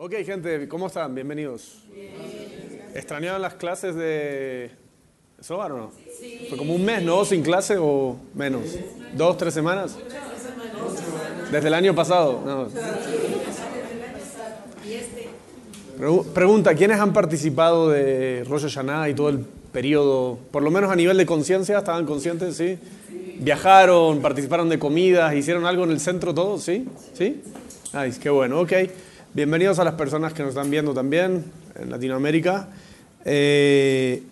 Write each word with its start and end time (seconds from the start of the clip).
Ok, 0.00 0.14
gente, 0.24 0.68
¿cómo 0.68 0.86
están? 0.86 1.12
Bienvenidos. 1.12 1.82
¿Extrañaban 2.94 3.42
las 3.42 3.54
clases 3.54 3.96
de 3.96 4.70
Sobar 5.40 5.72
o 5.72 5.76
no? 5.76 5.92
Sí. 6.20 6.46
Fue 6.48 6.56
como 6.56 6.72
un 6.72 6.84
mes, 6.84 7.02
¿no? 7.02 7.24
Sin 7.24 7.42
clase 7.42 7.78
o 7.80 8.16
menos. 8.32 8.62
¿Dos, 9.16 9.36
tres 9.36 9.54
semanas? 9.54 9.98
Desde 11.50 11.66
el 11.66 11.74
año 11.74 11.96
pasado. 11.96 12.68
No. 15.98 16.28
Pregunta, 16.32 16.76
¿quiénes 16.76 17.00
han 17.00 17.12
participado 17.12 17.88
de 17.88 18.44
Rosh 18.48 18.68
Hashanah 18.68 19.08
y 19.08 19.14
todo 19.14 19.30
el 19.30 19.40
periodo, 19.72 20.38
por 20.52 20.62
lo 20.62 20.70
menos 20.70 20.92
a 20.92 20.94
nivel 20.94 21.16
de 21.16 21.26
conciencia, 21.26 21.78
estaban 21.78 22.06
conscientes, 22.06 22.56
sí? 22.56 22.78
¿Viajaron, 23.40 24.20
participaron 24.20 24.68
de 24.68 24.78
comidas, 24.78 25.34
hicieron 25.34 25.66
algo 25.66 25.82
en 25.82 25.90
el 25.90 25.98
centro 25.98 26.32
todos, 26.32 26.62
sí? 26.62 26.86
¿Sí? 27.14 27.42
Ay, 27.92 28.12
qué 28.12 28.30
bueno, 28.30 28.60
ok. 28.60 28.72
Bienvenidos 29.34 29.78
a 29.78 29.84
las 29.84 29.92
personas 29.92 30.32
que 30.32 30.42
nos 30.42 30.50
están 30.50 30.70
viendo 30.70 30.94
también 30.94 31.44
en 31.78 31.90
Latinoamérica. 31.90 32.68
Eh, 33.26 34.22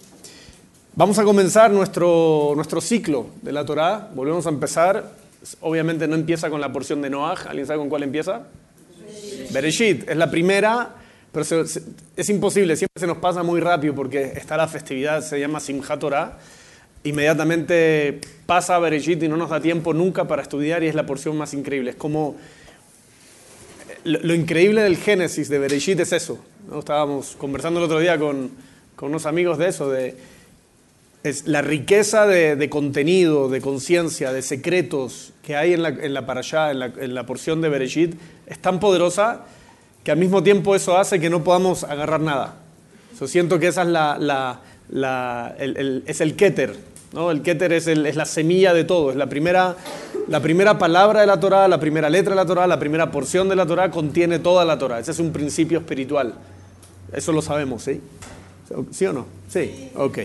vamos 0.94 1.18
a 1.18 1.24
comenzar 1.24 1.70
nuestro, 1.70 2.54
nuestro 2.56 2.80
ciclo 2.80 3.26
de 3.42 3.52
la 3.52 3.66
Torá. 3.66 4.08
Volvemos 4.14 4.46
a 4.46 4.48
empezar. 4.48 5.12
Obviamente 5.60 6.08
no 6.08 6.14
empieza 6.14 6.48
con 6.48 6.62
la 6.62 6.72
porción 6.72 7.02
de 7.02 7.10
Noah. 7.10 7.36
¿Alguien 7.46 7.66
sabe 7.66 7.78
con 7.78 7.90
cuál 7.90 8.04
empieza? 8.04 8.44
Bereshit. 9.52 10.08
Es 10.08 10.16
la 10.16 10.30
primera, 10.30 10.94
pero 11.30 11.44
es 12.16 12.28
imposible. 12.30 12.74
Siempre 12.74 12.98
se 12.98 13.06
nos 13.06 13.18
pasa 13.18 13.42
muy 13.42 13.60
rápido 13.60 13.94
porque 13.94 14.32
está 14.34 14.56
la 14.56 14.66
festividad, 14.66 15.20
se 15.20 15.38
llama 15.38 15.60
Simchat 15.60 16.00
Torah. 16.00 16.38
Inmediatamente 17.04 18.18
pasa 18.46 18.76
a 18.76 18.78
Bereshit 18.78 19.22
y 19.22 19.28
no 19.28 19.36
nos 19.36 19.50
da 19.50 19.60
tiempo 19.60 19.92
nunca 19.92 20.26
para 20.26 20.40
estudiar 20.40 20.82
y 20.82 20.88
es 20.88 20.94
la 20.94 21.04
porción 21.04 21.36
más 21.36 21.52
increíble. 21.52 21.90
Es 21.90 21.96
como 21.96 22.36
lo, 24.06 24.34
increíble 24.34 24.82
del 24.82 24.96
Génesis 24.96 25.48
de 25.48 25.58
Bereshit 25.58 26.00
es 26.00 26.12
eso. 26.12 26.38
¿no? 26.70 26.78
Estábamos 26.78 27.36
conversando 27.36 27.80
el 27.80 27.86
otro 27.86 27.98
día 27.98 28.18
con, 28.18 28.50
con 28.94 29.10
unos 29.10 29.26
amigos 29.26 29.58
de 29.58 29.68
eso, 29.68 29.90
de 29.90 30.16
es 31.22 31.48
la 31.48 31.60
riqueza 31.60 32.26
de, 32.26 32.68
contenido, 32.70 33.48
de 33.48 33.60
conciencia, 33.60 34.32
de 34.32 34.42
secretos 34.42 35.32
que 35.42 35.56
hay 35.56 35.72
en 35.72 35.82
la, 35.82 35.88
en 35.88 36.14
la 36.14 36.24
parashá, 36.24 36.70
en 36.70 36.78
la, 36.78 36.86
en 36.86 37.14
la 37.14 37.26
porción 37.26 37.60
de 37.60 37.68
Bereshit, 37.68 38.14
es 38.46 38.58
tan 38.60 38.78
poderosa 38.78 39.44
que 40.04 40.12
al 40.12 40.18
mismo 40.18 40.44
tiempo 40.44 40.76
eso 40.76 40.96
hace 40.96 41.18
que 41.18 41.28
no 41.28 41.42
podamos 41.42 41.82
agarrar 41.82 42.20
nada. 42.20 42.54
Yo 43.18 43.26
siento 43.26 43.58
que 43.58 43.66
esa 43.66 43.82
es 43.82 43.88
la, 43.88 44.60
la, 44.88 45.56
el, 45.58 46.04
es 46.06 46.20
el 46.20 46.36
keter, 46.36 46.76
¿no? 47.16 47.32
El 47.32 47.42
keter 47.42 47.72
es, 47.72 47.86
la 47.86 48.24
semilla 48.24 48.72
de 48.72 48.84
todo, 48.84 49.10
es 49.10 49.16
la 49.16 49.26
primera 49.26 49.76
la 50.28 50.40
primera 50.40 50.76
palabra 50.76 51.20
de 51.20 51.26
la 51.26 51.38
Torah, 51.38 51.68
la 51.68 51.78
primera 51.78 52.10
letra 52.10 52.30
de 52.30 52.36
la 52.36 52.46
Torah, 52.46 52.66
la 52.66 52.78
primera 52.80 53.10
porción 53.12 53.48
de 53.48 53.54
la 53.54 53.64
Torah 53.64 53.90
contiene 53.90 54.40
toda 54.40 54.64
la 54.64 54.76
Torah. 54.76 54.98
Ese 54.98 55.12
es 55.12 55.20
un 55.20 55.32
principio 55.32 55.78
espiritual. 55.78 56.34
Eso 57.12 57.32
lo 57.32 57.42
sabemos, 57.42 57.84
¿sí? 57.84 58.00
¿Sí 58.90 59.06
o 59.06 59.12
no? 59.12 59.26
Sí, 59.48 59.90
ok. 59.94 60.18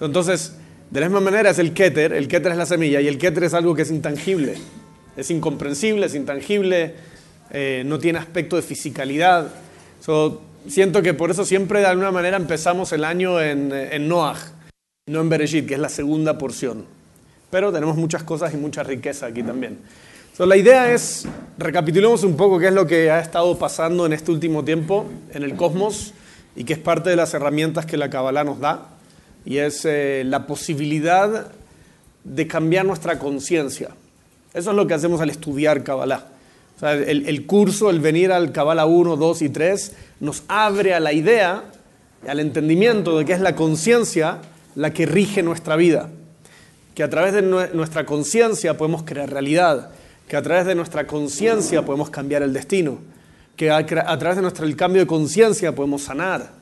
Entonces, 0.00 0.56
de 0.90 1.00
la 1.00 1.06
misma 1.06 1.20
manera 1.20 1.50
es 1.50 1.60
el 1.60 1.72
Keter, 1.72 2.12
el 2.12 2.26
Keter 2.26 2.52
es 2.52 2.58
la 2.58 2.66
semilla 2.66 3.00
y 3.00 3.06
el 3.06 3.18
Keter 3.18 3.44
es 3.44 3.54
algo 3.54 3.74
que 3.74 3.82
es 3.82 3.90
intangible. 3.90 4.54
Es 5.16 5.30
incomprensible, 5.30 6.06
es 6.06 6.16
intangible, 6.16 6.94
eh, 7.52 7.84
no 7.86 8.00
tiene 8.00 8.18
aspecto 8.18 8.56
de 8.56 8.62
fisicalidad. 8.62 9.48
siento 10.66 11.02
que 11.02 11.14
por 11.14 11.30
eso 11.30 11.44
siempre 11.44 11.80
de 11.80 11.86
alguna 11.86 12.10
manera 12.10 12.36
empezamos 12.36 12.92
el 12.92 13.04
año 13.04 13.40
en, 13.40 13.72
en 13.72 14.08
Noach, 14.08 14.55
no 15.06 15.20
en 15.20 15.28
Bereshit, 15.28 15.66
que 15.66 15.74
es 15.74 15.80
la 15.80 15.88
segunda 15.88 16.36
porción 16.36 16.96
pero 17.50 17.72
tenemos 17.72 17.96
muchas 17.96 18.22
cosas 18.22 18.52
y 18.54 18.56
mucha 18.56 18.82
riqueza 18.82 19.26
aquí 19.26 19.42
también. 19.42 19.78
la 20.38 20.56
idea 20.56 20.92
es, 20.92 21.26
recapitulemos 21.58 22.22
un 22.24 22.36
poco 22.36 22.58
qué 22.58 22.68
es 22.68 22.72
lo 22.72 22.86
que 22.86 23.10
ha 23.10 23.20
estado 23.20 23.56
pasando 23.58 24.06
en 24.06 24.12
este 24.12 24.30
último 24.32 24.64
tiempo 24.64 25.06
en 25.32 25.42
el 25.42 25.54
cosmos 25.56 26.12
y 26.54 26.64
que 26.64 26.74
es 26.74 26.78
parte 26.78 27.10
de 27.10 27.16
las 27.16 27.34
herramientas 27.34 27.86
que 27.86 27.96
la 27.96 28.10
Kabbalah 28.10 28.44
nos 28.44 28.60
da, 28.60 28.88
y 29.44 29.58
es 29.58 29.84
eh, 29.84 30.22
la 30.26 30.46
posibilidad 30.46 31.52
de 32.24 32.46
cambiar 32.46 32.84
nuestra 32.84 33.18
conciencia. 33.18 33.90
Eso 34.54 34.70
es 34.70 34.76
lo 34.76 34.86
que 34.86 34.94
hacemos 34.94 35.20
al 35.20 35.30
estudiar 35.30 35.84
Kabbalah. 35.84 36.26
El, 36.82 37.46
curso, 37.46 37.90
el 37.90 38.00
venir 38.00 38.32
al 38.32 38.52
Kabbalah 38.52 38.86
1, 38.86 39.16
2 39.16 39.42
y 39.42 39.48
3, 39.50 39.92
nos 40.20 40.42
abre 40.48 40.94
a 40.94 41.00
la 41.00 41.12
idea, 41.12 41.64
al 42.26 42.40
entendimiento 42.40 43.18
de 43.18 43.24
que 43.24 43.32
es 43.34 43.40
la 43.40 43.54
conciencia 43.54 44.40
la 44.76 44.92
que 44.92 45.06
rige 45.06 45.42
nuestra 45.42 45.74
vida 45.74 46.10
que 46.96 47.02
a 47.02 47.10
través 47.10 47.34
de 47.34 47.42
nuestra 47.42 48.06
conciencia 48.06 48.78
podemos 48.78 49.02
crear 49.02 49.28
realidad, 49.28 49.90
que 50.26 50.34
a 50.34 50.40
través 50.40 50.64
de 50.64 50.74
nuestra 50.74 51.06
conciencia 51.06 51.84
podemos 51.84 52.08
cambiar 52.08 52.42
el 52.42 52.54
destino, 52.54 52.96
que 53.54 53.70
a, 53.70 53.84
través 53.84 54.36
de 54.36 54.40
nuestro 54.40 54.66
cambio 54.76 55.02
de 55.02 55.06
conciencia 55.06 55.74
podemos 55.74 56.04
sanar, 56.04 56.52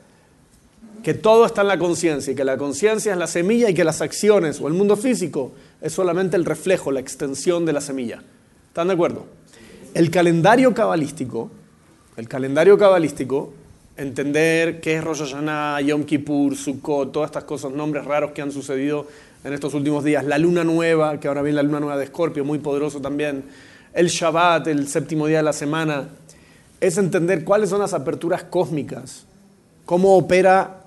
que 1.01 1.13
todo 1.13 1.45
está 1.45 1.61
en 1.61 1.69
la 1.69 1.79
conciencia 1.79 2.33
y 2.33 2.35
que 2.35 2.43
la 2.43 2.57
conciencia 2.57 3.13
es 3.13 3.17
la 3.17 3.27
semilla 3.27 3.69
y 3.69 3.73
que 3.73 3.85
las 3.85 4.01
acciones 4.01 4.59
o 4.59 4.67
el 4.67 4.73
mundo 4.73 4.97
físico 4.97 5.53
es 5.79 5.93
solamente 5.93 6.35
el 6.35 6.43
reflejo, 6.43 6.91
la 6.91 6.99
extensión 6.99 7.65
de 7.65 7.71
la 7.71 7.79
semilla. 7.79 8.21
¿Están 8.67 8.89
de 8.89 8.93
acuerdo? 8.95 9.27
El 9.93 10.11
calendario 10.11 10.73
cabalístico, 10.73 11.49
el 12.17 12.27
calendario 12.27 12.77
cabalístico, 12.77 13.53
entender 13.97 14.81
qué 14.81 14.95
es 14.95 15.03
Rosh 15.03 15.19
Hashanah, 15.19 15.81
Yom 15.81 16.03
Kippur, 16.03 16.55
Sukkot, 16.55 17.11
todas 17.11 17.29
estas 17.29 17.45
cosas, 17.45 17.71
nombres 17.71 18.05
raros 18.05 18.31
que 18.31 18.41
han 18.41 18.51
sucedido 18.51 19.07
en 19.43 19.53
estos 19.53 19.73
últimos 19.73 20.03
días, 20.03 20.25
la 20.25 20.37
luna 20.37 20.63
nueva, 20.63 21.19
que 21.19 21.27
ahora 21.27 21.41
viene 21.41 21.57
la 21.57 21.63
luna 21.63 21.79
nueva 21.79 21.97
de 21.97 22.05
Escorpio, 22.05 22.43
muy 22.43 22.59
poderoso 22.59 22.99
también, 22.99 23.43
el 23.93 24.07
Shabbat, 24.07 24.67
el 24.67 24.87
séptimo 24.87 25.27
día 25.27 25.37
de 25.37 25.43
la 25.43 25.53
semana, 25.53 26.09
es 26.81 26.97
entender 26.97 27.43
cuáles 27.43 27.69
son 27.69 27.79
las 27.79 27.93
aperturas 27.93 28.43
cósmicas, 28.43 29.25
cómo 29.85 30.17
opera 30.17 30.81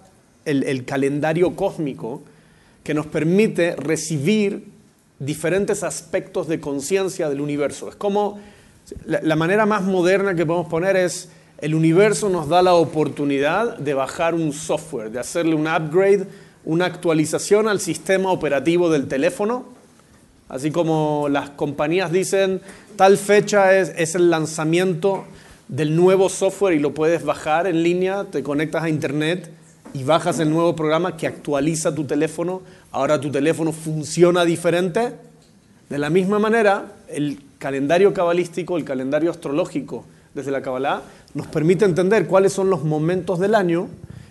el, 0.45 0.85
calendario 0.85 1.55
cósmico 1.55 2.23
que 2.83 2.95
nos 2.95 3.07
permite 3.07 3.77
recibir 3.77 4.65
diferentes 5.19 5.83
aspectos 5.83 6.49
de 6.49 6.61
conciencia 6.61 7.29
del 7.29 7.41
universo. 7.41 7.89
Es 7.89 7.97
como 7.97 8.41
la 9.07 9.37
manera 9.37 9.67
más 9.67 9.83
moderna 9.83 10.35
que 10.35 10.47
podemos 10.47 10.69
poner 10.69 10.97
es 10.97 11.29
el 11.59 11.75
universo 11.75 12.29
nos 12.29 12.49
da 12.49 12.63
la 12.63 12.75
oportunidad 12.75 13.79
de 13.79 13.95
bajar 13.95 14.35
un 14.35 14.53
software, 14.53 15.11
de 15.11 15.19
hacerle 15.19 15.55
un 15.55 15.67
upgrade 15.67 16.27
una 16.69 16.85
actualización 16.85 17.67
al 17.67 17.81
sistema 17.81 18.31
operativo 18.31 18.91
del 18.91 19.09
teléfono, 19.09 19.65
así 20.51 20.71
como 20.71 21.29
las 21.31 21.49
compañías 21.49 22.13
dicen, 22.13 22.61
tal 22.97 23.17
fecha 23.17 23.79
es, 23.79 24.15
el 24.15 24.29
lanzamiento 24.29 25.25
del 25.69 25.97
nuevo 25.97 26.29
software 26.29 26.75
y 26.75 26.79
lo 26.79 26.93
puedes 26.93 27.25
bajar 27.25 27.67
en 27.67 27.83
línea, 27.83 28.25
te 28.25 28.43
conectas 28.43 28.83
a 28.83 28.91
internet 28.91 29.51
y 29.95 30.05
bajas 30.05 30.41
el 30.41 30.51
nuevo 30.51 30.77
programa 30.77 31.17
que 31.17 31.27
actualiza 31.27 31.95
tu 31.95 32.05
teléfono, 32.05 32.61
ahora 32.91 33.19
tu 33.19 33.31
teléfono 33.31 33.73
funciona 33.73 34.45
diferente. 34.45 35.15
De 35.89 35.97
la 35.97 36.11
misma 36.11 36.39
manera, 36.39 36.97
el 37.09 37.41
calendario 37.59 38.13
cabalístico, 38.13 38.77
el 38.77 38.85
calendario 38.85 39.31
astrológico 39.31 40.05
desde 40.35 40.51
la 40.51 40.61
Kabbalah, 40.61 41.01
nos 41.35 41.47
permite 41.47 41.85
entender 41.85 42.27
cuáles 42.27 42.53
son 42.53 42.71
los 42.71 42.85
momentos 42.85 43.39
del 43.39 43.55
año 43.55 43.89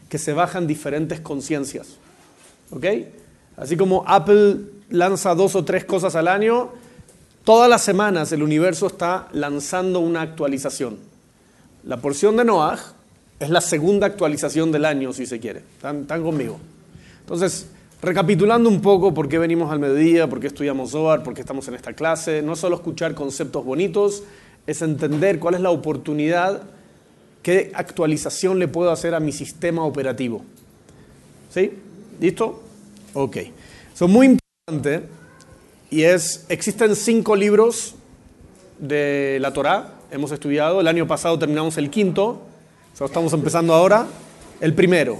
que 0.09 0.17
se 0.17 0.33
bajan 0.33 0.67
diferentes 0.67 1.19
conciencias. 1.19 1.97
¿Ok? 2.71 2.85
Así 3.57 3.77
como 3.77 4.03
Apple 4.07 4.57
lanza 4.89 5.35
dos 5.35 5.55
o 5.55 5.65
tres 5.65 5.85
cosas 5.85 6.15
al 6.15 6.27
año, 6.27 6.69
todas 7.43 7.69
las 7.69 7.81
semanas 7.81 8.31
el 8.31 8.43
universo 8.43 8.87
está 8.87 9.27
lanzando 9.31 9.99
una 9.99 10.21
actualización. 10.21 10.97
La 11.83 11.97
porción 11.97 12.37
de 12.37 12.45
Noah 12.45 12.77
es 13.39 13.49
la 13.49 13.61
segunda 13.61 14.07
actualización 14.07 14.71
del 14.71 14.85
año, 14.85 15.13
si 15.13 15.25
se 15.25 15.39
quiere. 15.39 15.59
¿Están, 15.59 16.01
¿Están, 16.01 16.23
conmigo? 16.23 16.59
Entonces, 17.21 17.67
recapitulando 18.01 18.69
un 18.69 18.81
poco 18.81 19.13
por 19.13 19.29
qué 19.29 19.37
venimos 19.37 19.71
al 19.71 19.79
mediodía, 19.79 20.27
por 20.27 20.39
qué 20.39 20.47
estudiamos 20.47 20.91
Zohar, 20.91 21.23
por 21.23 21.33
qué 21.33 21.41
estamos 21.41 21.67
en 21.67 21.75
esta 21.75 21.93
clase, 21.93 22.41
no 22.41 22.55
solo 22.55 22.75
escuchar 22.75 23.13
conceptos 23.13 23.63
bonitos, 23.63 24.23
es 24.65 24.81
entender 24.81 25.39
cuál 25.39 25.55
es 25.55 25.61
la 25.61 25.69
oportunidad, 25.69 26.63
qué 27.47 27.71
actualización 27.73 28.59
le 28.59 28.67
puedo 28.67 28.91
hacer 28.91 29.15
a 29.15 29.21
mi 29.21 29.31
sistema 29.31 29.85
operativo. 29.85 30.43
¿Sí? 31.49 31.71
¿Listo? 32.19 32.61
Ok. 33.13 33.37
Son 33.93 34.11
muy 34.11 34.37
importante 34.65 35.07
y 35.89 36.03
es, 36.03 36.45
existen 36.49 36.93
cinco 36.93 37.37
libros 37.37 37.95
de 38.79 39.37
la 39.39 39.53
Torá, 39.53 39.93
hemos 40.11 40.33
estudiado, 40.33 40.81
el 40.81 40.89
año 40.89 41.07
pasado 41.07 41.39
terminamos 41.39 41.77
el 41.77 41.89
quinto, 41.89 42.41
estamos 42.99 43.31
empezando 43.31 43.73
ahora 43.73 44.07
el 44.59 44.73
primero. 44.73 45.17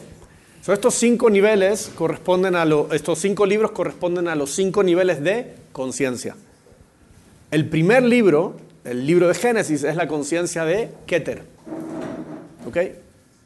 estos 0.68 0.96
cinco 0.96 1.30
niveles 1.30 1.90
corresponden 1.96 2.58
a 2.58 2.66
lo, 2.66 2.92
estos 2.92 3.20
cinco 3.20 3.46
libros 3.46 3.72
corresponden 3.72 4.28
a 4.28 4.36
los 4.36 4.54
cinco 4.54 4.84
niveles 4.84 5.24
de 5.24 5.54
conciencia. 5.72 6.36
El 7.52 7.70
primer 7.70 8.04
libro, 8.04 8.58
el 8.84 9.08
libro 9.08 9.30
de 9.30 9.34
Génesis, 9.34 9.86
es 9.86 9.96
la 9.96 10.10
conciencia 10.10 10.66
de 10.66 10.90
Keter. 11.06 11.56
¿Ok? 12.68 12.78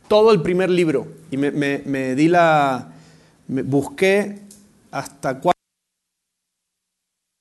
Todo 0.07 0.31
el 0.31 0.41
primer 0.41 0.69
libro. 0.69 1.07
Y 1.29 1.37
me, 1.37 1.51
me, 1.51 1.83
me 1.85 2.15
di 2.15 2.27
la, 2.27 2.91
busqué 3.47 4.39
hasta 4.91 5.39
cuándo 5.39 5.51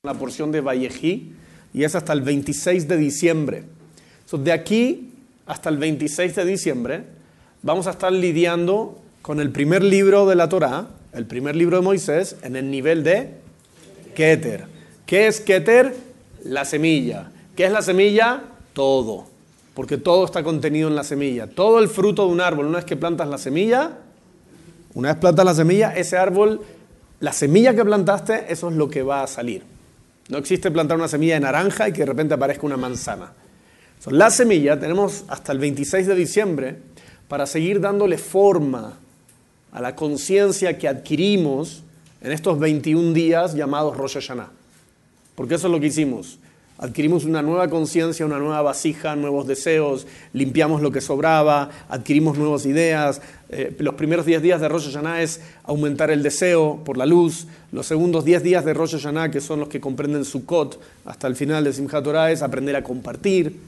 la 0.03 0.15
porción 0.15 0.53
de 0.53 0.61
Vallejí 0.61 1.33
y 1.73 1.85
es 1.85 1.95
hasta 1.95 2.13
el 2.13 2.23
26 2.23 2.89
de 2.89 2.97
diciembre. 2.97 3.65
de 4.33 4.53
aquí 4.53 5.13
hasta 5.47 5.69
el 5.69 5.79
26 5.79 6.37
de 6.37 6.45
diciembre, 6.45 7.05
vamos 7.63 7.87
a 7.87 7.91
estar 7.91 8.13
lidiando 8.13 9.01
con 9.23 9.41
el 9.41 9.51
primer 9.51 9.83
libro 9.83 10.27
de 10.27 10.37
la 10.37 10.49
Torá, 10.49 10.89
el 11.13 11.27
primer 11.27 11.57
libro 11.57 11.79
de 11.79 11.83
Moisés, 11.83 12.37
en 12.43 12.57
el 12.57 12.71
nivel 12.71 13.03
de 13.03 13.35
Keter. 14.15 14.67
¿Qué 15.07 15.27
es 15.27 15.41
Keter? 15.41 15.95
La 16.45 16.65
semilla. 16.65 17.31
¿Qué 17.57 17.67
es 17.67 17.73
la 17.73 17.83
semilla? 17.83 18.43
Todo. 18.73 19.30
Porque 19.81 19.97
todo 19.97 20.27
está 20.27 20.43
contenido 20.43 20.89
en 20.89 20.95
la 20.95 21.05
semilla. 21.05 21.47
Todo 21.47 21.79
el 21.79 21.89
fruto 21.89 22.27
de 22.27 22.33
un 22.33 22.43
árbol, 22.43 22.67
una 22.67 22.77
vez 22.77 22.85
que 22.85 22.99
plantas 22.99 23.27
la 23.27 23.39
semilla, 23.39 23.97
una 24.93 25.09
vez 25.09 25.19
plantas 25.19 25.43
la 25.43 25.55
semilla, 25.55 25.97
ese 25.97 26.19
árbol, 26.19 26.61
la 27.21 27.33
semilla 27.33 27.75
que 27.75 27.83
plantaste, 27.83 28.53
eso 28.53 28.69
es 28.69 28.77
lo 28.77 28.91
que 28.91 29.03
va 29.03 29.23
a 29.23 29.27
salir. 29.27 29.63
No 30.29 30.37
existe 30.37 30.71
plantar 30.71 30.99
una 30.99 31.09
semilla 31.09 31.33
de 31.33 31.41
naranja 31.41 31.89
y 31.89 31.95
que 31.95 32.01
de 32.01 32.05
repente 32.05 32.35
aparezca 32.35 32.67
una 32.67 32.77
manzana. 32.77 33.33
la 34.11 34.29
semilla 34.29 34.79
tenemos 34.79 35.25
hasta 35.29 35.53
el 35.53 35.59
26 35.59 36.09
de 36.09 36.15
diciembre 36.15 36.77
para 37.27 37.47
seguir 37.47 37.81
dándole 37.81 38.19
forma 38.19 38.99
a 39.73 39.81
la 39.81 39.97
conciencia 39.97 40.77
que 40.77 40.89
adquirimos 40.89 41.85
en 42.21 42.33
estos 42.33 42.59
21 42.59 43.15
días 43.15 43.55
llamados 43.55 43.97
Rosh 43.97 44.13
Hashanah. 44.17 44.51
Porque 45.35 45.55
eso 45.55 45.69
es 45.69 45.73
lo 45.73 45.81
que 45.81 45.87
hicimos. 45.87 46.39
Adquirimos 46.83 47.27
una 47.27 47.43
nueva 47.43 47.69
conciencia, 47.69 48.25
una 48.25 48.39
nueva 48.39 48.63
vasija, 48.63 49.15
nuevos 49.15 49.47
deseos, 49.47 50.07
limpiamos 50.33 50.81
lo 50.81 50.91
que 50.91 51.03
sobraba, 51.03 51.69
adquirimos 51.91 52.39
nuevas 52.39 52.65
ideas. 52.65 53.21
Eh, 53.51 53.77
los 53.81 53.97
primeros 53.97 54.25
10 54.25 54.41
días 54.41 54.63
de 54.63 54.69
Rosh 54.71 54.87
Hashanah 54.87 55.21
es 55.21 55.43
aumentar 55.65 56.11
el 56.11 56.23
deseo 56.23 56.81
por 56.83 56.97
la 56.97 57.05
luz. 57.05 57.47
Los 57.71 57.85
segundos 57.85 58.25
10 58.25 58.43
días 58.43 58.65
de 58.65 58.73
Rosh 58.73 58.93
Hashanah, 58.93 59.31
que 59.31 59.43
son 59.43 59.61
los 59.61 59.69
que 59.69 59.79
comprenden 59.79 60.25
Sukkot, 60.25 60.81
hasta 61.05 61.27
el 61.27 61.37
final 61.37 61.65
de 61.65 61.75
Simchat 61.75 62.03
Torah, 62.03 62.33
es 62.33 62.41
aprender 62.41 62.75
a 62.75 62.83
compartir. 62.83 63.61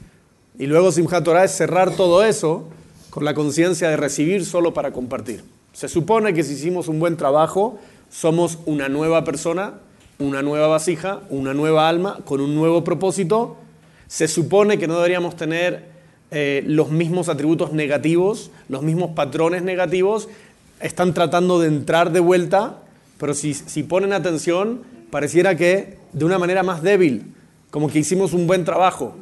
Y 0.57 0.65
luego 0.65 0.91
Simchat 0.91 1.23
Torah 1.23 1.43
es 1.43 1.51
cerrar 1.51 1.95
todo 1.95 2.23
eso 2.23 2.67
con 3.11 3.25
la 3.25 3.35
conciencia 3.35 3.89
de 3.89 3.97
recibir 3.97 4.43
solo 4.43 4.73
para 4.73 4.91
compartir. 4.91 5.43
Se 5.71 5.87
supone 5.87 6.33
que 6.33 6.43
si 6.43 6.53
hicimos 6.53 6.87
un 6.87 6.99
buen 6.99 7.15
trabajo, 7.15 7.77
somos 8.09 8.57
una 8.65 8.89
nueva 8.89 9.23
persona, 9.23 9.75
una 10.19 10.41
nueva 10.41 10.67
vasija, 10.67 11.21
una 11.29 11.53
nueva 11.53 11.89
alma, 11.89 12.19
con 12.25 12.41
un 12.41 12.55
nuevo 12.55 12.83
propósito. 12.83 13.57
Se 14.07 14.27
supone 14.27 14.77
que 14.77 14.87
no 14.87 14.95
deberíamos 14.95 15.35
tener 15.35 15.91
eh, 16.31 16.63
los 16.65 16.89
mismos 16.89 17.29
atributos 17.29 17.73
negativos, 17.73 18.51
los 18.69 18.83
mismos 18.83 19.11
patrones 19.11 19.63
negativos. 19.63 20.29
Están 20.79 21.13
tratando 21.13 21.59
de 21.59 21.67
entrar 21.67 22.11
de 22.11 22.19
vuelta, 22.19 22.79
pero 23.17 23.33
si, 23.33 23.53
si 23.53 23.83
ponen 23.83 24.13
atención, 24.13 24.81
pareciera 25.09 25.55
que 25.55 25.97
de 26.11 26.25
una 26.25 26.39
manera 26.39 26.63
más 26.63 26.81
débil, 26.81 27.33
como 27.69 27.89
que 27.89 27.99
hicimos 27.99 28.33
un 28.33 28.47
buen 28.47 28.65
trabajo. 28.65 29.15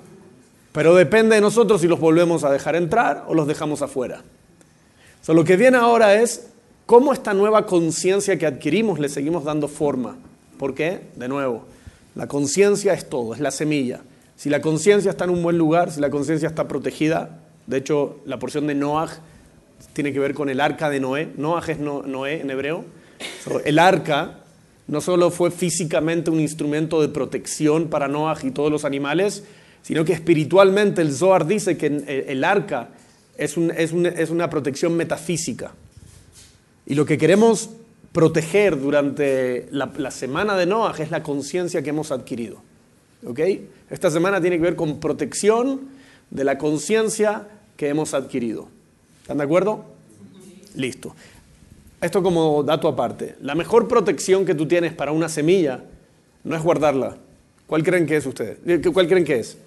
Pero 0.72 0.96
depende 0.96 1.36
de 1.36 1.42
nosotros 1.42 1.82
si 1.82 1.88
los 1.88 2.00
volvemos 2.00 2.44
a 2.44 2.52
dejar 2.52 2.76
entrar 2.76 3.26
o 3.28 3.34
los 3.34 3.48
dejamos 3.48 3.82
afuera. 3.82 4.24
lo 5.28 5.44
que 5.44 5.58
viene 5.58 5.78
ahora 5.78 6.16
es 6.16 6.48
cómo 6.86 7.14
esta 7.14 7.34
nueva 7.34 7.66
conciencia 7.66 8.38
que 8.38 8.46
adquirimos 8.46 9.00
le 9.00 9.10
seguimos 9.10 9.44
dando 9.44 9.68
forma. 9.68 10.18
¿Por 10.62 10.76
qué? 10.76 11.00
De 11.16 11.28
nuevo, 11.28 11.66
la 12.14 12.28
conciencia 12.28 12.94
es 12.94 13.10
todo, 13.10 13.34
es 13.34 13.40
la 13.40 13.50
semilla. 13.50 14.02
Si 14.36 14.48
la 14.48 14.62
conciencia 14.62 15.10
está 15.10 15.24
en 15.24 15.32
un 15.32 15.42
buen 15.42 15.58
lugar, 15.58 15.92
si 15.92 16.00
la 16.00 16.12
conciencia 16.12 16.48
está 16.48 16.68
protegida, 16.68 17.40
de 17.66 17.78
hecho 17.78 18.20
la 18.26 18.38
porción 18.38 18.68
de 18.68 18.76
Noah 18.76 19.10
tiene 19.94 20.14
que 20.14 20.20
ver 20.20 20.36
con 20.36 20.50
el 20.50 20.62
arca 20.62 20.92
de 20.92 21.00
Noé. 21.00 21.30
Noah 21.36 21.64
es 21.68 21.80
Noé 21.80 22.42
en 22.42 22.52
hebreo. 22.52 22.86
el 23.66 23.80
arca 23.80 24.42
no 24.86 25.02
solo 25.02 25.32
fue 25.32 25.50
físicamente 25.50 26.30
un 26.30 26.40
instrumento 26.40 27.02
de 27.02 27.08
protección 27.08 27.88
para 27.88 28.08
Noah 28.08 28.38
y 28.44 28.52
todos 28.52 28.72
los 28.72 28.86
animales, 28.86 29.44
sino 29.82 30.06
que 30.06 30.14
espiritualmente 30.14 31.02
el 31.02 31.12
Zohar 31.12 31.48
dice 31.48 31.76
que 31.76 31.88
el 32.28 32.44
arca 32.44 32.90
es, 33.36 33.58
una 33.58 34.50
protección 34.52 34.96
metafísica. 34.96 35.72
Y 36.86 36.94
lo 36.94 37.08
que 37.08 37.18
queremos 37.18 37.72
proteger 38.12 38.80
durante 38.80 39.68
la, 39.72 40.12
semana 40.12 40.56
de 40.56 40.66
Noah 40.66 40.96
es 41.00 41.12
la 41.12 41.24
conciencia 41.24 41.82
que 41.82 41.90
hemos 41.92 42.12
adquirido. 42.12 42.62
Esta 43.90 44.10
semana 44.10 44.42
tiene 44.42 44.58
que 44.58 44.64
ver 44.64 44.76
con 44.76 45.00
protección 45.00 45.90
de 46.30 46.44
la 46.44 46.58
conciencia 46.58 47.48
que 47.78 47.90
hemos 47.90 48.14
adquirido. 48.14 48.68
¿Están 49.22 49.38
de 49.38 49.44
acuerdo? 49.44 49.86
Listo. 50.76 51.16
Esto 52.02 52.24
como 52.24 52.64
dato 52.64 52.88
aparte. 52.88 53.36
La 53.42 53.54
mejor 53.56 53.88
protección 53.88 54.46
que 54.46 54.56
tú 54.56 54.68
tienes 54.68 54.94
para 54.94 55.12
una 55.12 55.30
semilla 55.30 55.84
no 56.44 56.56
es 56.56 56.64
guardarla. 56.64 57.18
¿Cuál 57.68 57.84
creen 57.84 58.06
que 58.06 58.18
es 58.18 58.26
ustedes? 58.26 58.58
¿Cuál 58.92 59.08
creen 59.08 59.24
que 59.24 59.40
es? 59.40 59.58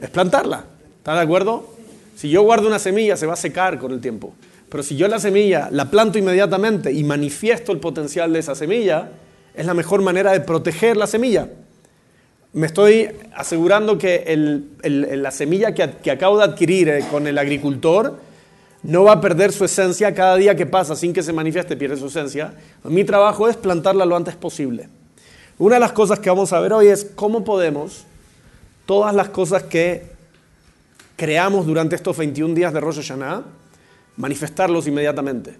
es 0.00 0.10
plantarla. 0.10 0.64
¿Está 0.98 1.14
de 1.14 1.20
acuerdo? 1.20 1.68
Si 2.16 2.30
yo 2.30 2.42
guardo 2.42 2.68
una 2.68 2.78
semilla, 2.78 3.16
se 3.16 3.26
va 3.26 3.34
a 3.34 3.36
secar 3.36 3.78
con 3.78 3.92
el 3.92 4.00
tiempo. 4.00 4.34
Pero 4.74 4.82
si 4.82 4.96
yo 4.96 5.06
la 5.06 5.20
semilla 5.20 5.68
la 5.70 5.88
planto 5.88 6.18
inmediatamente 6.18 6.90
y 6.90 7.04
manifiesto 7.04 7.70
el 7.70 7.78
potencial 7.78 8.32
de 8.32 8.40
esa 8.40 8.56
semilla, 8.56 9.08
es 9.54 9.66
la 9.66 9.72
mejor 9.72 10.02
manera 10.02 10.32
de 10.32 10.40
proteger 10.40 10.96
la 10.96 11.06
semilla. 11.06 11.48
Me 12.54 12.66
estoy 12.66 13.08
asegurando 13.36 13.96
que 13.96 14.64
la 14.82 15.30
semilla 15.30 15.72
que, 15.72 16.10
acabo 16.10 16.38
de 16.38 16.44
adquirir 16.46 16.88
eh, 16.88 17.04
con 17.08 17.28
el 17.28 17.38
agricultor 17.38 18.18
no 18.82 19.04
va 19.04 19.12
a 19.12 19.20
perder 19.20 19.52
su 19.52 19.64
esencia 19.64 20.12
cada 20.12 20.34
día 20.34 20.56
que 20.56 20.66
pasa 20.66 20.96
sin 20.96 21.12
que 21.12 21.22
se 21.22 21.32
manifieste, 21.32 21.76
pierde 21.76 21.96
su 21.96 22.06
esencia. 22.06 22.54
Mi 22.82 23.04
trabajo 23.04 23.48
es 23.48 23.56
plantarla 23.56 24.04
lo 24.04 24.16
antes 24.16 24.34
posible. 24.34 24.88
Una 25.56 25.76
de 25.76 25.80
las 25.82 25.92
cosas 25.92 26.18
que 26.18 26.30
vamos 26.30 26.52
a 26.52 26.58
ver 26.58 26.72
hoy 26.72 26.88
es 26.88 27.04
cómo 27.14 27.44
podemos 27.44 28.06
todas 28.86 29.14
las 29.14 29.28
cosas 29.28 29.62
que 29.62 30.10
creamos 31.14 31.64
durante 31.64 31.94
estos 31.94 32.16
21 32.16 32.56
días 32.56 32.72
de 32.72 32.80
Rosh 32.80 32.96
Hashanah, 32.96 33.44
manifestarlos 34.16 34.86
inmediatamente 34.86 35.56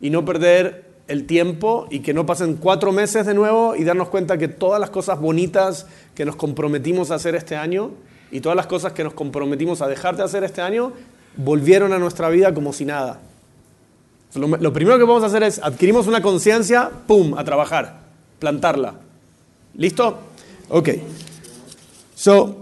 y 0.00 0.10
no 0.10 0.24
perder 0.24 0.92
el 1.08 1.26
tiempo 1.26 1.86
y 1.90 2.00
que 2.00 2.14
no 2.14 2.26
pasen 2.26 2.56
cuatro 2.56 2.92
meses 2.92 3.26
de 3.26 3.34
nuevo 3.34 3.76
y 3.76 3.84
darnos 3.84 4.08
cuenta 4.08 4.38
que 4.38 4.48
todas 4.48 4.80
las 4.80 4.90
cosas 4.90 5.20
bonitas 5.20 5.86
que 6.14 6.24
nos 6.24 6.36
comprometimos 6.36 7.10
a 7.10 7.16
hacer 7.16 7.34
este 7.34 7.56
año 7.56 7.90
y 8.30 8.40
todas 8.40 8.56
las 8.56 8.66
cosas 8.66 8.92
que 8.92 9.04
nos 9.04 9.12
comprometimos 9.12 9.82
a 9.82 9.88
dejar 9.88 10.16
de 10.16 10.22
hacer 10.22 10.44
este 10.44 10.62
año 10.62 10.92
volvieron 11.36 11.92
a 11.92 11.98
nuestra 11.98 12.28
vida 12.28 12.54
como 12.54 12.72
si 12.72 12.84
nada. 12.84 13.20
Lo, 14.34 14.72
primero 14.72 14.96
que 14.96 15.04
vamos 15.04 15.22
a 15.22 15.26
hacer 15.26 15.42
es 15.42 15.58
adquirimos 15.62 16.06
una 16.06 16.22
conciencia, 16.22 16.90
¡pum!, 17.06 17.34
a 17.36 17.44
trabajar, 17.44 18.00
plantarla. 18.38 18.94
¿Listo? 19.74 20.18
Ok. 20.70 20.88
So, 22.14 22.61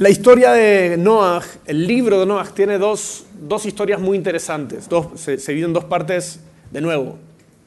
la 0.00 0.08
historia 0.08 0.52
de 0.52 0.96
Noah, 0.96 1.42
el 1.66 1.86
libro 1.86 2.20
de 2.20 2.24
Noah, 2.24 2.46
tiene 2.54 2.78
dos, 2.78 3.26
historias 3.66 4.00
muy 4.00 4.16
interesantes. 4.16 4.88
Dos, 4.88 5.20
se, 5.20 5.36
se 5.36 5.52
divide 5.52 5.66
en 5.66 5.74
dos 5.74 5.84
partes 5.84 6.40
de 6.70 6.80
nuevo. 6.80 7.18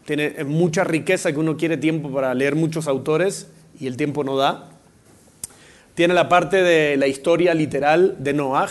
Tiene 0.04 0.44
mucha 0.44 0.84
riqueza 0.84 1.32
que 1.32 1.38
uno 1.38 1.58
quiere 1.58 1.78
tiempo 1.78 2.12
para 2.12 2.34
leer 2.34 2.56
muchos 2.56 2.88
autores 2.88 3.50
y 3.80 3.86
el 3.86 3.98
tiempo 3.98 4.24
no 4.24 4.36
da. 4.36 4.72
Tiene 5.94 6.16
la 6.16 6.28
parte 6.28 6.64
de 6.64 6.98
la 6.98 7.06
historia 7.06 7.54
literal 7.54 8.16
de 8.18 8.34
Noah, 8.34 8.70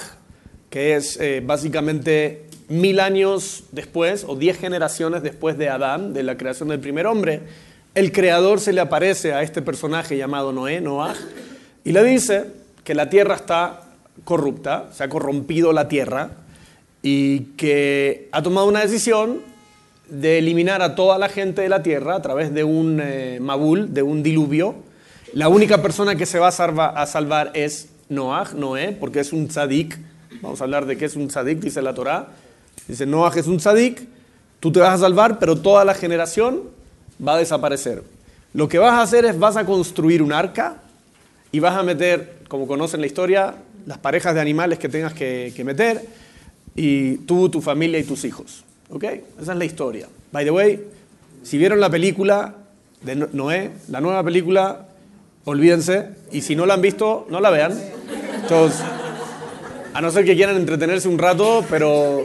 que 0.68 0.96
es 0.96 1.16
eh, 1.20 1.40
básicamente 1.46 2.46
mil 2.68 2.98
años 2.98 3.62
después 3.70 4.24
o 4.26 4.34
diez 4.34 4.58
generaciones 4.58 5.22
después 5.22 5.56
de 5.56 5.68
Adán, 5.68 6.14
de 6.14 6.24
la 6.24 6.36
creación 6.36 6.70
del 6.70 6.80
primer 6.80 7.06
hombre. 7.06 7.42
El 7.94 8.10
creador 8.10 8.58
se 8.58 8.72
le 8.72 8.80
aparece 8.80 9.34
a 9.34 9.42
este 9.42 9.62
personaje 9.62 10.16
llamado 10.16 10.52
Noé, 10.52 10.80
Noah, 10.80 11.14
y 11.84 11.92
le 11.92 12.02
dice, 12.02 12.61
que 12.84 12.94
la 12.94 13.08
tierra 13.08 13.34
está 13.36 13.80
corrupta, 14.24 14.88
se 14.92 15.04
ha 15.04 15.08
corrompido 15.08 15.72
la 15.72 15.88
tierra 15.88 16.30
y 17.02 17.40
que 17.56 18.28
ha 18.32 18.42
tomado 18.42 18.66
una 18.66 18.80
decisión 18.80 19.40
de 20.08 20.38
eliminar 20.38 20.82
a 20.82 20.94
toda 20.94 21.18
la 21.18 21.28
gente 21.28 21.62
de 21.62 21.68
la 21.68 21.82
tierra 21.82 22.16
a 22.16 22.22
través 22.22 22.52
de 22.52 22.64
un 22.64 23.00
eh, 23.02 23.38
mabul, 23.40 23.94
de 23.94 24.02
un 24.02 24.22
diluvio. 24.22 24.76
La 25.32 25.48
única 25.48 25.80
persona 25.80 26.16
que 26.16 26.26
se 26.26 26.38
va 26.38 26.48
a, 26.48 27.06
salvar 27.06 27.50
es 27.54 27.88
Noah, 28.08 28.50
Noé, 28.54 28.92
porque 28.92 29.20
es 29.20 29.32
un 29.32 29.48
tzadik. 29.48 29.98
Vamos 30.42 30.60
a 30.60 30.64
hablar 30.64 30.84
de 30.84 30.98
qué 30.98 31.06
es 31.06 31.16
un 31.16 31.28
tzadik, 31.28 31.60
dice 31.60 31.80
la 31.80 31.94
Torá. 31.94 32.28
Dice, 32.86 33.06
Noah 33.06 33.32
es 33.36 33.46
un 33.46 33.56
tzadik, 33.56 34.06
tú 34.60 34.70
te 34.70 34.80
vas 34.80 34.94
a 34.94 34.98
salvar, 34.98 35.38
pero 35.38 35.56
toda 35.56 35.84
la 35.84 35.94
generación 35.94 36.64
va 37.26 37.34
a 37.34 37.38
desaparecer. 37.38 38.02
Lo 38.52 38.68
que 38.68 38.78
vas 38.78 38.92
a 38.92 39.02
hacer 39.02 39.24
es, 39.24 39.38
vas 39.38 39.56
a 39.56 39.64
construir 39.64 40.20
un 40.22 40.32
arca 40.32 40.82
y 41.52 41.60
vas 41.60 41.76
a 41.76 41.82
meter 41.82 42.38
como 42.48 42.66
conocen 42.66 43.00
la 43.00 43.06
historia, 43.06 43.54
las 43.86 43.98
parejas 43.98 44.34
de 44.34 44.40
animales 44.40 44.78
que 44.78 44.88
tengas 44.88 45.12
que, 45.12 45.62
meter 45.64 46.02
y 46.74 47.18
tú, 47.18 47.48
tu 47.48 47.60
familia 47.60 47.98
y 47.98 48.04
tus 48.04 48.24
hijos. 48.24 48.64
¿Ok? 48.90 49.04
Esa 49.40 49.52
es 49.52 49.58
la 49.58 49.64
historia. 49.64 50.08
By 50.32 50.44
the 50.44 50.50
way, 50.50 50.80
si 51.42 51.58
vieron 51.58 51.80
la 51.80 51.90
película 51.90 52.54
de 53.02 53.16
Noé, 53.32 53.70
la 53.88 54.00
nueva 54.00 54.22
película, 54.24 54.86
olvídense. 55.44 56.08
Y 56.30 56.42
si 56.42 56.56
no 56.56 56.66
la 56.66 56.74
han 56.74 56.82
visto, 56.82 57.26
no 57.30 57.40
la 57.40 57.50
vean. 57.50 57.78
A 59.94 60.00
no 60.00 60.10
ser 60.10 60.24
que 60.24 60.34
quieran 60.34 60.56
entretenerse 60.56 61.08
un 61.08 61.18
rato, 61.18 61.64
pero 61.68 62.22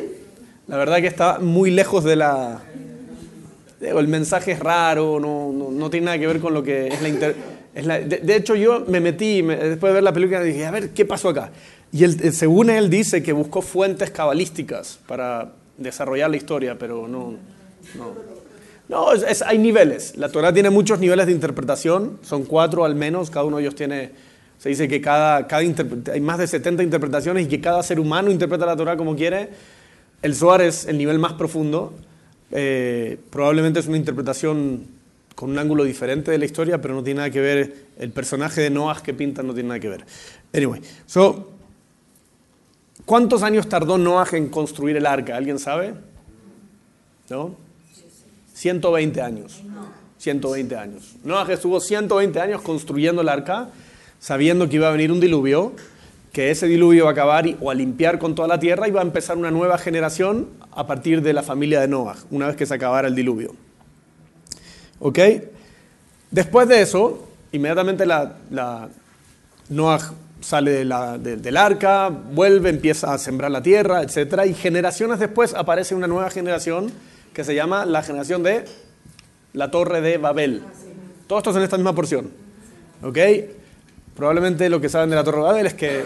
la 0.68 0.78
verdad 0.78 0.98
que 0.98 1.08
está 1.08 1.40
muy 1.40 1.72
lejos 1.72 2.04
de 2.04 2.16
la... 2.16 2.62
El 3.80 4.08
mensaje 4.08 4.54
es 4.54 4.60
raro, 4.60 5.20
no, 5.20 5.54
no, 5.54 5.90
tiene 5.90 6.06
nada 6.06 6.18
que 6.18 6.28
ver 6.28 6.40
con 6.40 6.54
lo 6.54 6.64
que 6.64 6.88
es 6.88 7.02
la, 7.02 7.08
de, 7.86 8.36
hecho, 8.36 8.56
yo 8.56 8.86
me 8.88 9.00
metí, 9.00 9.42
después 9.42 9.92
de 9.92 9.94
ver 9.94 10.04
la 10.04 10.14
película, 10.14 10.42
dije, 10.42 10.66
a 10.66 10.72
ver, 10.72 10.90
¿qué 10.92 11.06
pasó 11.06 11.30
acá? 11.30 11.52
Y 11.92 12.04
él, 12.04 12.34
según 12.34 12.70
él 12.70 12.90
dice 12.90 13.22
que 13.22 13.34
buscó 13.34 13.62
fuentes 13.62 14.10
cabalísticas 14.12 15.00
para 15.08 15.54
desarrollar 15.78 16.30
la 16.30 16.38
historia, 16.38 16.78
pero 16.78 17.08
no. 17.08 17.36
No, 17.96 18.14
no 18.90 19.10
hay 19.46 19.58
niveles. 19.58 20.16
La 20.18 20.30
Torah 20.30 20.54
tiene 20.54 20.70
muchos 20.70 21.00
niveles 21.00 21.26
de 21.26 21.32
interpretación, 21.32 22.20
son 22.22 22.46
cuatro 22.46 22.86
al 22.86 22.96
menos, 22.96 23.30
cada 23.30 23.46
uno 23.46 23.58
de 23.58 23.64
ellos 23.64 23.76
tiene. 23.76 24.12
Se 24.58 24.70
dice 24.70 24.88
que 24.88 25.02
cada, 25.02 25.46
cada 25.46 25.62
hay 25.62 26.22
más 26.22 26.40
de 26.40 26.48
70 26.48 26.82
interpretaciones 26.82 27.46
y 27.46 27.50
que 27.50 27.62
cada 27.62 27.84
ser 27.84 28.00
humano 28.00 28.32
interpreta 28.32 28.66
la 28.66 28.76
Torah 28.76 28.98
como 28.98 29.16
quiere. 29.16 29.50
El 30.22 30.34
Zohar 30.34 30.62
es 30.62 30.86
el 30.88 30.98
nivel 30.98 31.20
más 31.20 31.34
profundo. 31.34 31.94
Eh, 32.52 33.20
probablemente 33.30 33.80
es 33.80 33.88
una 33.88 33.98
interpretación 33.98 34.88
con 35.38 35.52
un 35.52 35.60
ángulo 35.60 35.84
diferente 35.84 36.32
de 36.32 36.40
la 36.40 36.46
historia, 36.46 36.82
pero 36.82 36.96
no 36.96 37.04
tiene 37.04 37.20
nada 37.20 37.30
que 37.30 37.40
ver, 37.40 37.76
el 38.00 38.10
personaje 38.10 38.60
de 38.60 38.72
Noah 38.72 39.04
que 39.04 39.14
pinta 39.14 39.44
no 39.44 39.54
tiene 39.54 39.70
nada 39.70 39.80
que 39.80 39.88
ver. 39.88 40.04
Anyway, 40.52 40.82
so, 41.06 41.52
¿cuántos 43.06 43.44
años 43.44 43.70
tardó 43.70 44.00
Noah 44.00 44.26
en 44.32 44.50
construir 44.50 44.98
el 44.98 45.06
arca? 45.06 45.38
¿Alguien 45.38 45.60
sabe? 45.60 45.94
¿No? 47.30 47.56
120 48.56 49.22
años. 49.22 49.62
120 50.18 50.76
años. 50.76 51.18
Noah 51.24 51.46
estuvo 51.54 51.80
120 51.80 52.40
años 52.40 52.64
construyendo 52.64 53.22
el 53.22 53.30
arca, 53.30 53.70
sabiendo 54.18 54.68
que 54.68 54.78
iba 54.78 54.88
a 54.88 54.92
venir 54.92 55.12
un 55.12 55.20
diluvio, 55.20 55.74
que 56.34 56.50
ese 56.50 56.66
diluvio 56.66 57.02
iba 57.02 57.10
a 57.10 57.12
acabar 57.12 57.46
o 57.62 57.70
a 57.70 57.76
limpiar 57.76 58.18
con 58.18 58.34
toda 58.34 58.48
la 58.48 58.60
tierra 58.60 58.88
y 58.88 58.92
va 58.92 59.02
a 59.02 59.04
empezar 59.04 59.38
una 59.38 59.52
nueva 59.52 59.78
generación 59.78 60.48
a 60.72 60.88
partir 60.88 61.22
de 61.22 61.34
la 61.34 61.44
familia 61.44 61.80
de 61.80 61.90
Noah, 61.90 62.16
una 62.32 62.48
vez 62.48 62.56
que 62.56 62.66
se 62.66 62.74
acabara 62.74 63.08
el 63.08 63.14
diluvio. 63.14 63.67
¿Ok? 65.00 65.20
Después 66.32 66.68
de 66.68 66.82
eso, 66.82 67.28
inmediatamente 67.52 68.06
la, 68.06 68.90
Noah 69.70 70.14
sale 70.42 70.86
del 70.86 71.58
arca, 71.58 72.10
vuelve, 72.10 72.70
empieza 72.70 73.14
a 73.14 73.18
sembrar 73.18 73.52
la 73.52 73.62
tierra, 73.62 74.02
etc. 74.04 74.46
Y 74.48 74.54
generaciones 74.54 75.20
después 75.20 75.54
aparece 75.54 75.96
una 75.96 76.08
nueva 76.08 76.30
generación 76.30 76.92
que 77.34 77.44
se 77.44 77.56
llama 77.56 77.86
la 77.86 78.04
generación 78.04 78.44
de 78.44 78.66
la 79.54 79.72
torre 79.72 80.02
de 80.02 80.18
Babel. 80.18 80.64
Todos 81.28 81.42
estos 81.42 81.56
en 81.58 81.64
esta 81.64 81.78
misma 81.78 81.94
porción. 81.94 82.30
¿Ok? 83.04 83.18
Probablemente 84.16 84.70
lo 84.70 84.82
que 84.82 84.90
saben 84.90 85.10
de 85.10 85.16
la 85.16 85.24
torre 85.24 85.38
de 85.38 85.44
Babel 85.44 85.68
es 85.68 85.74
que 85.74 86.04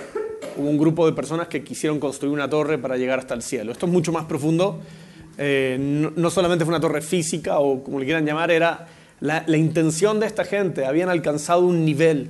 hubo 0.57 0.69
un 0.69 0.77
grupo 0.77 1.05
de 1.05 1.13
personas 1.13 1.47
que 1.47 1.63
quisieron 1.63 1.99
construir 1.99 2.33
una 2.33 2.49
torre 2.49 2.77
para 2.77 2.97
llegar 2.97 3.19
hasta 3.19 3.33
el 3.33 3.41
cielo. 3.41 3.71
Esto 3.71 3.85
es 3.85 3.91
mucho 3.91 4.11
más 4.11 4.25
profundo 4.25 4.81
eh, 5.43 5.75
no, 5.79 6.29
solamente 6.29 6.65
fue 6.65 6.71
una 6.71 6.79
torre 6.79 7.01
física 7.01 7.57
o 7.57 7.83
como 7.83 7.97
le 7.97 8.05
quieran 8.05 8.27
llamar, 8.27 8.51
era 8.51 8.87
la, 9.21 9.43
intención 9.57 10.19
de 10.19 10.27
esta 10.27 10.45
gente. 10.45 10.85
Habían 10.85 11.09
alcanzado 11.09 11.61
un 11.61 11.83
nivel 11.83 12.29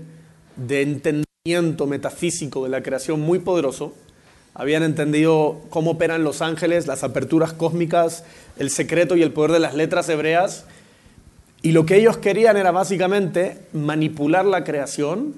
de 0.55 0.81
entendimiento 0.81 1.87
metafísico 1.87 2.63
de 2.63 2.69
la 2.69 2.81
creación 2.81 3.19
muy 3.19 3.39
poderoso. 3.39 3.93
Habían 4.53 4.83
entendido 4.83 5.59
cómo 5.69 5.91
operan 5.91 6.23
los 6.23 6.41
ángeles, 6.41 6.87
las 6.87 7.03
aperturas 7.03 7.51
cósmicas, 7.51 8.23
el 8.57 8.69
secreto 8.69 9.17
y 9.17 9.23
el 9.23 9.33
poder 9.33 9.51
de 9.51 9.59
las 9.59 9.75
letras 9.75 10.07
hebreas. 10.07 10.63
Y 11.61 11.73
lo 11.73 11.85
que 11.85 11.97
ellos 11.97 12.15
querían 12.15 12.55
era 12.55 12.71
básicamente 12.71 13.57
manipular 13.73 14.45
la 14.45 14.63
creación 14.63 15.35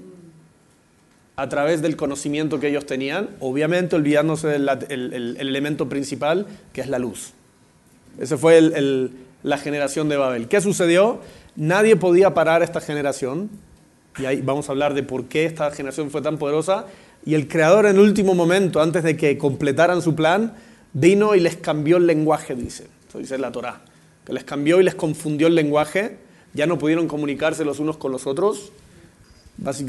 a 1.37 1.49
través 1.49 1.81
del 1.81 1.95
conocimiento 1.95 2.59
que 2.59 2.67
ellos 2.67 2.85
tenían, 2.85 3.31
obviamente 3.39 3.95
olvidándose 3.95 4.47
del 4.47 4.69
el 4.69 5.37
elemento 5.39 5.89
principal, 5.89 6.45
que 6.71 6.81
es 6.81 6.87
la 6.87 6.99
luz. 6.99 7.33
Esa 8.19 8.37
fue 8.37 8.61
la 9.43 9.57
generación 9.57 10.09
de 10.09 10.17
Babel. 10.17 10.47
¿Qué 10.47 10.61
sucedió? 10.61 11.19
Nadie 11.55 11.95
podía 11.95 12.33
parar 12.33 12.63
esta 12.63 12.81
generación. 12.81 13.49
Y 14.17 14.25
ahí 14.25 14.41
vamos 14.41 14.69
a 14.69 14.71
hablar 14.71 14.93
de 14.93 15.03
por 15.03 15.25
qué 15.25 15.45
esta 15.45 15.71
generación 15.71 16.11
fue 16.11 16.21
tan 16.21 16.37
poderosa. 16.37 16.85
Y 17.25 17.35
el 17.35 17.47
creador 17.47 17.85
en 17.85 17.95
el 17.95 18.01
último 18.01 18.35
momento, 18.35 18.81
antes 18.81 19.03
de 19.03 19.17
que 19.17 19.37
completaran 19.37 20.01
su 20.01 20.15
plan, 20.15 20.53
vino 20.93 21.35
y 21.35 21.39
les 21.39 21.57
cambió 21.57 21.97
el 21.97 22.05
lenguaje, 22.05 22.55
dice. 22.55 22.87
Eso 23.07 23.17
dice 23.17 23.37
la 23.37 23.51
Torá. 23.51 23.81
Que 24.25 24.33
les 24.33 24.43
cambió 24.43 24.79
y 24.79 24.83
les 24.83 24.95
confundió 24.95 25.47
el 25.47 25.55
lenguaje. 25.55 26.17
Ya 26.53 26.67
no 26.67 26.77
pudieron 26.77 27.07
comunicarse 27.07 27.65
los 27.65 27.79
unos 27.79 27.97
con 27.97 28.11
los 28.11 28.27
otros 28.27 28.71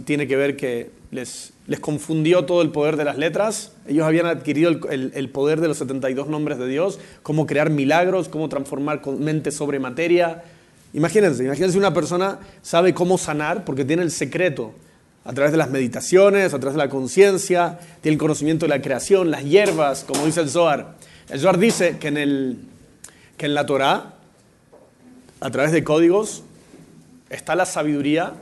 tiene 0.05 0.27
que 0.29 0.37
ver 0.37 0.57
que 0.57 0.91
les, 1.11 1.53
les 1.67 1.81
confundió 1.81 2.45
todo 2.45 2.63
el 2.63 2.71
poder 2.71 2.97
de 2.97 3.05
las 3.05 3.19
letras. 3.19 3.73
Ellos 3.89 4.05
habían 4.05 4.27
adquirido 4.27 4.71
el, 4.71 5.13
el, 5.15 5.29
poder 5.31 5.61
de 5.61 5.69
los 5.69 5.79
72 5.79 6.29
nombres 6.29 6.59
de 6.59 6.69
Dios, 6.69 6.99
cómo 7.23 7.47
crear 7.47 7.71
milagros, 7.71 8.29
cómo 8.29 8.49
transformar 8.49 9.01
mente 9.19 9.51
sobre 9.51 9.79
materia. 9.79 10.45
Imagínense, 10.93 11.45
imagínense 11.45 11.79
una 11.79 11.95
persona 11.95 12.39
sabe 12.63 12.95
cómo 12.95 13.19
sanar 13.19 13.65
porque 13.65 13.85
tiene 13.85 14.03
el 14.03 14.11
secreto 14.11 14.75
a 15.25 15.33
través 15.33 15.53
de 15.53 15.59
las 15.59 15.71
meditaciones, 15.71 16.53
a 16.53 16.59
través 16.59 16.75
de 16.75 16.85
la 16.85 16.91
conciencia, 16.91 17.79
tiene 18.03 18.15
el 18.15 18.21
conocimiento 18.21 18.67
de 18.67 18.69
la 18.69 18.83
creación, 18.83 19.31
las 19.31 19.45
hierbas, 19.45 20.05
como 20.05 20.27
dice 20.27 20.41
el 20.41 20.51
Zohar. 20.51 20.97
El 21.31 21.41
Zohar 21.41 21.59
dice 21.59 21.97
que 21.99 22.09
en, 22.09 22.19
el, 22.19 22.59
que 23.39 23.47
en 23.47 23.55
la 23.55 23.65
Torah, 23.65 24.15
a 25.41 25.51
través 25.51 25.73
de 25.73 25.83
códigos, 25.83 26.43
está 27.31 27.55
la 27.55 27.65
sabiduría 27.65 28.35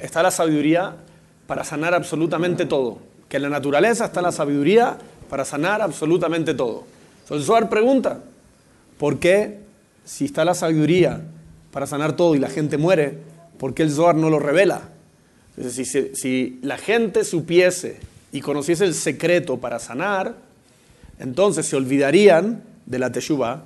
está 0.00 0.22
la 0.22 0.30
sabiduría 0.30 0.96
para 1.46 1.64
sanar 1.64 1.94
absolutamente 1.94 2.66
todo. 2.66 2.98
Que 3.28 3.38
en 3.38 3.44
la 3.44 3.48
naturaleza 3.48 4.06
está 4.06 4.22
la 4.22 4.32
sabiduría 4.32 4.96
para 5.28 5.44
sanar 5.44 5.82
absolutamente 5.82 6.54
todo. 6.54 6.84
Entonces 7.22 7.46
Zohar 7.46 7.68
pregunta, 7.68 8.20
¿por 8.98 9.18
qué 9.18 9.58
si 10.04 10.26
está 10.26 10.44
la 10.44 10.54
sabiduría 10.54 11.20
para 11.72 11.86
sanar 11.86 12.14
todo 12.14 12.34
y 12.34 12.38
la 12.38 12.48
gente 12.48 12.78
muere, 12.78 13.18
por 13.58 13.74
qué 13.74 13.82
el 13.82 13.90
Zohar 13.90 14.14
no 14.14 14.30
lo 14.30 14.38
revela? 14.38 14.90
si, 15.70 15.84
si, 15.84 16.58
la 16.62 16.76
gente 16.76 17.24
supiese 17.24 17.98
y 18.30 18.42
conociese 18.42 18.84
el 18.84 18.94
secreto 18.94 19.56
para 19.56 19.78
sanar, 19.78 20.36
entonces 21.18 21.66
se 21.66 21.76
olvidarían 21.76 22.62
de 22.84 22.98
la 22.98 23.10
Teshuvah, 23.10 23.64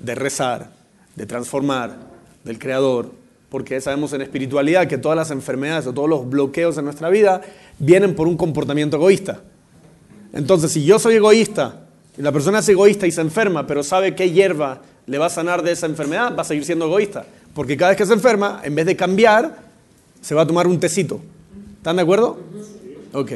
de 0.00 0.14
rezar, 0.14 0.70
de 1.14 1.26
transformar, 1.26 1.96
del 2.44 2.58
Creador, 2.58 3.12
porque 3.48 3.80
sabemos 3.80 4.12
en 4.12 4.22
espiritualidad 4.22 4.88
que 4.88 4.98
todas 4.98 5.16
las 5.16 5.30
enfermedades 5.30 5.86
o 5.86 5.92
todos 5.92 6.08
los 6.08 6.28
bloqueos 6.28 6.76
en 6.78 6.84
nuestra 6.84 7.08
vida 7.10 7.42
vienen 7.78 8.14
por 8.14 8.26
un 8.26 8.36
comportamiento 8.36 8.96
egoísta. 8.96 9.40
Entonces, 10.32 10.72
si 10.72 10.84
yo 10.84 10.98
soy 10.98 11.14
egoísta 11.14 11.86
y 12.18 12.22
la 12.22 12.32
persona 12.32 12.58
es 12.58 12.68
egoísta 12.68 13.06
y 13.06 13.12
se 13.12 13.20
enferma, 13.20 13.66
pero 13.66 13.82
sabe 13.82 14.14
qué 14.14 14.30
hierba 14.30 14.82
le 15.06 15.18
va 15.18 15.26
a 15.26 15.30
sanar 15.30 15.62
de 15.62 15.72
esa 15.72 15.86
enfermedad, 15.86 16.34
va 16.36 16.42
a 16.42 16.44
seguir 16.44 16.64
siendo 16.64 16.86
egoísta. 16.86 17.24
Porque 17.54 17.76
cada 17.76 17.90
vez 17.90 17.98
que 17.98 18.06
se 18.06 18.12
enferma, 18.12 18.60
en 18.64 18.74
vez 18.74 18.84
de 18.86 18.96
cambiar, 18.96 19.56
se 20.20 20.34
va 20.34 20.42
a 20.42 20.46
tomar 20.46 20.66
un 20.66 20.80
tecito. 20.80 21.20
¿Están 21.76 21.96
de 21.96 22.02
acuerdo? 22.02 22.38
Ok. 23.12 23.32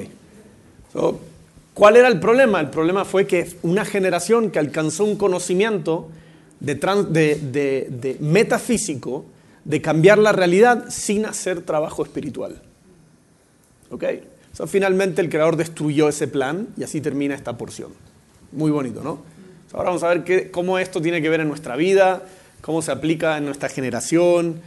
¿Cuál 1.72 1.96
era 1.96 2.08
el 2.08 2.18
problema? 2.18 2.60
El 2.60 2.68
problema 2.68 3.04
fue 3.04 3.26
que 3.26 3.48
una 3.62 3.84
generación 3.84 4.50
que 4.50 4.58
alcanzó 4.58 5.04
un 5.04 5.16
conocimiento 5.16 6.10
de 6.58 8.16
metafísico, 8.20 9.24
de 9.64 9.82
cambiar 9.82 10.18
la 10.18 10.32
realidad 10.32 10.86
sin 10.88 11.26
hacer 11.26 11.62
trabajo 11.62 12.02
espiritual. 12.02 12.60
¿Ok? 13.90 14.04
finalmente 14.66 15.22
el 15.22 15.30
creador 15.30 15.56
destruyó 15.56 16.08
ese 16.08 16.28
plan 16.28 16.68
y 16.76 16.82
así 16.82 17.00
termina 17.00 17.34
esta 17.34 17.56
porción. 17.56 17.92
Muy 18.52 18.70
bonito, 18.70 19.02
¿no? 19.02 19.22
ahora 19.72 19.90
vamos 19.90 20.02
a 20.02 20.08
ver 20.08 20.24
qué, 20.24 20.50
cómo 20.50 20.78
esto 20.78 21.00
tiene 21.00 21.22
que 21.22 21.30
ver 21.30 21.40
en 21.40 21.48
nuestra 21.48 21.76
vida, 21.76 22.22
cómo 22.60 22.82
se 22.82 22.90
aplica 22.90 23.38
en 23.38 23.46
nuestra 23.46 23.68
generación, 23.68 24.60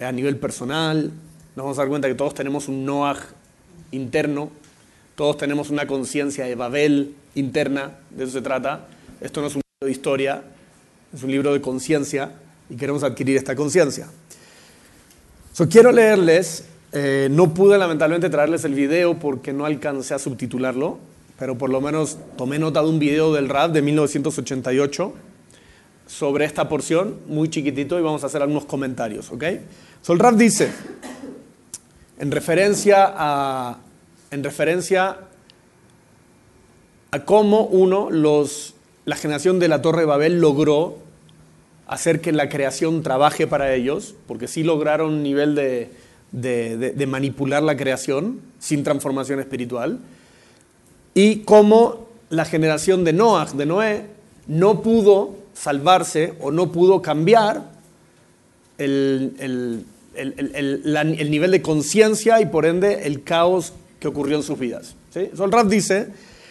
a 0.00 0.10
nivel 0.10 0.38
personal. 0.38 1.12
Nos 1.54 1.64
vamos 1.64 1.78
a 1.78 1.82
dar 1.82 1.88
cuenta 1.88 2.08
que 2.08 2.14
todos 2.14 2.34
tenemos 2.34 2.66
un 2.66 2.84
Noah 2.84 3.18
interno, 3.92 4.50
todos 5.14 5.36
tenemos 5.36 5.70
una 5.70 5.86
conciencia 5.86 6.44
de 6.44 6.54
Babel 6.54 7.14
interna, 7.34 7.92
de 8.10 8.24
eso 8.24 8.32
se 8.32 8.42
trata. 8.42 8.88
Esto 9.20 9.42
no 9.42 9.46
es 9.46 9.54
un 9.54 9.62
libro 9.62 9.86
de 9.86 9.92
historia, 9.92 10.42
es 11.14 11.22
un 11.22 11.30
libro 11.30 11.52
de 11.52 11.60
conciencia 11.60 12.32
y 12.68 12.76
queremos 12.76 13.04
adquirir 13.04 13.36
esta 13.36 13.54
conciencia 13.54 14.08
quiero 15.70 15.90
leerles, 15.90 16.64
eh, 16.92 17.28
no 17.30 17.54
pude 17.54 17.78
lamentablemente 17.78 18.28
traerles 18.28 18.64
el 18.64 18.74
video 18.74 19.18
porque 19.18 19.54
no 19.54 19.64
alcancé 19.64 20.12
a 20.12 20.18
subtitularlo, 20.18 20.98
pero 21.38 21.56
por 21.56 21.70
lo 21.70 21.80
menos 21.80 22.18
tomé 22.36 22.58
nota 22.58 22.82
de 22.82 22.88
un 22.90 22.98
video 22.98 23.32
del 23.32 23.48
rap 23.48 23.72
de 23.72 23.80
1988 23.80 25.14
sobre 26.06 26.44
esta 26.44 26.68
porción, 26.68 27.16
muy 27.26 27.48
chiquitito, 27.48 27.98
y 27.98 28.02
vamos 28.02 28.22
a 28.22 28.26
hacer 28.26 28.42
algunos 28.42 28.66
comentarios, 28.66 29.32
¿ok? 29.32 29.44
So, 30.02 30.12
el 30.12 30.18
rap 30.18 30.34
dice, 30.34 30.70
en 32.18 32.30
referencia 32.30 33.14
a, 33.16 33.78
en 34.30 34.44
referencia 34.44 35.16
a 37.12 37.24
cómo 37.24 37.62
uno, 37.62 38.10
los, 38.10 38.74
la 39.06 39.16
generación 39.16 39.58
de 39.58 39.68
la 39.68 39.80
Torre 39.80 40.00
de 40.00 40.06
Babel 40.06 40.38
logró 40.38 41.05
hacer 41.86 42.20
que 42.20 42.32
la 42.32 42.48
creación 42.48 43.02
trabaje 43.02 43.46
para 43.46 43.74
ellos, 43.74 44.14
porque 44.26 44.48
sí 44.48 44.62
lograron 44.62 45.14
un 45.14 45.22
nivel 45.22 45.54
de, 45.54 47.06
manipular 47.06 47.62
la 47.62 47.76
creación 47.76 48.40
sin 48.58 48.82
transformación 48.82 49.40
espiritual, 49.40 50.00
y 51.14 51.40
cómo 51.40 52.08
la 52.28 52.44
generación 52.44 53.04
de 53.04 53.12
Noah, 53.12 53.46
de 53.54 53.66
Noé, 53.66 54.06
no 54.48 54.82
pudo 54.82 55.36
salvarse 55.54 56.34
o 56.40 56.50
no 56.50 56.72
pudo 56.72 57.00
cambiar 57.00 57.70
el, 58.78 59.84
el, 60.14 61.30
nivel 61.30 61.50
de 61.50 61.62
conciencia 61.62 62.40
y 62.40 62.46
por 62.46 62.66
ende 62.66 63.06
el 63.06 63.22
caos 63.22 63.72
que 64.00 64.08
ocurrió 64.08 64.36
en 64.36 64.42
sus 64.42 64.58
vidas. 64.58 64.94
¿sí? 65.14 65.30
el 65.32 65.52
Rab 65.52 65.68
dice, 65.68 66.08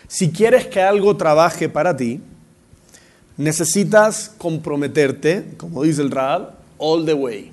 si 0.08 0.32
quieres 0.32 0.66
que 0.68 0.82
algo 0.82 1.18
trabaje 1.18 1.70
para 1.70 1.96
ti, 1.96 2.22
necesitas 3.38 4.34
comprometerte, 4.38 5.46
como 5.58 5.84
dice 5.84 6.02
el 6.02 6.12
Rab, 6.12 6.56
all 6.78 7.06
the 7.06 7.14
way. 7.14 7.52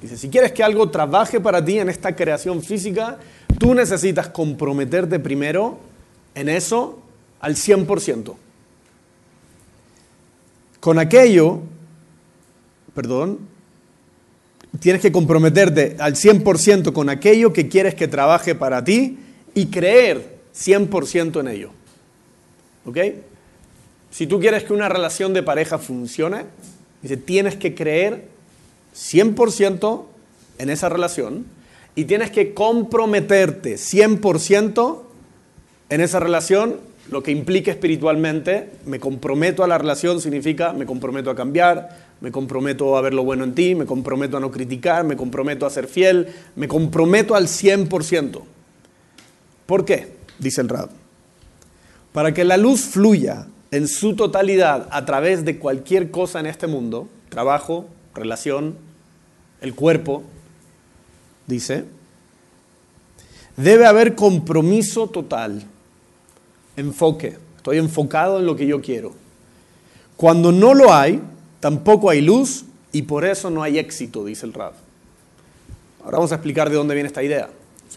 Dice, 0.00 0.16
si 0.16 0.28
quieres 0.28 0.52
que 0.52 0.62
algo 0.62 0.90
trabaje 0.90 1.40
para 1.40 1.64
ti 1.64 1.78
en 1.78 1.88
esta 1.88 2.14
creación 2.14 2.62
física, 2.62 3.18
tú 3.58 3.74
necesitas 3.74 4.28
comprometerte 4.28 5.18
primero 5.18 5.78
en 6.34 6.48
eso 6.48 7.00
al 7.40 7.56
100%. 7.56 8.34
Con 10.80 10.98
aquello, 10.98 11.60
perdón, 12.94 13.40
tienes 14.78 15.02
que 15.02 15.10
comprometerte 15.10 15.96
al 15.98 16.14
100% 16.14 16.92
con 16.92 17.08
aquello 17.08 17.52
que 17.52 17.68
quieres 17.68 17.94
que 17.94 18.06
trabaje 18.06 18.54
para 18.54 18.84
ti 18.84 19.18
y 19.54 19.66
creer 19.66 20.38
100% 20.54 21.40
en 21.40 21.48
ello. 21.48 21.70
¿Ok? 22.84 22.98
Si 24.10 24.26
tú 24.26 24.40
quieres 24.40 24.64
que 24.64 24.72
una 24.72 24.88
relación 24.88 25.34
de 25.34 25.42
pareja 25.42 25.78
funcione, 25.78 26.44
dice, 27.02 27.16
tienes 27.16 27.56
que 27.56 27.74
creer 27.74 28.28
100% 28.94 30.04
en 30.58 30.70
esa 30.70 30.88
relación 30.88 31.46
y 31.94 32.04
tienes 32.04 32.30
que 32.30 32.54
comprometerte 32.54 33.74
100% 33.74 35.02
en 35.90 36.00
esa 36.00 36.20
relación, 36.20 36.80
lo 37.10 37.22
que 37.22 37.30
implica 37.30 37.70
espiritualmente, 37.70 38.70
me 38.84 39.00
comprometo 39.00 39.64
a 39.64 39.68
la 39.68 39.78
relación 39.78 40.20
significa 40.20 40.72
me 40.72 40.84
comprometo 40.84 41.30
a 41.30 41.34
cambiar, 41.34 42.08
me 42.20 42.30
comprometo 42.30 42.96
a 42.96 43.00
ver 43.00 43.14
lo 43.14 43.24
bueno 43.24 43.44
en 43.44 43.54
ti, 43.54 43.74
me 43.74 43.86
comprometo 43.86 44.36
a 44.36 44.40
no 44.40 44.50
criticar, 44.50 45.04
me 45.04 45.16
comprometo 45.16 45.64
a 45.64 45.70
ser 45.70 45.86
fiel, 45.86 46.28
me 46.56 46.68
comprometo 46.68 47.34
al 47.34 47.46
100%. 47.46 48.42
¿Por 49.66 49.84
qué? 49.84 50.16
Dice 50.38 50.60
el 50.60 50.68
Rab. 50.68 50.90
Para 52.12 52.34
que 52.34 52.44
la 52.44 52.56
luz 52.56 52.80
fluya 52.80 53.46
en 53.70 53.88
su 53.88 54.16
totalidad 54.16 54.88
a 54.90 55.04
través 55.04 55.44
de 55.44 55.58
cualquier 55.58 56.10
cosa 56.10 56.40
en 56.40 56.46
este 56.46 56.66
mundo, 56.66 57.08
trabajo, 57.28 57.86
relación, 58.14 58.76
el 59.60 59.74
cuerpo, 59.74 60.22
dice, 61.46 61.84
debe 63.56 63.86
haber 63.86 64.14
compromiso 64.14 65.08
total, 65.08 65.64
enfoque, 66.76 67.36
estoy 67.56 67.78
enfocado 67.78 68.38
en 68.38 68.46
lo 68.46 68.56
que 68.56 68.66
yo 68.66 68.80
quiero. 68.80 69.14
Cuando 70.16 70.50
no 70.52 70.74
lo 70.74 70.92
hay, 70.92 71.22
tampoco 71.60 72.10
hay 72.10 72.20
luz 72.20 72.64
y 72.92 73.02
por 73.02 73.24
eso 73.24 73.50
no 73.50 73.62
hay 73.62 73.78
éxito, 73.78 74.24
dice 74.24 74.46
el 74.46 74.52
Rab. 74.52 74.72
Ahora 76.04 76.18
vamos 76.18 76.32
a 76.32 76.36
explicar 76.36 76.70
de 76.70 76.76
dónde 76.76 76.94
viene 76.94 77.08
esta 77.08 77.22
idea. 77.22 77.50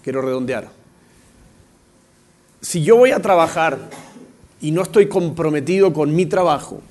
Quiero 0.04 0.22
redondear. 0.22 0.70
Si 2.62 2.84
yo 2.84 2.98
voy 2.98 3.12
a 3.12 3.22
trabajar 3.22 3.78
y 4.62 4.72
no 4.72 4.84
estoy 4.84 5.08
comprometido 5.08 5.92
con 5.92 6.16
mi 6.16 6.28
trabajo, 6.28 6.82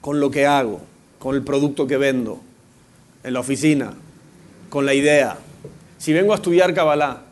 con 0.00 0.20
lo 0.20 0.30
que 0.30 0.46
hago, 0.46 0.80
con 1.18 1.34
el 1.34 1.42
producto 1.42 1.86
que 1.86 1.96
vendo, 1.96 2.40
en 3.22 3.32
la 3.32 3.40
oficina, 3.40 3.94
con 4.68 4.84
la 4.84 4.92
idea. 4.92 5.38
Si 5.96 6.12
vengo 6.12 6.32
a 6.32 6.36
estudiar 6.36 6.74
Kabbalah 6.74 7.22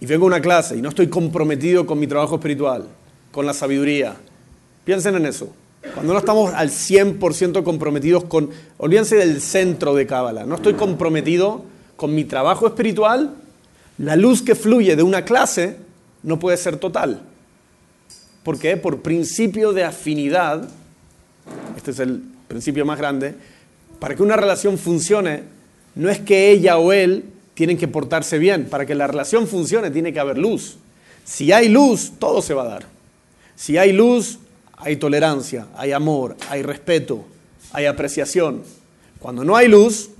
y 0.00 0.06
vengo 0.06 0.24
a 0.24 0.26
una 0.26 0.40
clase 0.40 0.76
y 0.76 0.82
no 0.82 0.88
estoy 0.88 1.06
comprometido 1.06 1.86
con 1.86 2.00
mi 2.00 2.08
trabajo 2.08 2.34
espiritual, 2.34 2.88
con 3.30 3.46
la 3.46 3.54
sabiduría, 3.54 4.16
piensen 4.84 5.14
en 5.14 5.26
eso. 5.26 5.52
Cuando 5.94 6.12
no 6.12 6.18
estamos 6.18 6.52
al 6.52 6.70
100% 6.70 7.62
comprometidos 7.62 8.24
con, 8.24 8.50
olvídense 8.78 9.16
del 9.16 9.40
centro 9.40 9.94
de 9.94 10.06
Kabbalah, 10.06 10.44
no 10.44 10.56
estoy 10.56 10.74
comprometido 10.74 11.62
con 11.96 12.14
mi 12.14 12.24
trabajo 12.24 12.66
espiritual, 12.66 13.36
la 13.98 14.16
luz 14.16 14.42
que 14.42 14.56
fluye 14.56 14.96
de 14.96 15.02
una 15.04 15.24
clase 15.24 15.76
no 16.24 16.40
puede 16.40 16.56
ser 16.56 16.76
total. 16.78 17.22
¿Por 18.42 18.58
qué? 18.58 18.76
Por 18.76 19.02
principio 19.02 19.72
de 19.72 19.84
afinidad, 19.84 20.68
este 21.76 21.92
es 21.92 21.98
el 22.00 22.22
principio 22.48 22.84
más 22.84 22.98
grande, 22.98 23.34
para 23.98 24.16
que 24.16 24.22
una 24.22 24.36
relación 24.36 24.78
funcione, 24.78 25.44
no 25.94 26.10
es 26.10 26.18
que 26.18 26.50
ella 26.50 26.78
o 26.78 26.92
él 26.92 27.24
tienen 27.54 27.78
que 27.78 27.88
portarse 27.88 28.38
bien. 28.38 28.66
Para 28.66 28.86
que 28.86 28.94
la 28.94 29.06
relación 29.06 29.46
funcione 29.46 29.90
tiene 29.90 30.12
que 30.12 30.20
haber 30.20 30.38
luz. 30.38 30.76
Si 31.24 31.52
hay 31.52 31.68
luz, 31.68 32.12
todo 32.18 32.42
se 32.42 32.54
va 32.54 32.62
a 32.62 32.68
dar. 32.68 32.86
Si 33.54 33.78
hay 33.78 33.92
luz, 33.92 34.38
hay 34.76 34.96
tolerancia, 34.96 35.68
hay 35.76 35.92
amor, 35.92 36.36
hay 36.48 36.62
respeto, 36.62 37.24
hay 37.72 37.86
apreciación. 37.86 38.62
Cuando 39.20 39.44
no 39.44 39.54
hay 39.54 39.68
luz, 39.68 40.10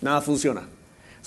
nada 0.00 0.22
funciona. 0.22 0.62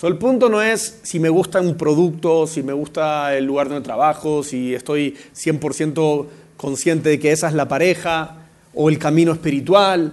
El 0.02 0.18
punto 0.18 0.48
no 0.48 0.60
es 0.60 0.98
si 1.02 1.18
me 1.18 1.28
gusta 1.28 1.60
un 1.60 1.76
producto, 1.76 2.46
si 2.46 2.62
me 2.62 2.72
gusta 2.72 3.34
el 3.34 3.44
lugar 3.44 3.68
donde 3.68 3.84
trabajo, 3.84 4.42
si 4.42 4.74
estoy 4.74 5.16
100% 5.34 6.26
consciente 6.56 7.08
de 7.08 7.18
que 7.18 7.32
esa 7.32 7.48
es 7.48 7.54
la 7.54 7.66
pareja 7.66 8.36
o 8.74 8.88
el 8.88 8.98
camino 8.98 9.32
espiritual. 9.32 10.12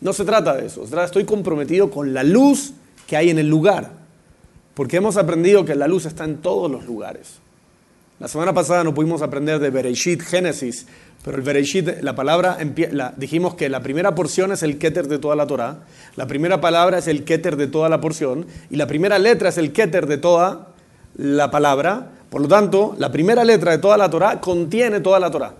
No 0.00 0.12
se 0.12 0.24
trata 0.24 0.54
de 0.54 0.66
eso. 0.66 0.84
Estoy 0.84 1.24
comprometido 1.24 1.90
con 1.90 2.14
la 2.14 2.22
luz 2.22 2.72
que 3.06 3.16
hay 3.16 3.30
en 3.30 3.38
el 3.38 3.48
lugar. 3.48 3.90
Porque 4.74 4.98
hemos 4.98 5.16
aprendido 5.16 5.64
que 5.64 5.74
la 5.74 5.88
luz 5.88 6.04
está 6.04 6.24
en 6.24 6.36
todos 6.36 6.70
los 6.70 6.84
lugares. 6.84 7.40
La 8.18 8.28
semana 8.28 8.54
pasada 8.54 8.82
no 8.82 8.94
pudimos 8.94 9.20
aprender 9.20 9.58
de 9.58 9.68
Bereshit, 9.68 10.22
Génesis, 10.22 10.86
pero 11.22 11.36
el 11.36 11.42
Bereshit, 11.42 12.00
la 12.00 12.14
palabra, 12.14 12.56
dijimos 13.16 13.56
que 13.56 13.68
la 13.68 13.82
primera 13.82 14.14
porción 14.14 14.52
es 14.52 14.62
el 14.62 14.78
Keter 14.78 15.06
de 15.06 15.18
toda 15.18 15.36
la 15.36 15.46
Torah, 15.46 15.80
la 16.14 16.26
primera 16.26 16.60
palabra 16.60 16.98
es 16.98 17.08
el 17.08 17.24
Keter 17.24 17.56
de 17.56 17.66
toda 17.66 17.90
la 17.90 18.00
porción, 18.00 18.46
y 18.70 18.76
la 18.76 18.86
primera 18.86 19.18
letra 19.18 19.50
es 19.50 19.58
el 19.58 19.72
Keter 19.72 20.06
de 20.06 20.16
toda 20.16 20.68
la 21.16 21.50
palabra. 21.50 22.12
Por 22.30 22.40
lo 22.40 22.48
tanto, 22.48 22.94
la 22.98 23.12
primera 23.12 23.44
letra 23.44 23.72
de 23.72 23.78
toda 23.78 23.98
la 23.98 24.08
Torah 24.08 24.40
contiene 24.40 25.00
toda 25.00 25.20
la 25.20 25.30
Torah. 25.30 25.54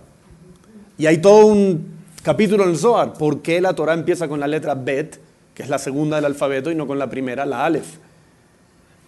Y 0.97 1.05
hay 1.05 1.19
todo 1.19 1.45
un 1.45 1.97
capítulo 2.23 2.63
en 2.63 2.71
el 2.71 2.77
Zohar, 2.77 3.13
¿por 3.13 3.43
qué 3.43 3.61
la 3.61 3.73
Torah 3.73 3.93
empieza 3.93 4.27
con 4.27 4.39
la 4.39 4.47
letra 4.47 4.73
Bet, 4.73 5.19
que 5.53 5.61
es 5.61 5.69
la 5.69 5.77
segunda 5.77 6.15
del 6.15 6.25
alfabeto, 6.25 6.71
y 6.71 6.75
no 6.75 6.87
con 6.87 6.97
la 6.97 7.07
primera, 7.07 7.45
la 7.45 7.65
Aleph? 7.65 7.97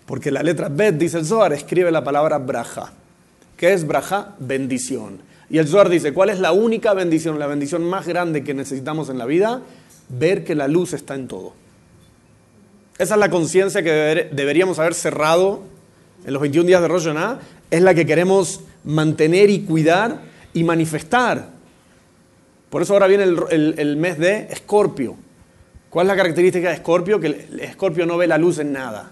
Porque 0.06 0.30
la 0.30 0.44
letra 0.44 0.70
Bet, 0.70 0.98
dice 0.98 1.18
el 1.18 1.26
Zohar, 1.26 1.52
escribe 1.52 1.90
la 1.90 2.04
palabra 2.04 2.38
Braja. 2.38 2.94
¿Qué 3.60 3.74
es 3.74 3.86
Braja? 3.86 4.36
Bendición. 4.40 5.20
Y 5.50 5.58
el 5.58 5.68
Zohar 5.68 5.90
dice, 5.90 6.14
¿cuál 6.14 6.30
es 6.30 6.40
la 6.40 6.54
única 6.54 6.94
bendición, 6.94 7.40
la 7.40 7.48
bendición 7.48 7.84
más 7.84 8.08
grande 8.08 8.42
que 8.42 8.54
necesitamos 8.54 9.10
en 9.10 9.18
la 9.18 9.26
vida? 9.26 9.64
Ver 10.08 10.46
que 10.46 10.56
la 10.56 10.70
luz 10.70 10.94
está 10.94 11.14
en 11.16 11.28
todo. 11.28 11.52
Esa 12.98 13.16
es 13.16 13.20
la 13.20 13.30
conciencia 13.30 13.84
que 13.84 14.30
deberíamos 14.32 14.80
haber 14.80 14.94
cerrado 14.94 15.64
en 16.26 16.32
los 16.32 16.42
21 16.42 16.68
días 16.68 16.82
de 16.82 16.88
Rosh. 16.88 17.10
Es 17.70 17.82
la 17.82 17.94
que 17.94 18.06
queremos 18.06 18.62
mantener 18.86 19.50
y 19.50 19.64
cuidar 19.64 20.22
y 20.54 20.64
manifestar. 20.64 21.50
Por 22.70 22.82
eso 22.82 22.94
ahora 22.94 23.08
viene 23.08 23.26
el, 23.26 23.98
mes 23.98 24.18
de 24.20 24.48
Escorpio. 24.52 25.18
¿Cuál 25.90 26.08
es 26.08 26.12
la 26.12 26.16
característica 26.16 26.70
de 26.70 26.76
Escorpio? 26.76 27.20
Que 27.20 27.46
Escorpio 27.60 28.06
no 28.06 28.16
ve 28.16 28.26
la 28.26 28.38
luz 28.38 28.60
en 28.60 28.72
nada. 28.72 29.12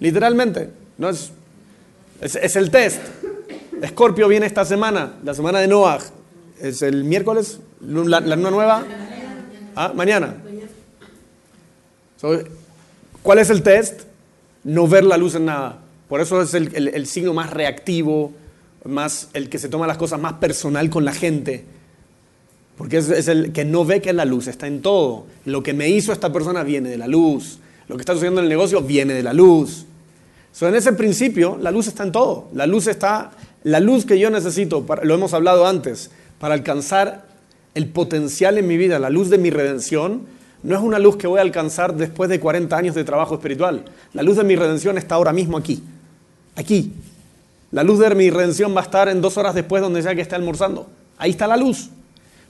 Literalmente. 0.00 0.70
No 0.98 1.10
es, 1.10 1.30
es 2.20 2.56
el 2.56 2.72
test. 2.72 3.00
Escorpio 3.82 4.28
viene 4.28 4.46
esta 4.46 4.64
semana, 4.64 5.14
la 5.22 5.34
semana 5.34 5.60
de 5.60 5.68
Noah. 5.68 5.98
¿Es 6.60 6.82
el 6.82 7.04
miércoles? 7.04 7.60
¿La, 7.80 8.20
luna 8.20 8.50
nueva? 8.50 8.84
¿Ah? 9.74 9.92
Mañana. 9.94 10.34
¿Cuál 13.22 13.38
es 13.38 13.50
el 13.50 13.62
test? 13.62 14.02
No 14.64 14.88
ver 14.88 15.04
la 15.04 15.16
luz 15.16 15.34
en 15.34 15.46
nada. 15.46 15.78
Por 16.08 16.20
eso 16.20 16.40
es 16.40 16.54
el, 16.54 17.06
signo 17.06 17.34
más 17.34 17.50
reactivo, 17.50 18.32
más 18.84 19.28
el 19.34 19.48
que 19.50 19.58
se 19.58 19.68
toma 19.68 19.86
las 19.86 19.98
cosas 19.98 20.20
más 20.20 20.34
personal 20.34 20.88
con 20.88 21.04
la 21.04 21.12
gente. 21.12 21.64
Porque 22.78 22.98
es, 22.98 23.10
es, 23.10 23.28
el 23.28 23.52
que 23.52 23.64
no 23.64 23.84
ve 23.84 24.00
que 24.00 24.12
la 24.12 24.24
luz 24.24 24.46
está 24.46 24.66
en 24.66 24.80
todo. 24.80 25.26
Lo 25.44 25.62
que 25.62 25.74
me 25.74 25.88
hizo 25.88 26.12
esta 26.12 26.32
persona 26.32 26.62
viene 26.62 26.88
de 26.88 26.98
la 26.98 27.06
luz. 27.06 27.58
Lo 27.88 27.96
que 27.96 28.02
está 28.02 28.14
sucediendo 28.14 28.40
en 28.40 28.46
el 28.46 28.50
negocio 28.50 28.80
viene 28.80 29.14
de 29.14 29.22
la 29.22 29.32
luz. 29.32 29.86
So, 30.52 30.66
en 30.66 30.74
ese 30.74 30.94
principio, 30.94 31.58
la 31.60 31.70
luz 31.70 31.86
está 31.86 32.02
en 32.02 32.12
todo. 32.12 32.48
La 32.54 32.66
luz 32.66 32.86
está 32.86 33.30
la 33.66 33.80
luz 33.80 34.06
que 34.06 34.20
yo 34.20 34.30
necesito, 34.30 34.86
lo 35.02 35.14
hemos 35.14 35.34
hablado 35.34 35.66
antes, 35.66 36.12
para 36.38 36.54
alcanzar 36.54 37.24
el 37.74 37.88
potencial 37.88 38.58
en 38.58 38.68
mi 38.68 38.76
vida, 38.76 39.00
la 39.00 39.10
luz 39.10 39.28
de 39.28 39.38
mi 39.38 39.50
redención, 39.50 40.22
no 40.62 40.76
es 40.76 40.80
una 40.80 41.00
luz 41.00 41.16
que 41.16 41.26
voy 41.26 41.40
a 41.40 41.42
alcanzar 41.42 41.96
después 41.96 42.30
de 42.30 42.38
40 42.38 42.76
años 42.76 42.94
de 42.94 43.02
trabajo 43.02 43.34
espiritual. 43.34 43.84
La 44.12 44.22
luz 44.22 44.36
de 44.36 44.44
mi 44.44 44.54
redención 44.54 44.98
está 44.98 45.16
ahora 45.16 45.32
mismo 45.32 45.56
aquí. 45.56 45.82
Aquí. 46.54 46.92
La 47.72 47.82
luz 47.82 47.98
de 47.98 48.14
mi 48.14 48.30
redención 48.30 48.72
va 48.72 48.82
a 48.82 48.84
estar 48.84 49.08
en 49.08 49.20
dos 49.20 49.36
horas 49.36 49.52
después 49.52 49.82
donde 49.82 50.00
sea 50.00 50.14
que 50.14 50.20
esté 50.20 50.36
almorzando. 50.36 50.86
Ahí 51.18 51.32
está 51.32 51.48
la 51.48 51.56
luz. 51.56 51.90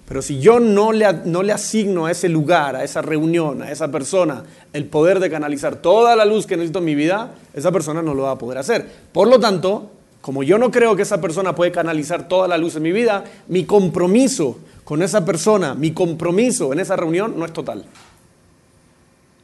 Pero 0.07 0.21
si 0.21 0.39
yo 0.39 0.61
no 0.61 0.93
le, 0.93 1.11
no 1.25 1.43
le 1.43 1.55
asigno 1.55 2.05
a 2.05 2.11
ese 2.11 2.29
lugar, 2.29 2.77
a 2.77 2.85
esa 2.85 3.01
reunión, 3.01 3.63
a 3.63 3.71
esa 3.71 3.91
persona, 3.91 4.45
el 4.75 4.85
poder 4.85 5.19
de 5.21 5.31
canalizar 5.31 5.77
toda 5.77 6.15
la 6.15 6.27
luz 6.27 6.47
que 6.47 6.59
necesito 6.59 6.81
en 6.81 6.85
mi 6.85 6.95
vida, 6.95 7.33
esa 7.55 7.73
persona 7.73 8.03
no 8.03 8.13
lo 8.13 8.25
va 8.25 8.33
a 8.33 8.39
poder 8.39 8.59
hacer. 8.59 8.87
Por 9.13 9.29
lo 9.29 9.41
tanto, 9.41 9.93
como 10.27 10.43
yo 10.43 10.59
no 10.59 10.73
creo 10.73 10.97
que 10.97 11.03
esa 11.03 11.21
persona 11.21 11.55
puede 11.55 11.71
canalizar 11.71 12.27
toda 12.27 12.49
la 12.49 12.59
luz 12.59 12.75
en 12.75 12.83
mi 12.83 12.91
vida, 12.91 13.23
mi 13.47 13.65
compromiso 13.65 14.59
con 14.83 15.01
esa 15.03 15.25
persona, 15.25 15.77
mi 15.77 15.93
compromiso 15.93 16.73
en 16.73 16.81
esa 16.81 16.97
reunión 16.97 17.39
no 17.39 17.45
es 17.45 17.53
total. 17.53 17.85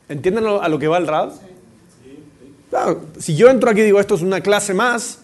¿Entienden 0.09 0.45
a 0.45 0.69
lo 0.69 0.79
que 0.81 0.89
va 0.89 0.99
el 0.99 1.07
Rab? 1.07 1.35
si 3.21 3.37
yo 3.37 3.49
entro 3.49 3.71
aquí 3.71 3.83
y 3.83 3.85
digo 3.85 4.01
esto 4.01 4.17
es 4.17 4.23
una 4.23 4.41
clase 4.41 4.75
más, 4.75 5.21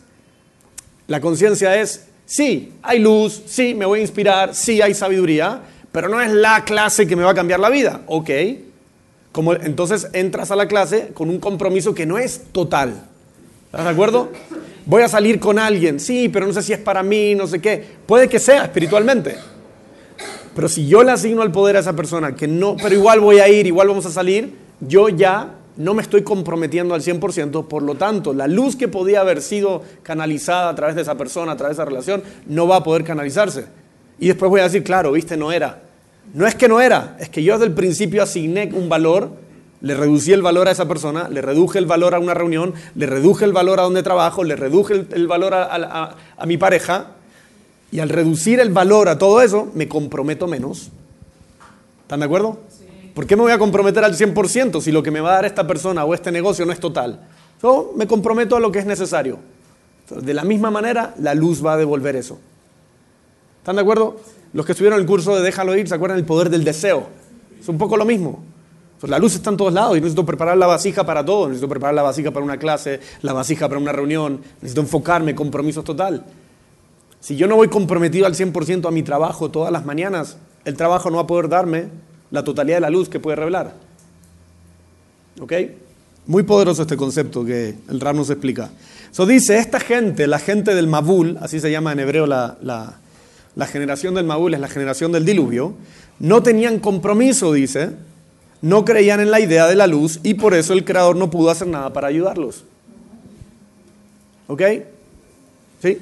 la 1.08 1.20
conciencia 1.20 1.74
es, 1.80 2.06
sí, 2.24 2.74
hay 2.80 3.00
luz, 3.00 3.42
sí, 3.46 3.74
me 3.74 3.84
voy 3.84 3.98
a 3.98 4.02
inspirar, 4.02 4.54
sí, 4.54 4.80
hay 4.80 4.94
sabiduría, 4.94 5.62
pero 5.90 6.08
no 6.08 6.22
es 6.22 6.30
la 6.30 6.64
clase 6.64 7.04
que 7.08 7.16
me 7.16 7.24
va 7.24 7.32
a 7.32 7.34
cambiar 7.34 7.58
la 7.58 7.68
vida. 7.68 8.02
Ok. 8.06 8.30
Como, 9.32 9.54
entonces 9.54 10.06
entras 10.12 10.52
a 10.52 10.56
la 10.56 10.68
clase 10.68 11.08
con 11.14 11.28
un 11.28 11.40
compromiso 11.40 11.96
que 11.96 12.06
no 12.06 12.16
es 12.16 12.44
total. 12.52 13.08
¿Estás 13.66 13.84
de 13.86 13.90
acuerdo? 13.90 14.30
Voy 14.88 15.02
a 15.02 15.08
salir 15.08 15.38
con 15.38 15.58
alguien, 15.58 16.00
sí, 16.00 16.30
pero 16.30 16.46
no 16.46 16.52
sé 16.54 16.62
si 16.62 16.72
es 16.72 16.78
para 16.78 17.02
mí, 17.02 17.34
no 17.34 17.46
sé 17.46 17.60
qué. 17.60 17.84
Puede 18.06 18.26
que 18.26 18.38
sea 18.38 18.64
espiritualmente. 18.64 19.36
Pero 20.54 20.66
si 20.66 20.88
yo 20.88 21.02
le 21.02 21.12
asigno 21.12 21.42
el 21.42 21.52
poder 21.52 21.76
a 21.76 21.80
esa 21.80 21.92
persona, 21.94 22.34
que 22.34 22.48
no, 22.48 22.74
pero 22.74 22.94
igual 22.94 23.20
voy 23.20 23.38
a 23.38 23.48
ir, 23.50 23.66
igual 23.66 23.88
vamos 23.88 24.06
a 24.06 24.10
salir, 24.10 24.56
yo 24.80 25.10
ya 25.10 25.56
no 25.76 25.92
me 25.92 26.00
estoy 26.00 26.22
comprometiendo 26.22 26.94
al 26.94 27.02
100%, 27.02 27.68
por 27.68 27.82
lo 27.82 27.96
tanto, 27.96 28.32
la 28.32 28.46
luz 28.46 28.76
que 28.76 28.88
podía 28.88 29.20
haber 29.20 29.42
sido 29.42 29.82
canalizada 30.02 30.70
a 30.70 30.74
través 30.74 30.96
de 30.96 31.02
esa 31.02 31.16
persona, 31.18 31.52
a 31.52 31.56
través 31.58 31.76
de 31.76 31.82
esa 31.82 31.88
relación, 31.90 32.22
no 32.46 32.66
va 32.66 32.76
a 32.76 32.82
poder 32.82 33.04
canalizarse. 33.04 33.66
Y 34.18 34.28
después 34.28 34.48
voy 34.48 34.60
a 34.60 34.64
decir, 34.64 34.82
claro, 34.82 35.12
viste, 35.12 35.36
no 35.36 35.52
era. 35.52 35.82
No 36.32 36.46
es 36.46 36.54
que 36.54 36.66
no 36.66 36.80
era, 36.80 37.14
es 37.20 37.28
que 37.28 37.42
yo 37.42 37.52
desde 37.52 37.66
el 37.66 37.74
principio 37.74 38.22
asigné 38.22 38.70
un 38.72 38.88
valor, 38.88 39.32
le 39.80 39.94
reducí 39.94 40.32
el 40.32 40.42
valor 40.42 40.68
a 40.68 40.72
esa 40.72 40.88
persona, 40.88 41.28
le 41.28 41.40
reduje 41.40 41.78
el 41.78 41.86
valor 41.86 42.14
a 42.14 42.18
una 42.18 42.34
reunión, 42.34 42.74
le 42.94 43.06
reduje 43.06 43.44
el 43.44 43.52
valor 43.52 43.80
a 43.80 43.84
donde 43.84 44.02
trabajo, 44.02 44.44
le 44.44 44.56
reduje 44.56 45.06
el, 45.10 45.26
valor 45.26 45.54
a, 45.54 46.16
a 46.36 46.46
mi 46.46 46.56
pareja, 46.56 47.12
y 47.90 48.00
al 48.00 48.08
reducir 48.08 48.60
el 48.60 48.70
valor 48.70 49.08
a 49.08 49.18
todo 49.18 49.40
eso, 49.40 49.70
me 49.74 49.88
comprometo 49.88 50.46
menos. 50.46 50.90
¿Están 52.02 52.20
de 52.20 52.26
acuerdo? 52.26 52.58
¿Por 53.14 53.26
qué 53.26 53.34
me 53.34 53.42
voy 53.42 53.52
a 53.52 53.58
comprometer 53.58 54.04
al 54.04 54.16
100% 54.16 54.80
si 54.80 54.92
lo 54.92 55.02
que 55.02 55.10
me 55.10 55.20
va 55.20 55.30
a 55.30 55.34
dar 55.34 55.44
esta 55.46 55.66
persona 55.66 56.04
o 56.04 56.14
este 56.14 56.30
negocio 56.30 56.64
no 56.66 56.72
es 56.72 56.80
total? 56.80 57.20
Yo 57.62 57.92
me 57.96 58.06
comprometo 58.06 58.56
a 58.56 58.60
lo 58.60 58.70
que 58.70 58.78
es 58.78 58.86
necesario. 58.86 59.38
De 60.08 60.34
la 60.34 60.44
misma 60.44 60.70
manera, 60.70 61.14
la 61.18 61.34
luz 61.34 61.64
va 61.64 61.74
a 61.74 61.76
devolver 61.76 62.16
eso. 62.16 62.38
¿Están 63.58 63.76
de 63.76 63.82
acuerdo? 63.82 64.16
Los 64.52 64.64
que 64.64 64.72
estuvieron 64.72 64.98
en 64.98 65.02
el 65.02 65.06
curso 65.08 65.34
de 65.36 65.42
Déjalo 65.42 65.76
ir, 65.76 65.88
¿se 65.88 65.94
acuerdan 65.94 66.16
del 66.16 66.26
poder 66.26 66.48
del 66.48 66.64
deseo? 66.64 67.08
Es 67.60 67.68
un 67.68 67.76
poco 67.76 67.96
lo 67.96 68.04
mismo. 68.04 68.42
La 69.02 69.18
luz 69.18 69.36
está 69.36 69.50
en 69.50 69.56
todos 69.56 69.72
lados 69.72 69.96
y 69.96 70.00
necesito 70.00 70.26
preparar 70.26 70.56
la 70.56 70.66
vasija 70.66 71.04
para 71.04 71.24
todo. 71.24 71.46
Necesito 71.46 71.68
preparar 71.68 71.94
la 71.94 72.02
vasija 72.02 72.32
para 72.32 72.44
una 72.44 72.58
clase, 72.58 73.00
la 73.22 73.32
vasija 73.32 73.68
para 73.68 73.80
una 73.80 73.92
reunión. 73.92 74.40
Necesito 74.60 74.80
enfocarme, 74.80 75.34
compromiso 75.34 75.84
total. 75.84 76.24
Si 77.20 77.36
yo 77.36 77.46
no 77.46 77.56
voy 77.56 77.68
comprometido 77.68 78.26
al 78.26 78.34
100% 78.34 78.88
a 78.88 78.90
mi 78.90 79.02
trabajo 79.02 79.50
todas 79.50 79.72
las 79.72 79.84
mañanas, 79.84 80.36
el 80.64 80.76
trabajo 80.76 81.10
no 81.10 81.16
va 81.16 81.22
a 81.22 81.26
poder 81.26 81.48
darme 81.48 81.88
la 82.30 82.42
totalidad 82.42 82.78
de 82.78 82.80
la 82.80 82.90
luz 82.90 83.08
que 83.08 83.20
puede 83.20 83.36
revelar. 83.36 83.74
¿Ok? 85.40 85.52
Muy 86.26 86.42
poderoso 86.42 86.82
este 86.82 86.96
concepto 86.96 87.44
que 87.44 87.76
el 87.88 88.00
Ram 88.00 88.16
nos 88.16 88.30
explica. 88.30 88.70
Eso 89.10 89.26
dice, 89.26 89.58
esta 89.58 89.80
gente, 89.80 90.26
la 90.26 90.38
gente 90.38 90.74
del 90.74 90.88
Mabul, 90.88 91.38
así 91.40 91.60
se 91.60 91.70
llama 91.70 91.92
en 91.92 92.00
hebreo 92.00 92.26
la, 92.26 92.58
la 93.58 93.66
generación 93.66 94.14
del 94.14 94.26
Mabul, 94.26 94.54
es 94.54 94.60
la 94.60 94.68
generación 94.68 95.12
del 95.12 95.24
diluvio, 95.24 95.74
no 96.18 96.42
tenían 96.42 96.80
compromiso, 96.80 97.52
dice, 97.52 97.90
no 98.60 98.84
creían 98.84 99.20
en 99.20 99.30
la 99.30 99.40
idea 99.40 99.66
de 99.66 99.76
la 99.76 99.86
luz 99.86 100.20
y 100.22 100.34
por 100.34 100.54
eso 100.54 100.72
el 100.72 100.84
Creador 100.84 101.16
no 101.16 101.30
pudo 101.30 101.50
hacer 101.50 101.68
nada 101.68 101.92
para 101.92 102.08
ayudarlos. 102.08 102.64
¿Ok? 104.48 104.62
¿Sí? 105.82 105.98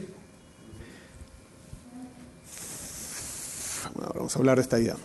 Vamos 4.15 4.35
a 4.35 4.39
hablar 4.39 4.57
de 4.57 4.63
esta 4.63 4.79
idea. 4.79 4.97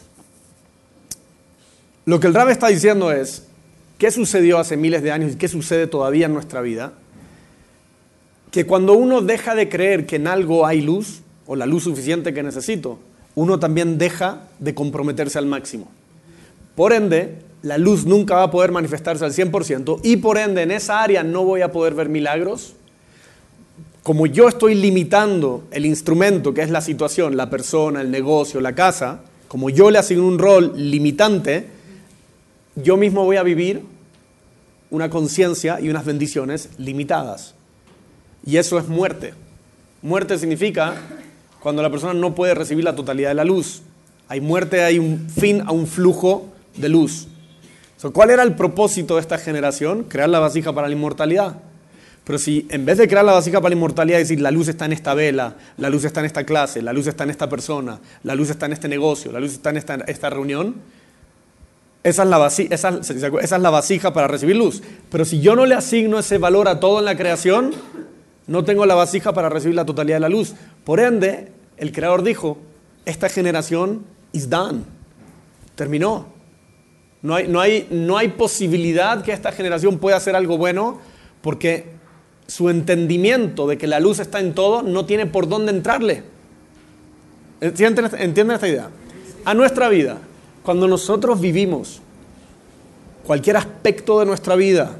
Lo 2.05 2.19
que 2.19 2.27
el 2.27 2.33
Rab 2.33 2.49
está 2.49 2.67
diciendo 2.67 3.11
es, 3.11 3.43
¿qué 3.97 4.11
sucedió 4.11 4.57
hace 4.57 4.77
miles 4.77 5.03
de 5.03 5.11
años 5.11 5.33
y 5.33 5.35
qué 5.35 5.47
sucede 5.47 5.87
todavía 5.87 6.25
en 6.25 6.33
nuestra 6.33 6.61
vida? 6.61 6.93
Que 8.51 8.65
cuando 8.65 8.93
uno 8.93 9.21
deja 9.21 9.55
de 9.55 9.69
creer 9.69 10.05
que 10.05 10.17
en 10.17 10.27
algo 10.27 10.65
hay 10.65 10.81
luz, 10.81 11.21
o 11.47 11.55
la 11.55 11.65
luz 11.65 11.83
suficiente 11.83 12.33
que 12.33 12.43
necesito, 12.43 12.99
uno 13.35 13.59
también 13.59 13.97
deja 13.97 14.47
de 14.59 14.73
comprometerse 14.73 15.37
al 15.37 15.45
máximo. 15.45 15.89
Por 16.75 16.93
ende, 16.93 17.39
la 17.63 17.77
luz 17.77 18.05
nunca 18.05 18.36
va 18.36 18.43
a 18.43 18.51
poder 18.51 18.71
manifestarse 18.71 19.23
al 19.23 19.34
100% 19.34 19.99
y 20.03 20.17
por 20.17 20.38
ende 20.38 20.63
en 20.63 20.71
esa 20.71 21.01
área 21.01 21.23
no 21.23 21.43
voy 21.43 21.62
a 21.62 21.71
poder 21.71 21.93
ver 21.93 22.10
milagros. 22.10 22.73
Como 24.03 24.25
yo 24.25 24.47
estoy 24.47 24.73
limitando 24.73 25.65
el 25.71 25.86
instrumento 25.86 26.53
que 26.53 26.62
es 26.62 26.71
la 26.71 26.81
situación, 26.81 27.38
la 27.38 27.49
persona, 27.49 28.01
el 28.01 28.10
negocio, 28.10 28.60
la 28.62 28.73
casa, 28.73 29.21
como 29.47 29.69
yo 29.69 29.91
le 29.91 29.99
asigno 29.99 30.25
un 30.25 30.39
rol 30.39 30.73
limitante, 30.75 31.67
yo 32.75 32.97
mismo 32.97 33.25
voy 33.25 33.38
a 33.38 33.43
vivir 33.43 33.84
una 34.89 35.10
conciencia 35.10 35.79
y 35.79 35.89
unas 35.89 36.05
bendiciones 36.05 36.69
limitadas. 36.77 37.53
Y 38.45 38.57
eso 38.57 38.79
es 38.79 38.88
muerte. 38.88 39.34
Muerte 40.01 40.39
significa 40.39 40.95
cuando 41.60 41.84
la 41.84 41.91
persona 41.91 42.13
no 42.13 42.34
puede 42.34 42.55
recibir 42.55 42.84
la 42.84 42.95
totalidad 42.95 43.29
de 43.29 43.36
la 43.36 43.43
luz. 43.43 43.84
Hay 44.27 44.41
muerte, 44.41 44.84
hay 44.84 44.97
un 44.97 45.29
fin 45.29 45.62
a 45.65 45.71
un 45.71 45.86
flujo 45.86 46.50
de 46.75 46.89
luz. 46.89 47.27
¿Cuál 48.13 48.31
era 48.31 48.43
el 48.43 48.55
propósito 48.55 49.15
de 49.15 49.21
esta 49.21 49.38
generación? 49.38 50.05
Crear 50.05 50.29
la 50.29 50.39
vasija 50.39 50.73
para 50.73 50.88
la 50.88 50.93
inmortalidad. 50.93 51.57
Pero 52.23 52.39
si 52.39 52.67
en 52.69 52.86
vez 52.86 52.97
de 52.97 53.07
crear 53.07 53.25
la 53.25 53.34
vasija 53.34 53.60
para 53.60 53.69
la 53.69 53.75
inmortalidad, 53.75 54.17
decir 54.17 54.41
la 54.41 54.51
luz 54.51 54.67
está 54.67 54.86
en 54.86 54.93
esta 54.93 55.13
vela, 55.13 55.55
la 55.77 55.89
luz 55.89 56.03
está 56.03 56.19
en 56.19 56.27
esta 56.27 56.43
clase, 56.43 56.81
la 56.81 56.93
luz 56.93 57.07
está 57.07 57.23
en 57.23 57.31
esta 57.31 57.49
persona, 57.49 57.99
la 58.23 58.36
luz 58.36 58.49
está 58.49 58.67
en 58.67 58.73
este 58.73 58.88
negocio, 58.88 59.31
la 59.31 59.39
luz 59.39 59.53
está 59.53 59.71
en 59.71 59.77
esta, 59.77 59.95
esta 60.07 60.29
reunión, 60.29 60.75
esa 62.03 62.23
es, 62.23 62.29
la 62.29 62.38
vasija, 62.38 62.73
esa, 62.73 62.99
es 62.99 63.51
la 63.51 63.69
vasija 63.69 64.13
para 64.13 64.27
recibir 64.27 64.55
luz. 64.55 64.81
Pero 65.10 65.25
si 65.25 65.39
yo 65.39 65.55
no 65.55 65.65
le 65.65 65.75
asigno 65.75 66.19
ese 66.19 66.38
valor 66.38 66.67
a 66.67 66.79
todo 66.79 66.99
en 66.99 67.05
la 67.05 67.15
creación, 67.15 67.71
no 68.47 68.63
tengo 68.63 68.86
la 68.86 68.95
vasija 68.95 69.34
para 69.34 69.49
recibir 69.49 69.75
la 69.75 69.86
totalidad 69.86 70.17
de 70.17 70.21
la 70.21 70.29
luz. 70.29 70.53
Por 70.84 70.99
ende, 70.99 71.51
el 71.77 71.91
Creador 71.91 72.23
dijo, 72.23 72.57
esta 73.05 73.29
generación 73.29 74.03
is 74.31 74.49
done. 74.49 74.84
Terminó. 75.75 76.27
No 77.21 77.36
hay, 77.36 77.47
no, 77.47 77.60
hay, 77.60 77.88
no 77.91 78.17
hay 78.17 78.29
posibilidad 78.29 79.23
que 79.23 79.31
esta 79.31 79.51
generación 79.51 79.99
pueda 79.99 80.17
hacer 80.17 80.36
algo 80.36 80.57
bueno 80.57 80.99
porque 81.41 81.86
su 82.47 82.69
entendimiento 82.69 83.67
de 83.67 83.77
que 83.77 83.88
la 83.88 83.99
luz 83.99 84.19
está 84.19 84.39
en 84.39 84.53
todo 84.53 84.81
no 84.81 85.05
tiene 85.05 85.25
por 85.25 85.47
dónde 85.47 85.71
entrarle. 85.71 86.23
¿Entienden 87.62 88.51
esta 88.51 88.67
idea? 88.67 88.89
A 89.45 89.53
nuestra 89.53 89.88
vida 89.89 90.17
cuando 90.63 90.88
nosotros 90.88 91.39
vivimos 91.39 92.01
cualquier 93.23 93.57
aspecto 93.57 94.19
de 94.19 94.25
nuestra 94.25 94.55
vida 94.55 94.97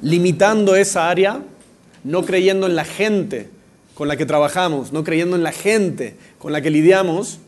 limitando 0.00 0.74
esa 0.76 1.08
área, 1.08 1.42
no 2.04 2.24
creyendo 2.24 2.66
en 2.66 2.76
la 2.76 2.84
gente 2.84 3.50
con 3.94 4.08
la 4.08 4.16
que 4.16 4.26
trabajamos, 4.26 4.92
no 4.92 5.04
creyendo 5.04 5.36
en 5.36 5.42
la 5.42 5.52
gente 5.52 6.16
con 6.38 6.52
la 6.52 6.60
que 6.60 6.70
lidiamos, 6.70 7.38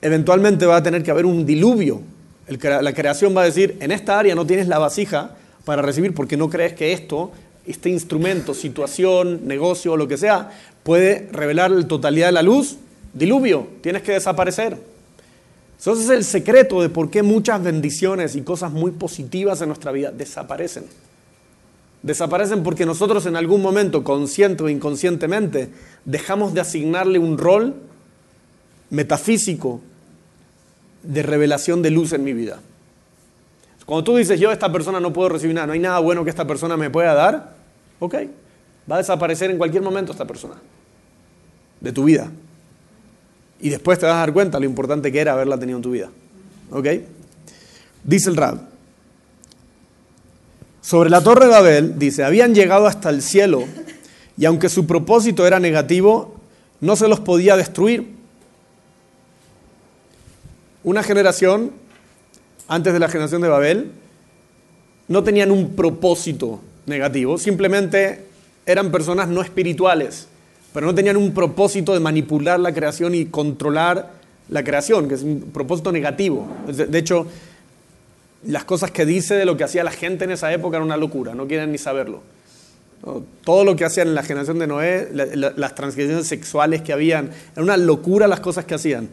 eventualmente 0.00 0.66
va 0.66 0.76
a 0.76 0.82
tener 0.82 1.02
que 1.02 1.10
haber 1.10 1.26
un 1.26 1.46
diluvio. 1.46 2.02
La 2.48 2.92
creación 2.92 3.36
va 3.36 3.42
a 3.42 3.46
decir, 3.46 3.76
en 3.80 3.92
esta 3.92 4.18
área 4.18 4.34
no 4.34 4.46
tienes 4.46 4.68
la 4.68 4.78
vasija 4.78 5.36
para 5.64 5.82
recibir 5.82 6.14
porque 6.14 6.36
no 6.36 6.50
crees 6.50 6.72
que 6.72 6.92
esto, 6.92 7.32
este 7.66 7.88
instrumento, 7.88 8.54
situación, 8.54 9.46
negocio 9.46 9.96
lo 9.96 10.08
que 10.08 10.16
sea, 10.16 10.50
puede 10.82 11.28
revelar 11.32 11.70
la 11.70 11.86
totalidad 11.86 12.26
de 12.26 12.32
la 12.32 12.42
luz. 12.42 12.76
Diluvio, 13.12 13.68
tienes 13.80 14.02
que 14.02 14.12
desaparecer. 14.12 14.78
Entonces 15.78 16.04
es 16.04 16.10
el 16.10 16.24
secreto 16.24 16.80
de 16.80 16.88
por 16.88 17.10
qué 17.10 17.22
muchas 17.22 17.62
bendiciones 17.62 18.36
y 18.36 18.42
cosas 18.42 18.72
muy 18.72 18.92
positivas 18.92 19.60
en 19.62 19.68
nuestra 19.68 19.92
vida 19.92 20.10
desaparecen. 20.10 20.84
Desaparecen 22.02 22.62
porque 22.62 22.86
nosotros 22.86 23.26
en 23.26 23.36
algún 23.36 23.62
momento, 23.62 24.02
consciente 24.02 24.64
o 24.64 24.68
inconscientemente, 24.68 25.70
dejamos 26.04 26.54
de 26.54 26.60
asignarle 26.60 27.18
un 27.18 27.38
rol 27.38 27.74
metafísico 28.90 29.80
de 31.02 31.22
revelación 31.22 31.82
de 31.82 31.90
luz 31.90 32.12
en 32.12 32.24
mi 32.24 32.32
vida. 32.32 32.60
Cuando 33.86 34.04
tú 34.04 34.16
dices, 34.16 34.38
yo 34.38 34.52
esta 34.52 34.70
persona 34.70 35.00
no 35.00 35.12
puedo 35.12 35.28
recibir 35.28 35.54
nada, 35.54 35.66
no 35.66 35.72
hay 35.72 35.80
nada 35.80 35.98
bueno 35.98 36.24
que 36.24 36.30
esta 36.30 36.46
persona 36.46 36.76
me 36.76 36.90
pueda 36.90 37.14
dar, 37.14 37.54
ok, 37.98 38.14
va 38.90 38.96
a 38.96 38.98
desaparecer 38.98 39.50
en 39.50 39.58
cualquier 39.58 39.82
momento 39.82 40.12
esta 40.12 40.26
persona 40.26 40.54
de 41.80 41.92
tu 41.92 42.04
vida. 42.04 42.30
Y 43.60 43.68
después 43.68 43.98
te 43.98 44.06
vas 44.06 44.16
a 44.16 44.18
dar 44.18 44.32
cuenta 44.32 44.58
lo 44.58 44.66
importante 44.66 45.12
que 45.12 45.20
era 45.20 45.32
haberla 45.32 45.58
tenido 45.58 45.78
en 45.78 45.82
tu 45.82 45.90
vida. 45.90 46.10
¿Ok? 46.70 46.86
Dice 48.04 48.30
el 48.30 48.36
Rab. 48.36 48.58
Sobre 50.80 51.10
la 51.10 51.22
torre 51.22 51.46
de 51.46 51.50
Babel, 51.52 51.98
dice, 51.98 52.24
habían 52.24 52.54
llegado 52.54 52.86
hasta 52.86 53.08
el 53.10 53.22
cielo 53.22 53.64
y 54.36 54.46
aunque 54.46 54.68
su 54.68 54.86
propósito 54.86 55.46
era 55.46 55.60
negativo, 55.60 56.34
no 56.80 56.96
se 56.96 57.06
los 57.06 57.20
podía 57.20 57.56
destruir. 57.56 58.11
Una 60.84 61.02
generación, 61.02 61.72
antes 62.68 62.92
de 62.92 62.98
la 62.98 63.08
generación 63.08 63.42
de 63.42 63.48
Babel, 63.48 63.92
no 65.08 65.22
tenían 65.22 65.50
un 65.50 65.76
propósito 65.76 66.60
negativo, 66.86 67.38
simplemente 67.38 68.24
eran 68.66 68.90
personas 68.90 69.28
no 69.28 69.42
espirituales 69.42 70.28
pero 70.72 70.86
no 70.86 70.94
tenían 70.94 71.16
un 71.16 71.32
propósito 71.32 71.92
de 71.92 72.00
manipular 72.00 72.58
la 72.58 72.72
creación 72.72 73.14
y 73.14 73.26
controlar 73.26 74.10
la 74.48 74.64
creación, 74.64 75.08
que 75.08 75.14
es 75.14 75.22
un 75.22 75.50
propósito 75.52 75.92
negativo. 75.92 76.46
De 76.66 76.98
hecho, 76.98 77.26
las 78.46 78.64
cosas 78.64 78.90
que 78.90 79.06
dice 79.06 79.34
de 79.34 79.44
lo 79.44 79.56
que 79.56 79.64
hacía 79.64 79.84
la 79.84 79.90
gente 79.90 80.24
en 80.24 80.30
esa 80.32 80.52
época 80.52 80.76
eran 80.76 80.86
una 80.86 80.96
locura, 80.96 81.34
no 81.34 81.46
quieren 81.46 81.72
ni 81.72 81.78
saberlo. 81.78 82.20
Todo 83.44 83.64
lo 83.64 83.76
que 83.76 83.84
hacían 83.84 84.08
en 84.08 84.14
la 84.14 84.22
generación 84.22 84.58
de 84.58 84.66
Noé, 84.66 85.08
las 85.12 85.74
transgresiones 85.74 86.26
sexuales 86.26 86.82
que 86.82 86.92
habían, 86.92 87.30
era 87.52 87.62
una 87.62 87.76
locura 87.76 88.26
las 88.26 88.40
cosas 88.40 88.64
que 88.64 88.74
hacían. 88.74 89.08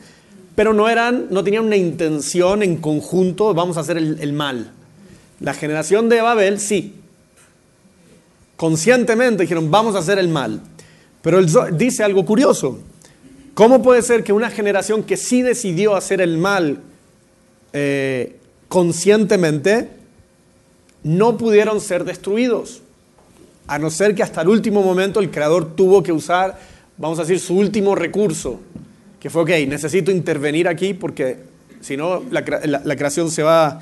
Pero 0.59 0.73
no, 0.73 0.89
eran, 0.89 1.27
no 1.29 1.41
tenían 1.41 1.63
una 1.63 1.77
intención 1.77 2.63
en 2.63 2.75
conjunto, 2.75 3.53
vamos 3.53 3.77
a 3.77 3.79
hacer 3.79 3.95
el, 3.95 4.33
mal. 4.33 4.73
La 5.39 5.53
generación 5.53 6.09
de 6.09 6.19
Babel, 6.19 6.59
sí. 6.59 6.95
Conscientemente 8.57 9.43
dijeron, 9.43 9.71
vamos 9.71 9.95
a 9.95 9.99
hacer 9.99 10.19
el 10.19 10.27
mal. 10.27 10.59
Pero 11.21 11.39
él 11.39 11.47
dice 11.77 12.03
algo 12.03 12.25
curioso. 12.25 12.77
¿Cómo 13.53 13.81
puede 13.81 14.01
ser 14.01 14.25
que 14.25 14.33
una 14.33 14.49
generación 14.49 15.03
que 15.03 15.15
sí 15.15 15.43
decidió 15.43 15.95
hacer 15.95 16.19
el 16.19 16.37
mal 16.37 16.81
eh, 17.71 18.35
conscientemente, 18.67 19.89
no 21.03 21.37
pudieron 21.37 21.79
ser 21.79 22.03
destruidos? 22.03 22.81
a 23.65 23.79
no 23.79 23.89
ser 23.89 24.13
que 24.13 24.23
hasta 24.23 24.41
el 24.41 24.49
último 24.49 24.83
momento 24.83 25.21
el 25.21 25.31
creador 25.31 25.73
tuvo 25.75 26.03
que 26.03 26.11
usar, 26.11 26.59
vamos 26.97 27.17
a 27.19 27.21
decir, 27.21 27.39
su 27.39 27.55
último 27.55 27.95
recurso, 27.95 28.59
que 29.19 29.29
fue, 29.29 29.41
ok, 29.41 29.49
necesito 29.67 30.11
intervenir 30.11 30.67
aquí 30.67 30.93
porque 30.93 31.37
si 31.81 31.97
no, 31.97 32.23
la, 32.31 32.43
creación 32.43 33.31
se 33.31 33.43
va 33.43 33.81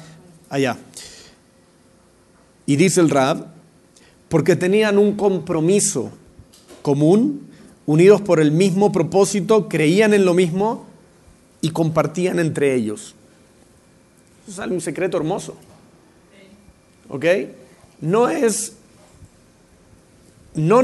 allá. 0.49 0.77
Y 2.65 2.75
dice 2.75 3.01
el 3.01 3.09
Rab, 3.09 3.47
porque 4.29 4.55
tenían 4.55 4.97
un 4.97 5.15
compromiso 5.15 6.11
común, 6.81 7.47
unidos 7.85 8.21
por 8.21 8.39
el 8.39 8.51
mismo 8.51 8.91
propósito, 8.91 9.69
creían 9.69 10.13
en 10.13 10.25
lo 10.25 10.33
mismo 10.33 10.85
y 11.61 11.69
compartían 11.69 12.39
entre 12.39 12.75
ellos. 12.75 13.15
Eso 14.47 14.63
es 14.63 14.71
un 14.71 14.81
secreto 14.81 15.17
hermoso. 15.17 15.55
¿Ok? 17.09 17.25
No 18.01 18.29
es 18.29 18.73
no 20.57 20.81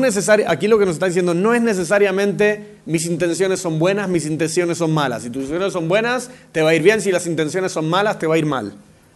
aquí 0.47 0.67
lo 0.67 0.79
que 0.79 0.85
nos 0.85 0.95
está 0.95 1.07
diciendo 1.07 1.33
no 1.33 1.53
es 1.53 1.61
necesariamente 1.61 2.77
mis 2.85 3.05
intenciones 3.05 3.59
son 3.59 3.79
buenas, 3.79 4.07
mis 4.07 4.25
intenciones 4.25 4.77
son 4.77 4.93
malas. 4.93 5.23
Si 5.23 5.29
tus 5.29 5.43
intenciones 5.43 5.73
son 5.73 5.87
buenas, 5.87 6.29
te 6.51 6.61
va 6.61 6.69
a 6.69 6.75
ir 6.75 6.83
bien. 6.83 7.01
Si 7.01 7.11
las 7.11 7.25
intenciones 7.27 7.71
son 7.71 7.89
malas, 7.89 8.19
te 8.19 8.27
va 8.27 8.35
a 8.35 8.37
ir 8.37 8.45
mal. 8.45 8.73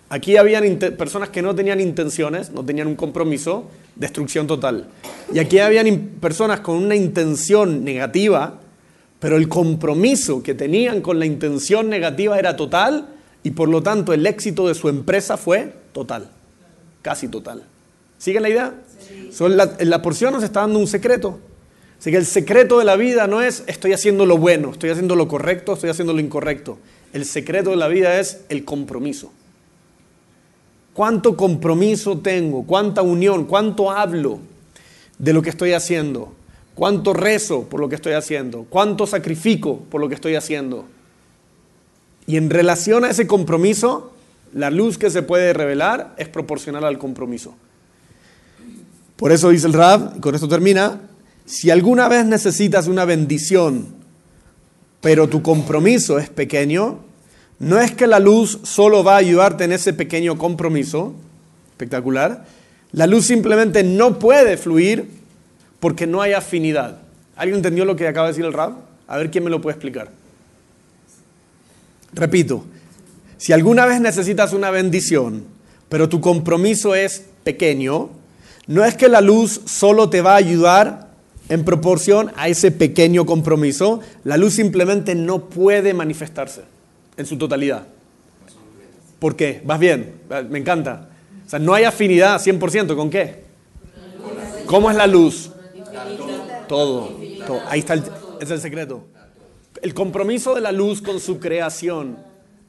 Aquí 0.09 0.37
habían 0.37 0.63
personas 0.97 1.29
que 1.29 1.41
no 1.41 1.53
tenían 1.53 1.81
intenciones, 1.81 2.51
no 2.51 2.63
tenían 2.63 2.87
un 2.87 2.95
compromiso, 2.95 3.69
destrucción 3.95 4.47
total. 4.47 4.87
Y 5.33 5.39
aquí 5.39 5.59
habían 5.59 6.11
personas 6.21 6.61
con 6.61 6.77
una 6.77 6.95
intención 6.95 7.83
negativa, 7.83 8.59
pero 9.19 9.35
el 9.35 9.49
compromiso 9.49 10.41
que 10.41 10.53
tenían 10.53 11.01
con 11.01 11.19
la 11.19 11.25
intención 11.25 11.89
negativa 11.89 12.39
era 12.39 12.55
total 12.55 13.09
y 13.43 13.51
por 13.51 13.67
lo 13.67 13.83
tanto 13.83 14.13
el 14.13 14.25
éxito 14.25 14.67
de 14.67 14.75
su 14.75 14.87
empresa 14.87 15.35
fue 15.35 15.73
total, 15.91 16.29
casi 17.01 17.27
total. 17.27 17.63
¿Siguen 18.17 18.43
la 18.43 18.49
idea? 18.49 18.73
En 19.39 19.89
la 19.89 20.01
porción 20.01 20.33
nos 20.33 20.43
está 20.43 20.61
dando 20.61 20.79
un 20.79 20.87
secreto. 20.87 21.39
Así 21.99 22.11
que 22.11 22.17
el 22.17 22.25
secreto 22.25 22.79
de 22.79 22.85
la 22.85 22.95
vida 22.95 23.27
no 23.27 23.41
es 23.41 23.63
estoy 23.67 23.93
haciendo 23.93 24.25
lo 24.25 24.37
bueno, 24.37 24.71
estoy 24.71 24.91
haciendo 24.91 25.15
lo 25.15 25.27
correcto, 25.27 25.73
estoy 25.73 25.89
haciendo 25.89 26.13
lo 26.13 26.19
incorrecto. 26.19 26.77
El 27.13 27.25
secreto 27.25 27.71
de 27.71 27.77
la 27.77 27.87
vida 27.87 28.19
es 28.19 28.41
el 28.49 28.65
compromiso. 28.65 29.31
¿Cuánto 30.93 31.35
compromiso 31.35 32.19
tengo? 32.19 32.65
¿Cuánta 32.65 33.01
unión? 33.01 33.45
¿Cuánto 33.45 33.91
hablo 33.91 34.39
de 35.17 35.33
lo 35.33 35.41
que 35.41 35.49
estoy 35.49 35.73
haciendo? 35.73 36.33
¿Cuánto 36.75 37.13
rezo 37.13 37.63
por 37.63 37.79
lo 37.79 37.89
que 37.89 37.95
estoy 37.95 38.13
haciendo? 38.13 38.65
¿Cuánto 38.69 39.07
sacrifico 39.07 39.79
por 39.89 40.01
lo 40.01 40.09
que 40.09 40.15
estoy 40.15 40.35
haciendo? 40.35 40.85
Y 42.27 42.37
en 42.37 42.49
relación 42.49 43.05
a 43.05 43.09
ese 43.09 43.25
compromiso, 43.25 44.13
la 44.53 44.69
luz 44.69 44.97
que 44.97 45.09
se 45.09 45.23
puede 45.23 45.53
revelar 45.53 46.13
es 46.17 46.27
proporcional 46.27 46.83
al 46.83 46.99
compromiso. 46.99 47.55
Por 49.17 49.31
eso 49.31 49.49
dice 49.49 49.67
el 49.67 49.73
Rab, 49.73 50.13
y 50.17 50.19
con 50.19 50.35
esto 50.35 50.47
termina, 50.47 51.01
si 51.45 51.69
alguna 51.69 52.07
vez 52.07 52.25
necesitas 52.25 52.87
una 52.87 53.03
bendición, 53.03 53.87
pero 55.01 55.27
tu 55.27 55.41
compromiso 55.41 56.19
es 56.19 56.29
pequeño, 56.29 56.99
no 57.59 57.79
es 57.79 57.91
que 57.91 58.07
la 58.07 58.19
luz 58.19 58.59
solo 58.63 59.03
va 59.03 59.15
a 59.15 59.17
ayudarte 59.17 59.63
en 59.63 59.71
ese 59.71 59.93
pequeño 59.93 60.37
compromiso, 60.37 61.15
espectacular, 61.71 62.45
la 62.91 63.07
luz 63.07 63.25
simplemente 63.25 63.83
no 63.83 64.19
puede 64.19 64.55
fluir 64.57 65.09
porque 65.79 66.07
no 66.07 66.21
hay 66.21 66.33
afinidad. 66.33 66.99
¿Alguien 67.35 67.57
entendió 67.57 67.85
lo 67.85 67.95
que 67.95 68.07
acaba 68.07 68.27
de 68.27 68.33
decir 68.33 68.45
el 68.45 68.53
Rab? 68.53 68.73
A 69.07 69.17
ver 69.17 69.31
quién 69.31 69.43
me 69.43 69.49
lo 69.49 69.61
puede 69.61 69.75
explicar. 69.75 70.11
Repito, 72.13 72.65
si 73.37 73.53
alguna 73.53 73.85
vez 73.85 74.01
necesitas 74.01 74.53
una 74.53 74.71
bendición, 74.71 75.45
pero 75.89 76.09
tu 76.09 76.19
compromiso 76.21 76.95
es 76.95 77.25
pequeño, 77.43 78.09
no 78.67 78.83
es 78.83 78.95
que 78.95 79.09
la 79.09 79.21
luz 79.21 79.61
solo 79.65 80.09
te 80.09 80.21
va 80.21 80.33
a 80.33 80.37
ayudar 80.37 81.07
en 81.49 81.63
proporción 81.63 82.31
a 82.35 82.49
ese 82.49 82.71
pequeño 82.71 83.25
compromiso, 83.25 84.01
la 84.23 84.37
luz 84.37 84.55
simplemente 84.55 85.15
no 85.15 85.45
puede 85.45 85.93
manifestarse 85.93 86.63
en 87.15 87.25
su 87.25 87.37
totalidad. 87.37 87.87
¿Por 89.19 89.35
qué? 89.35 89.61
¿Vas 89.63 89.79
bien? 89.79 90.21
Me 90.49 90.59
encanta. 90.59 91.09
O 91.45 91.49
sea, 91.49 91.59
no 91.59 91.73
hay 91.73 91.85
afinidad 91.85 92.39
100%. 92.39 92.95
¿Con 92.95 93.09
qué? 93.09 93.43
¿Cómo 94.65 94.91
es 94.91 94.97
la 94.97 95.07
luz? 95.07 95.51
Todo. 96.67 97.17
Ahí 97.69 97.79
está 97.79 97.93
el, 97.93 98.03
es 98.41 98.51
el 98.51 98.59
secreto. 98.59 99.05
El 99.81 99.93
compromiso 99.93 100.55
de 100.55 100.61
la 100.61 100.71
luz 100.71 101.01
con 101.01 101.19
su 101.19 101.39
creación 101.39 102.17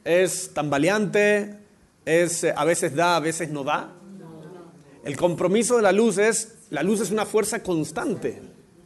es 0.05 0.51
tambaleante, 0.53 1.57
es, 2.05 2.43
a 2.43 2.63
veces 2.65 2.95
da, 2.95 3.17
a 3.17 3.19
veces 3.19 3.49
no 3.49 3.63
da. 3.63 3.91
El 5.03 5.15
compromiso 5.15 5.77
de 5.77 5.81
la 5.81 5.91
luz 5.91 6.17
es, 6.17 6.57
la 6.69 6.83
luz 6.83 7.01
es 7.01 7.11
una 7.11 7.25
fuerza 7.25 7.63
constante, 7.63 8.41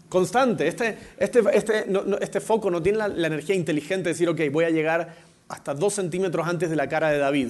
constante. 0.10 0.68
Este, 0.68 0.98
este, 1.18 1.42
este, 1.54 1.86
este 2.22 2.40
foco 2.40 2.70
no 2.70 2.82
tiene 2.82 3.00
la, 3.00 3.28
energía 3.28 3.56
inteligente 3.56 4.06
de 4.06 4.10
decir, 4.10 4.30
ok, 4.30 4.42
voy 4.52 4.66
a 4.66 4.70
llegar 4.70 5.16
hasta 5.48 5.74
dos 5.74 5.96
centímetros 5.96 6.48
antes 6.48 6.70
de 6.70 6.76
la 6.76 6.88
cara 6.88 7.10
de 7.10 7.18
David. 7.18 7.50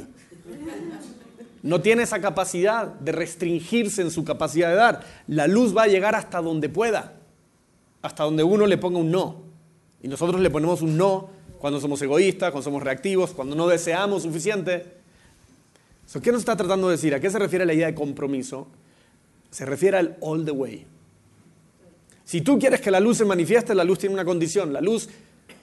No 1.61 1.81
tiene 1.81 2.03
esa 2.03 2.19
capacidad 2.19 2.87
de 2.87 3.11
restringirse 3.11 4.01
en 4.01 4.11
su 4.11 4.23
capacidad 4.23 4.69
de 4.69 4.75
dar. 4.75 5.05
La 5.27 5.47
luz 5.47 5.75
va 5.75 5.83
a 5.83 5.87
llegar 5.87 6.15
hasta 6.15 6.41
donde 6.41 6.69
pueda, 6.69 7.13
hasta 8.01 8.23
donde 8.23 8.43
uno 8.43 8.65
le 8.65 8.77
ponga 8.77 8.99
un 8.99 9.11
no. 9.11 9.43
Y 10.01 10.07
nosotros 10.07 10.41
le 10.41 10.49
ponemos 10.49 10.81
un 10.81 10.97
no 10.97 11.29
cuando 11.59 11.79
somos 11.79 12.01
egoístas, 12.01 12.51
cuando 12.51 12.65
somos 12.65 12.83
reactivos, 12.83 13.31
cuando 13.31 13.55
no 13.55 13.67
deseamos 13.67 14.23
suficiente. 14.23 15.02
¿Qué 16.21 16.31
nos 16.31 16.41
está 16.41 16.55
tratando 16.55 16.89
de 16.89 16.95
decir? 16.95 17.13
¿A 17.15 17.19
qué 17.19 17.29
se 17.29 17.39
refiere 17.39 17.65
la 17.65 17.73
idea 17.73 17.87
de 17.87 17.95
compromiso? 17.95 18.67
Se 19.49 19.65
refiere 19.65 19.97
al 19.97 20.17
all 20.21 20.45
the 20.45 20.51
way. 20.51 20.85
Si 22.23 22.41
tú 22.41 22.59
quieres 22.59 22.81
que 22.81 22.91
la 22.91 22.99
luz 22.99 23.17
se 23.17 23.25
manifieste, 23.25 23.73
la 23.73 23.83
luz 23.83 23.99
tiene 23.99 24.13
una 24.13 24.25
condición. 24.25 24.73
La 24.73 24.81
luz 24.81 25.09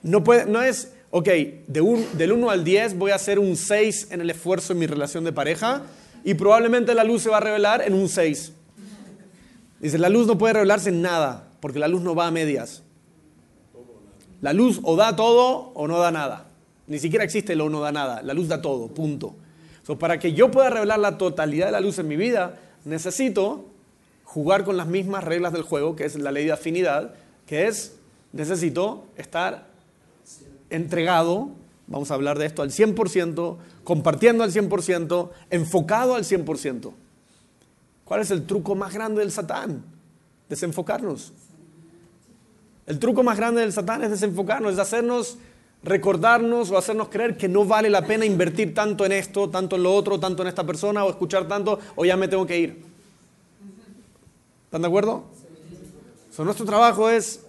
no, 0.03 0.24
puede, 0.24 0.46
no 0.46 0.62
es, 0.62 0.92
ok, 1.11 1.26
de 1.26 2.07
del 2.14 2.33
1 2.33 2.50
al 2.50 2.64
10 2.64 2.98
voy 2.98 3.12
a 3.12 3.14
hacer 3.14 3.38
un 3.38 3.57
6 3.57 4.09
en 4.11 4.20
el 4.20 4.31
esfuerzo 4.31 4.72
en 4.72 4.81
mi 4.81 4.87
relación 4.87 5.24
de 5.24 5.33
pareja 5.33 5.83
y 6.24 6.35
probablemente 6.35 6.94
la 6.94 7.05
luz 7.05 7.22
se 7.22 7.31
va 7.31 7.38
a 7.38 7.40
revelar 7.40 7.83
en 7.83 7.94
un 7.94 8.09
6. 8.09 8.53
Dice, 9.81 9.98
la 9.98 10.09
luz 10.09 10.26
no 10.26 10.37
puede 10.37 10.55
revelarse 10.55 10.90
en 10.90 11.00
nada, 11.00 11.48
porque 11.61 11.79
la 11.79 11.88
luz 11.88 12.03
no 12.03 12.14
va 12.14 12.26
a 12.26 12.31
medias. 12.31 12.83
La 14.42 14.53
luz 14.53 14.81
o 14.83 14.96
da 14.96 15.16
todo 15.16 15.72
o 15.74 15.87
no 15.87 15.98
da 15.98 16.11
nada. 16.11 16.48
Ni 16.87 16.98
siquiera 16.98 17.24
existe 17.24 17.53
el 17.53 17.61
o 17.61 17.70
no 17.70 17.81
da 17.81 17.92
nada. 17.92 18.22
La 18.22 18.35
luz 18.35 18.48
da 18.48 18.61
todo, 18.61 18.88
punto 18.88 19.37
para 19.98 20.18
que 20.18 20.33
yo 20.33 20.50
pueda 20.50 20.70
revelar 20.70 20.98
la 20.98 21.18
totalidad 21.18 21.66
de 21.66 21.72
la 21.72 21.81
luz 21.81 21.98
en 21.98 22.09
mi 22.09 22.16
vida, 22.16 22.59
necesito 22.85 23.66
jugar 24.24 24.64
con 24.64 24.76
las 24.76 24.87
mismas 24.87 25.24
reglas 25.24 25.53
del 25.53 25.62
juego, 25.62 25.96
que 25.96 26.05
es 26.05 26.16
la 26.16 26.33
ley 26.33 26.44
de 26.44 26.53
afinidad, 26.53 27.14
que 27.46 27.66
es, 27.66 27.96
necesito 28.33 29.05
estar 29.16 29.66
entregado, 30.70 31.50
vamos 31.87 32.11
a 32.11 32.14
hablar 32.14 32.38
de 32.38 32.46
esto, 32.46 32.62
al 32.62 32.70
100%, 32.70 33.57
compartiendo 33.83 34.44
al 34.44 34.53
100%, 34.53 35.31
enfocado 35.50 36.14
al 36.14 36.24
100%. 36.24 36.92
¿Cuál 38.05 38.20
es 38.20 38.31
el 38.31 38.46
truco 38.46 38.74
más 38.74 38.94
grande 38.94 39.20
del 39.20 39.33
Satán? 39.33 39.83
Desenfocarnos. 40.48 41.33
El 42.87 42.98
truco 42.98 43.22
más 43.22 43.37
grande 43.37 43.61
del 43.61 43.72
Satán 43.72 44.03
es 44.05 44.11
desenfocarnos, 44.11 44.74
es 44.74 44.79
hacernos 44.79 45.38
recordarnos 45.83 46.71
o 46.71 46.79
hacernos 46.79 47.09
creer 47.09 47.37
que 47.37 47.49
no 47.49 47.64
vale 47.64 47.88
la 47.88 48.07
pena 48.07 48.27
invertir 48.27 48.75
tanto 48.75 49.05
en 49.07 49.12
esto, 49.12 49.49
tanto 49.49 49.77
en 49.77 49.83
lo 49.83 49.95
otro, 49.95 50.21
tanto 50.21 50.43
en 50.43 50.49
esta 50.49 50.64
persona 50.64 51.05
o 51.05 51.11
escuchar 51.11 51.49
tanto 51.49 51.79
o 51.97 52.05
ya 52.05 52.16
me 52.16 52.29
tengo 52.29 52.47
que 52.47 52.59
ir. 52.59 52.83
¿Están 54.66 54.83
de 54.83 54.88
acuerdo? 54.88 55.25
nuestro 56.45 56.64
trabajo 56.64 57.11
es, 57.11 57.40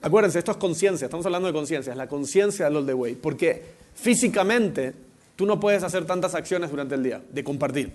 acuérdense, 0.00 0.38
esto 0.38 0.52
es 0.52 0.56
conciencia, 0.56 1.04
estamos 1.04 1.26
hablando 1.26 1.48
de 1.48 1.52
conciencia, 1.52 1.90
es 1.92 1.96
la 1.96 2.08
conciencia 2.08 2.64
de 2.66 2.70
los 2.70 2.86
de 2.86 2.94
Way, 2.94 3.16
porque 3.16 3.62
físicamente 3.94 4.94
tú 5.36 5.46
no 5.46 5.60
puedes 5.60 5.82
hacer 5.82 6.06
tantas 6.06 6.34
acciones 6.34 6.70
durante 6.70 6.94
el 6.94 7.02
día 7.02 7.22
de 7.30 7.44
compartir. 7.44 7.92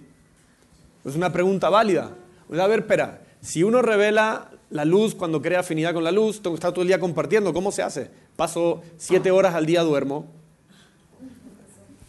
Es 1.03 1.15
una 1.15 1.31
pregunta 1.31 1.69
válida. 1.69 2.11
A 2.51 2.67
ver, 2.67 2.79
espera, 2.79 3.21
si 3.41 3.63
uno 3.63 3.81
revela 3.81 4.51
la 4.71 4.85
luz 4.85 5.15
cuando 5.15 5.41
crea 5.41 5.61
afinidad 5.61 5.93
con 5.93 6.03
la 6.03 6.11
luz, 6.11 6.41
tengo 6.41 6.55
que 6.55 6.59
estar 6.59 6.71
todo 6.71 6.81
el 6.81 6.87
día 6.87 6.99
compartiendo, 6.99 7.53
¿cómo 7.53 7.71
se 7.71 7.81
hace? 7.81 8.09
Paso 8.35 8.81
siete 8.97 9.31
horas 9.31 9.55
al 9.55 9.65
día 9.65 9.81
duermo. 9.83 10.27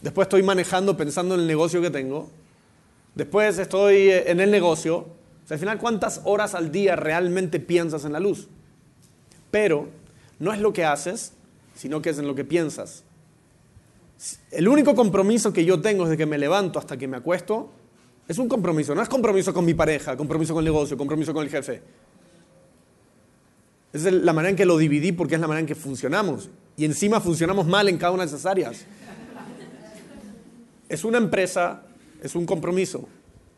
Después 0.02 0.26
estoy 0.26 0.42
manejando 0.42 0.96
pensando 0.96 1.34
en 1.34 1.42
el 1.42 1.46
negocio 1.46 1.80
que 1.80 1.90
tengo. 1.90 2.28
Después 3.14 3.58
estoy 3.58 4.10
en 4.10 4.40
el 4.40 4.50
negocio. 4.50 5.06
al 5.48 5.58
final, 5.58 5.78
¿cuántas 5.78 6.20
horas 6.24 6.54
al 6.54 6.70
día 6.70 6.96
realmente 6.96 7.60
piensas 7.60 8.04
en 8.04 8.12
la 8.12 8.20
luz? 8.20 8.48
Pero 9.50 9.88
no 10.38 10.52
es 10.52 10.60
lo 10.60 10.72
que 10.72 10.84
haces, 10.84 11.32
sino 11.74 12.02
que 12.02 12.10
es 12.10 12.18
en 12.18 12.26
lo 12.26 12.34
que 12.34 12.44
piensas. 12.44 13.04
El 14.50 14.68
único 14.68 14.94
compromiso 14.94 15.52
que 15.52 15.64
yo 15.64 15.80
tengo 15.80 16.04
desde 16.04 16.16
que 16.16 16.26
me 16.26 16.38
levanto 16.38 16.78
hasta 16.78 16.96
que 16.96 17.06
me 17.06 17.16
acuesto 17.16 17.70
es 18.28 18.38
un 18.38 18.48
compromiso. 18.48 18.94
No 18.94 19.02
es 19.02 19.08
compromiso 19.08 19.54
con 19.54 19.64
mi 19.64 19.74
pareja, 19.74 20.16
compromiso 20.16 20.54
con 20.54 20.62
el 20.62 20.72
negocio, 20.72 20.96
compromiso 20.96 21.32
con 21.32 21.44
el 21.44 21.50
jefe. 21.50 21.82
Es 23.96 24.12
la 24.12 24.32
manera 24.34 24.50
en 24.50 24.56
que 24.56 24.66
lo 24.66 24.76
dividí 24.76 25.12
porque 25.12 25.36
es 25.36 25.40
la 25.40 25.46
manera 25.46 25.60
en 25.60 25.66
que 25.66 25.74
funcionamos. 25.74 26.50
Y 26.76 26.84
encima 26.84 27.18
funcionamos 27.18 27.66
mal 27.66 27.88
en 27.88 27.96
cada 27.96 28.12
una 28.12 28.24
de 28.24 28.28
esas 28.28 28.44
áreas. 28.44 28.84
Es 30.88 31.02
una 31.02 31.16
empresa, 31.16 31.82
es 32.22 32.34
un 32.34 32.44
compromiso. 32.44 33.08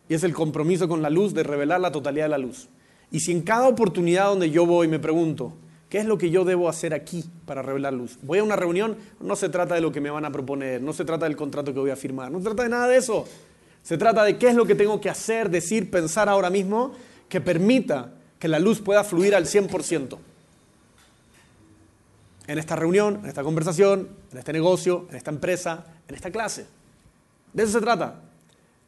Y 0.09 0.15
es 0.15 0.23
el 0.23 0.33
compromiso 0.33 0.89
con 0.89 1.03
la 1.03 1.11
luz 1.11 1.35
de 1.35 1.43
revelar 1.43 1.81
la 1.81 1.91
totalidad 1.91 2.27
de 2.27 2.29
la 2.31 2.39
luz. 2.39 2.69
Y 3.11 3.19
si 3.21 3.33
en 3.33 3.43
cada 3.43 3.67
oportunidad 3.67 4.27
donde 4.27 4.51
yo 4.51 4.65
voy 4.65 4.87
me 4.87 5.01
pregunto, 5.01 5.55
¿qué 5.89 5.99
es 5.99 6.07
lo 6.07 6.19
que 6.19 6.31
yo 6.31 6.45
debo 6.45 6.69
hacer 6.69 6.95
aquí 6.95 7.25
para 7.45 7.61
revelar 7.61 7.93
luz? 7.95 8.17
Voy 8.23 8.39
a 8.39 8.45
una 8.45 8.55
reunión, 8.55 8.97
no 9.21 9.35
se 9.35 9.49
trata 9.49 9.75
de 9.75 9.81
lo 9.81 9.91
que 9.91 10.01
me 10.01 10.11
van 10.11 10.25
a 10.25 10.31
proponer, 10.31 10.81
no 10.81 10.93
se 10.93 11.05
trata 11.05 11.27
del 11.27 11.37
contrato 11.37 11.75
que 11.75 11.81
voy 11.81 11.91
a 11.91 11.97
firmar, 11.97 12.31
no 12.31 12.39
se 12.39 12.45
trata 12.45 12.63
de 12.63 12.69
nada 12.69 12.87
de 12.87 12.97
eso. 12.97 13.27
Se 13.83 13.99
trata 13.99 14.23
de 14.23 14.39
qué 14.39 14.51
es 14.51 14.55
lo 14.55 14.67
que 14.67 14.77
tengo 14.77 15.01
que 15.01 15.11
hacer, 15.11 15.51
decir, 15.51 15.91
pensar 15.91 16.29
ahora 16.29 16.49
mismo 16.49 16.93
que 17.29 17.41
permita 17.41 18.13
que 18.39 18.47
la 18.49 18.61
luz 18.61 18.81
pueda 18.81 19.03
fluir 19.03 19.35
al 19.35 19.47
100%. 19.47 20.19
En 22.49 22.59
esta 22.59 22.75
reunión, 22.75 23.21
en 23.23 23.27
esta 23.27 23.45
conversación, 23.45 24.09
en 24.33 24.39
este 24.39 24.53
negocio, 24.53 25.07
en 25.11 25.17
esta 25.17 25.31
empresa, 25.31 25.85
en 26.09 26.15
esta 26.15 26.33
clase. 26.33 26.67
De 27.53 27.63
eso 27.63 27.73
se 27.73 27.81
trata. 27.81 28.23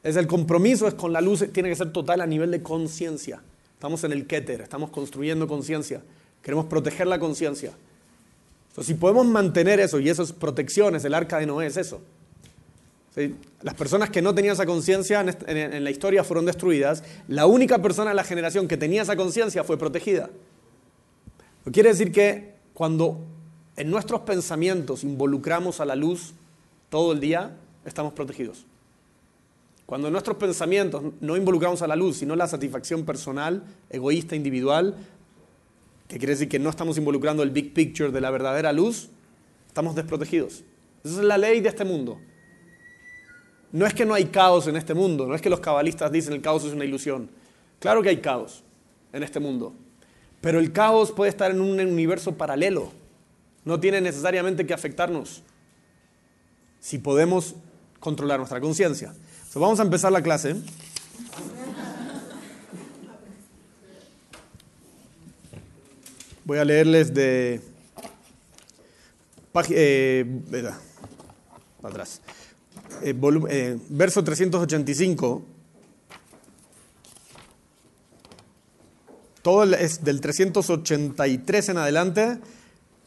Es 0.03 0.17
el 0.17 0.27
compromiso 0.27 0.89
es 0.89 0.95
con 0.95 1.13
la 1.13 1.21
luz, 1.21 1.45
tiene 1.53 1.69
que 1.69 1.77
ser 1.77 1.93
total 1.93 2.23
a 2.23 2.27
nivel 2.27 2.51
de 2.51 2.63
conciencia. 2.63 3.43
Estamos 3.75 4.03
en 4.05 4.13
el 4.13 4.27
Keter, 4.27 4.63
estamos 4.63 4.91
construyendo 4.91 5.47
conciencia. 5.47 6.03
Queremos 6.43 6.67
proteger 6.67 7.07
la 7.07 7.19
conciencia. 7.19 7.73
si 8.81 8.95
podemos 8.95 9.27
mantener 9.27 9.79
eso, 9.79 10.01
y 10.01 10.09
eso 10.09 10.23
es 10.23 10.33
protección, 10.33 10.97
es 10.97 11.05
el 11.05 11.13
arca 11.13 11.39
de 11.39 11.47
Noé, 11.47 11.67
es 11.67 11.77
eso. 11.77 12.01
Las 13.63 13.75
personas 13.75 14.09
que 14.09 14.23
no 14.23 14.35
tenían 14.35 14.55
esa 14.55 14.65
conciencia 14.65 15.21
en, 15.21 15.85
la 15.85 15.91
historia 15.91 16.25
fueron 16.25 16.47
destruidas. 16.47 17.03
La 17.29 17.45
única 17.47 17.83
persona 17.83 18.11
en 18.11 18.17
la 18.17 18.25
generación 18.25 18.69
que 18.69 18.77
tenía 18.77 19.03
esa 19.03 19.17
conciencia 19.17 19.65
fue 19.65 19.77
protegida. 19.77 20.31
quiere 21.71 21.91
decir 21.91 22.13
que 22.13 22.55
cuando 22.73 23.21
en 23.81 23.91
nuestros 23.91 24.21
pensamientos 24.21 25.05
involucramos 25.05 25.81
a 25.81 25.87
la 25.87 25.97
luz 25.97 26.35
todo 26.91 27.13
el 27.13 27.21
día, 27.21 27.57
estamos 27.87 28.13
protegidos. 28.13 28.67
Cuando 29.87 30.09
en 30.09 30.13
nuestros 30.13 30.37
pensamientos 30.37 31.03
no 31.19 31.35
involucramos 31.35 31.81
a 31.81 31.87
la 31.87 31.97
luz, 31.97 32.19
sino 32.19 32.37
la 32.37 32.47
satisfacción 32.47 33.07
personal, 33.07 33.65
egoísta, 33.89 34.37
individual, 34.37 34.97
que 36.09 36.19
quiere 36.19 36.35
decir 36.35 36.51
que 36.51 36.59
no 36.59 36.69
estamos 36.69 36.99
involucrando 36.99 37.43
el 37.43 37.49
big 37.49 37.73
picture 37.73 38.11
de 38.11 38.21
la 38.21 38.31
verdadera 38.31 38.71
luz, 38.71 39.09
estamos 39.67 39.95
desprotegidos. 39.95 40.63
Esa 41.03 41.21
es 41.21 41.25
la 41.25 41.39
ley 41.39 41.63
de 41.63 41.71
este 41.71 41.87
mundo. 41.87 42.19
No 43.73 43.87
es 43.87 43.95
que 43.95 44.05
no 44.05 44.13
hay 44.13 44.27
caos 44.27 44.67
en 44.67 44.77
este 44.77 44.93
mundo, 44.93 45.27
no 45.27 45.35
es 45.35 45.41
que 45.41 45.49
los 45.49 45.61
cabalistas 45.61 46.13
dicen 46.13 46.35
el 46.35 46.43
caos 46.43 46.67
es 46.67 46.75
una 46.75 46.85
ilusión. 46.85 47.31
Claro 47.79 48.03
que 48.03 48.11
hay 48.11 48.19
caos 48.19 48.63
en 49.11 49.23
este 49.23 49.41
mundo, 49.41 49.73
pero 50.43 50.59
el 50.59 50.71
caos 50.71 51.13
puede 51.13 51.31
estar 51.31 51.51
en 51.51 51.63
un 51.63 51.81
universo 51.81 52.35
paralelo. 52.37 53.00
No 53.65 53.81
tiene 53.81 54.01
necesariamente 54.01 54.67
que 54.67 54.75
afectarnos 54.75 55.43
si 56.81 56.99
podemos 56.99 57.55
controlar 57.99 58.39
nuestra 58.39 58.61
conciencia 58.61 59.15
vamos 59.59 59.81
a 59.81 59.83
empezar 59.83 60.13
la 60.13 60.23
clase. 60.23 60.55
Voy 66.45 66.59
a 66.59 66.65
leerles 66.65 67.13
de 67.13 67.61
eh, 69.71 70.73
atrás. 71.83 72.21
Eh, 73.03 73.15
eh, 73.51 73.79
verso 73.89 74.23
385. 74.23 75.43
Todo 79.43 79.65
es 79.75 80.05
del 80.05 80.21
383 80.21 81.69
en 81.71 81.79
adelante. 81.79 82.39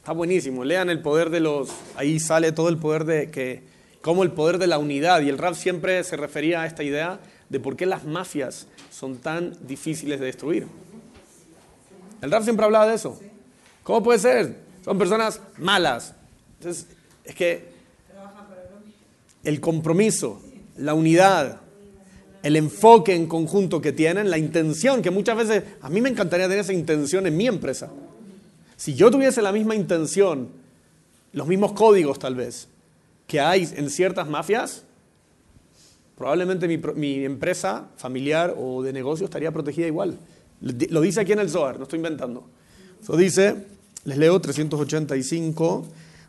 Está 0.03 0.11
buenísimo. 0.11 0.65
Lean 0.65 0.89
el 0.89 0.99
poder 0.99 1.29
de 1.29 1.39
los. 1.39 1.69
Ahí 1.95 2.19
sale 2.19 2.51
todo 2.51 2.67
el 2.67 2.77
poder 2.77 3.05
de 3.05 3.31
que 3.31 3.63
como 4.01 4.23
el 4.23 4.31
poder 4.31 4.57
de 4.57 4.67
la 4.67 4.77
unidad. 4.77 5.21
Y 5.21 5.29
el 5.29 5.37
rap 5.37 5.53
siempre 5.53 6.03
se 6.03 6.17
refería 6.17 6.61
a 6.61 6.65
esta 6.65 6.83
idea 6.83 7.21
de 7.47 7.61
por 7.61 7.77
qué 7.77 7.85
las 7.85 8.03
mafias 8.03 8.67
son 8.91 9.19
tan 9.19 9.55
difíciles 9.65 10.19
de 10.19 10.25
destruir. 10.25 10.67
El 12.21 12.31
rap 12.31 12.43
siempre 12.43 12.65
hablaba 12.65 12.85
de 12.85 12.95
eso. 12.95 13.17
¿Cómo 13.83 14.03
puede 14.03 14.19
ser? 14.19 14.57
Son 14.83 14.97
personas 14.97 15.39
malas. 15.57 16.15
Entonces, 16.59 16.87
es 17.23 17.33
que 17.33 17.69
el 19.45 19.61
compromiso, 19.61 20.41
la 20.75 20.95
unidad, 20.95 21.61
el 22.43 22.57
enfoque 22.57 23.15
en 23.15 23.27
conjunto 23.27 23.79
que 23.79 23.93
tienen, 23.93 24.29
la 24.29 24.37
intención, 24.37 25.01
que 25.01 25.11
muchas 25.11 25.37
veces 25.37 25.63
a 25.79 25.87
mí 25.87 26.01
me 26.01 26.09
encantaría 26.09 26.47
tener 26.47 26.59
esa 26.59 26.73
intención 26.73 27.25
en 27.25 27.37
mi 27.37 27.47
empresa. 27.47 27.89
Si 28.76 28.94
yo 28.94 29.10
tuviese 29.10 29.42
la 29.42 29.52
misma 29.52 29.74
intención, 29.74 30.48
los 31.32 31.46
mismos 31.46 31.72
códigos 31.72 32.18
tal 32.18 32.34
vez, 32.34 32.68
que 33.26 33.40
hay 33.40 33.68
en 33.76 33.90
ciertas 33.90 34.28
mafias, 34.28 34.84
probablemente 36.16 36.66
mi, 36.68 37.24
empresa 37.24 37.88
familiar 37.96 38.54
o 38.58 38.82
de 38.82 38.92
negocio 38.92 39.24
estaría 39.24 39.52
protegida 39.52 39.86
igual. 39.86 40.18
Lo 40.60 41.00
dice 41.00 41.20
aquí 41.20 41.32
en 41.32 41.38
el 41.38 41.50
Zohar, 41.50 41.76
no 41.76 41.84
estoy 41.84 41.98
inventando. 41.98 42.44
Eso 43.02 43.16
dice, 43.16 43.54
les 44.04 44.18
leo 44.18 44.40
385, 44.40 45.86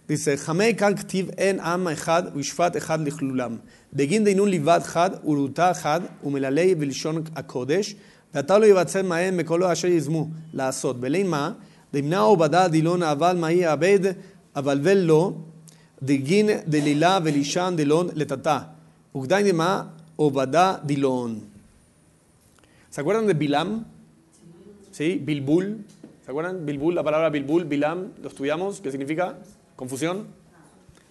dice, 0.08 0.38
Hamei 0.46 0.76
kaktiv 0.76 1.32
en 1.38 1.60
am 1.60 1.88
echad 1.88 2.36
uishfat 2.36 2.76
echad 2.76 3.00
lichlulam. 3.00 3.62
Begin 3.92 4.24
deinun 4.24 4.50
livad 4.50 4.84
chad 4.92 5.20
uruta 5.24 5.74
chad 5.74 6.04
umelalei 6.24 6.76
vilshon 6.76 7.24
הקודש, 7.36 7.96
ועתה 8.34 8.58
לא 8.58 8.65
יבצע 8.65 9.02
מהם 9.02 9.38
מקולו 9.38 9.72
אשר 9.72 9.88
יזמו 9.88 10.28
לעשות. 10.54 11.00
בלין 11.02 11.28
מה? 11.28 11.54
דמנה 11.94 12.20
עובדה 12.20 12.68
דילון 12.68 13.04
אבל 13.04 13.38
מה 13.38 13.52
יאבד 13.52 14.00
אבל 14.56 14.80
ולא 14.84 15.34
דגין 16.04 16.50
דלילה 16.68 17.20
ולישן 17.24 17.74
דילון 17.78 18.10
לטאטא. 18.15 18.58
וקדאי 19.15 19.44
נמה 19.44 19.84
obada 20.20 20.82
dilón. 20.84 21.42
¿Se 22.89 23.02
acuerdan 23.02 23.26
de 23.26 23.34
Bilam? 23.34 23.86
¿Sí? 24.92 25.22
Bilbul. 25.24 25.86
¿Se 26.26 26.32
acuerdan? 26.32 26.65
Bilbul, 26.65 26.94
la 26.94 27.04
palabra 27.04 27.30
Bilbul, 27.30 27.63
Bilam, 27.63 28.12
lo 28.22 28.28
estudiamos. 28.28 28.82
¿Qué 28.82 28.92
significa? 28.92 29.38
Confusión. 29.78 30.28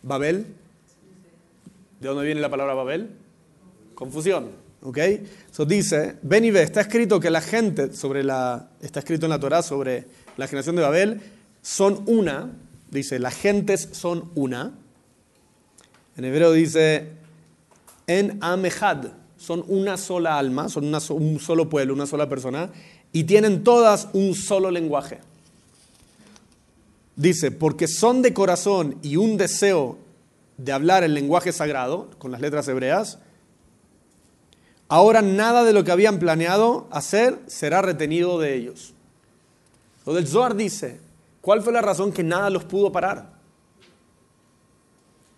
Babel. 0.03 0.45
¿De 2.01 2.09
dónde 2.09 2.25
viene 2.27 2.41
la 2.41 2.51
palabra 2.51 2.75
Babel? 2.75 3.09
Confusión. 3.95 4.51
¿Ok? 4.83 4.99
So 5.51 5.65
dice, 5.65 6.17
ven 6.23 6.45
y 6.45 6.51
ve, 6.51 6.63
está 6.63 6.83
escrito 6.83 7.19
que 7.19 7.31
la 7.31 7.41
gente 7.41 7.93
sobre 7.95 8.23
la, 8.23 8.69
está 8.81 9.01
escrito 9.01 9.27
en 9.27 9.31
la 9.31 9.41
Torah 9.41 9.63
sobre 9.63 10.05
la 10.38 10.48
generación 10.48 10.76
de 10.76 10.82
Babel, 10.82 11.22
son 11.62 12.04
una, 12.08 12.52
dice, 12.92 13.20
las 13.20 13.36
gentes 13.36 13.90
son 13.92 14.32
una, 14.36 14.74
en 16.16 16.26
hebreo 16.26 16.52
dice, 16.52 17.10
en 18.08 18.38
Amehad, 18.42 19.08
son 19.38 19.64
una 19.68 19.98
sola 19.98 20.38
alma, 20.38 20.70
son 20.70 20.94
un 20.94 21.40
solo 21.40 21.70
pueblo, 21.70 21.94
una 21.94 22.06
sola 22.06 22.30
persona, 22.30 22.72
y 23.12 23.26
tienen 23.26 23.64
todas 23.64 24.08
un 24.14 24.36
solo 24.36 24.72
lenguaje. 24.72 25.20
Dice, 27.16 27.52
porque 27.52 27.88
son 27.88 28.22
de 28.22 28.34
corazón 28.34 28.98
y 29.02 29.18
un 29.18 29.38
deseo 29.38 29.98
de 30.58 30.72
hablar 30.72 31.04
el 31.04 31.14
lenguaje 31.14 31.52
sagrado, 31.52 32.10
con 32.18 32.32
las 32.32 32.42
letras 32.42 32.68
hebreas, 32.68 33.20
ahora 34.88 35.22
nada 35.22 35.64
de 35.64 35.74
lo 35.74 35.84
que 35.84 35.92
habían 35.92 36.20
planeado 36.20 36.88
hacer 36.92 37.40
será 37.48 37.82
retenido 37.82 38.40
de 38.40 38.56
ellos. 38.56 38.93
Lo 40.06 40.14
del 40.14 40.28
Zohar 40.28 40.56
dice, 40.56 41.00
¿cuál 41.42 41.62
fue 41.62 41.74
la 41.74 41.82
razón 41.82 42.12
que 42.12 42.24
nada 42.24 42.50
los 42.50 42.64
pudo 42.64 42.92
parar? 42.92 43.34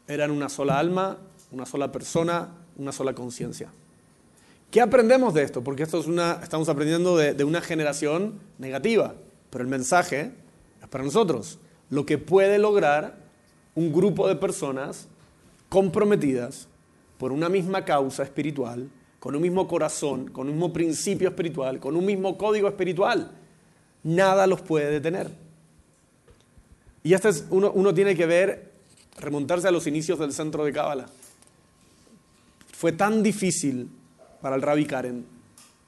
eran 0.07 0.31
una 0.31 0.49
sola 0.49 0.79
alma, 0.79 1.17
una 1.51 1.65
sola 1.65 1.91
persona, 1.91 2.49
una 2.77 2.91
sola 2.91 3.13
conciencia. 3.13 3.69
¿Qué 4.71 4.81
aprendemos 4.81 5.33
de 5.33 5.43
esto? 5.43 5.63
Porque 5.63 5.83
esto 5.83 5.99
es 5.99 6.07
una, 6.07 6.39
estamos 6.43 6.69
aprendiendo 6.69 7.17
de 7.17 7.43
una 7.43 7.61
generación 7.61 8.39
negativa, 8.57 9.15
pero 9.49 9.63
el 9.63 9.69
mensaje 9.69 10.31
es 10.81 10.87
para 10.89 11.03
nosotros. 11.03 11.59
Lo 11.89 12.05
que 12.05 12.17
puede 12.17 12.59
lograr 12.59 13.15
un 13.73 13.93
grupo 13.93 14.27
de 14.27 14.35
personas 14.35 15.07
comprometidas 15.69 16.67
por 17.17 17.31
una 17.31 17.49
misma 17.49 17.85
causa 17.85 18.23
espiritual, 18.23 18.89
con 19.19 19.35
un 19.35 19.41
mismo 19.41 19.67
corazón, 19.67 20.29
con 20.29 20.47
un 20.47 20.53
mismo 20.53 20.73
principio 20.73 21.29
espiritual, 21.29 21.79
con 21.79 21.95
un 21.95 22.05
mismo 22.05 22.37
código 22.37 22.67
espiritual. 22.67 23.31
Nada 24.05 24.47
los 24.47 24.61
puede 24.61 24.89
detener. 24.89 25.29
Y 27.03 27.13
esto 27.13 27.27
es, 27.27 27.45
uno, 27.49 27.71
uno 27.73 27.93
tiene 27.93 28.15
que 28.15 28.25
ver 28.25 28.71
remontarse 29.17 29.67
a 29.67 29.71
los 29.71 29.85
inicios 29.85 30.17
del 30.19 30.31
centro 30.31 30.63
de 30.63 30.71
Cábala. 30.71 31.07
Fue 32.71 32.93
tan 32.93 33.21
difícil 33.21 33.89
para 34.41 34.55
el 34.55 34.61
rabbi 34.61 34.85
Karen 34.85 35.35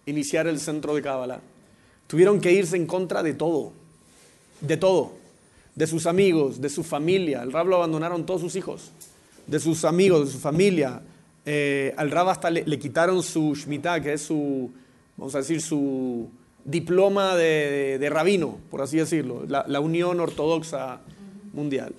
iniciar 0.07 0.47
el 0.47 0.59
centro 0.59 0.95
de 0.95 1.01
Kabbalah, 1.01 1.39
tuvieron 2.07 2.41
que 2.41 2.51
irse 2.51 2.75
en 2.75 2.87
contra 2.87 3.21
de 3.21 3.33
todo, 3.33 3.73
de 4.61 4.77
todo, 4.77 5.13
de 5.75 5.85
sus 5.85 6.07
amigos, 6.07 6.59
de 6.59 6.69
su 6.69 6.83
familia. 6.83 7.43
El 7.43 7.51
Rab 7.51 7.67
lo 7.67 7.75
abandonaron 7.75 8.25
todos 8.25 8.41
sus 8.41 8.55
hijos, 8.55 8.89
de 9.45 9.59
sus 9.59 9.85
amigos, 9.85 10.27
de 10.27 10.33
su 10.33 10.39
familia. 10.39 11.01
Eh, 11.45 11.93
al 11.97 12.09
Rab 12.09 12.29
hasta 12.29 12.49
le, 12.49 12.79
quitaron 12.79 13.21
su 13.21 13.53
Shemitah, 13.53 14.01
que 14.01 14.13
es 14.13 14.21
su, 14.21 14.71
vamos 15.17 15.35
a 15.35 15.39
decir, 15.39 15.61
su 15.61 16.29
diploma 16.67 17.35
de, 17.35 18.07
rabino, 18.11 18.59
por 18.69 18.81
así 18.81 18.97
decirlo, 18.97 19.45
la, 19.47 19.65
la 19.67 19.79
Unión 19.79 20.19
Ortodoxa 20.19 20.99
Mundial. 21.53 21.93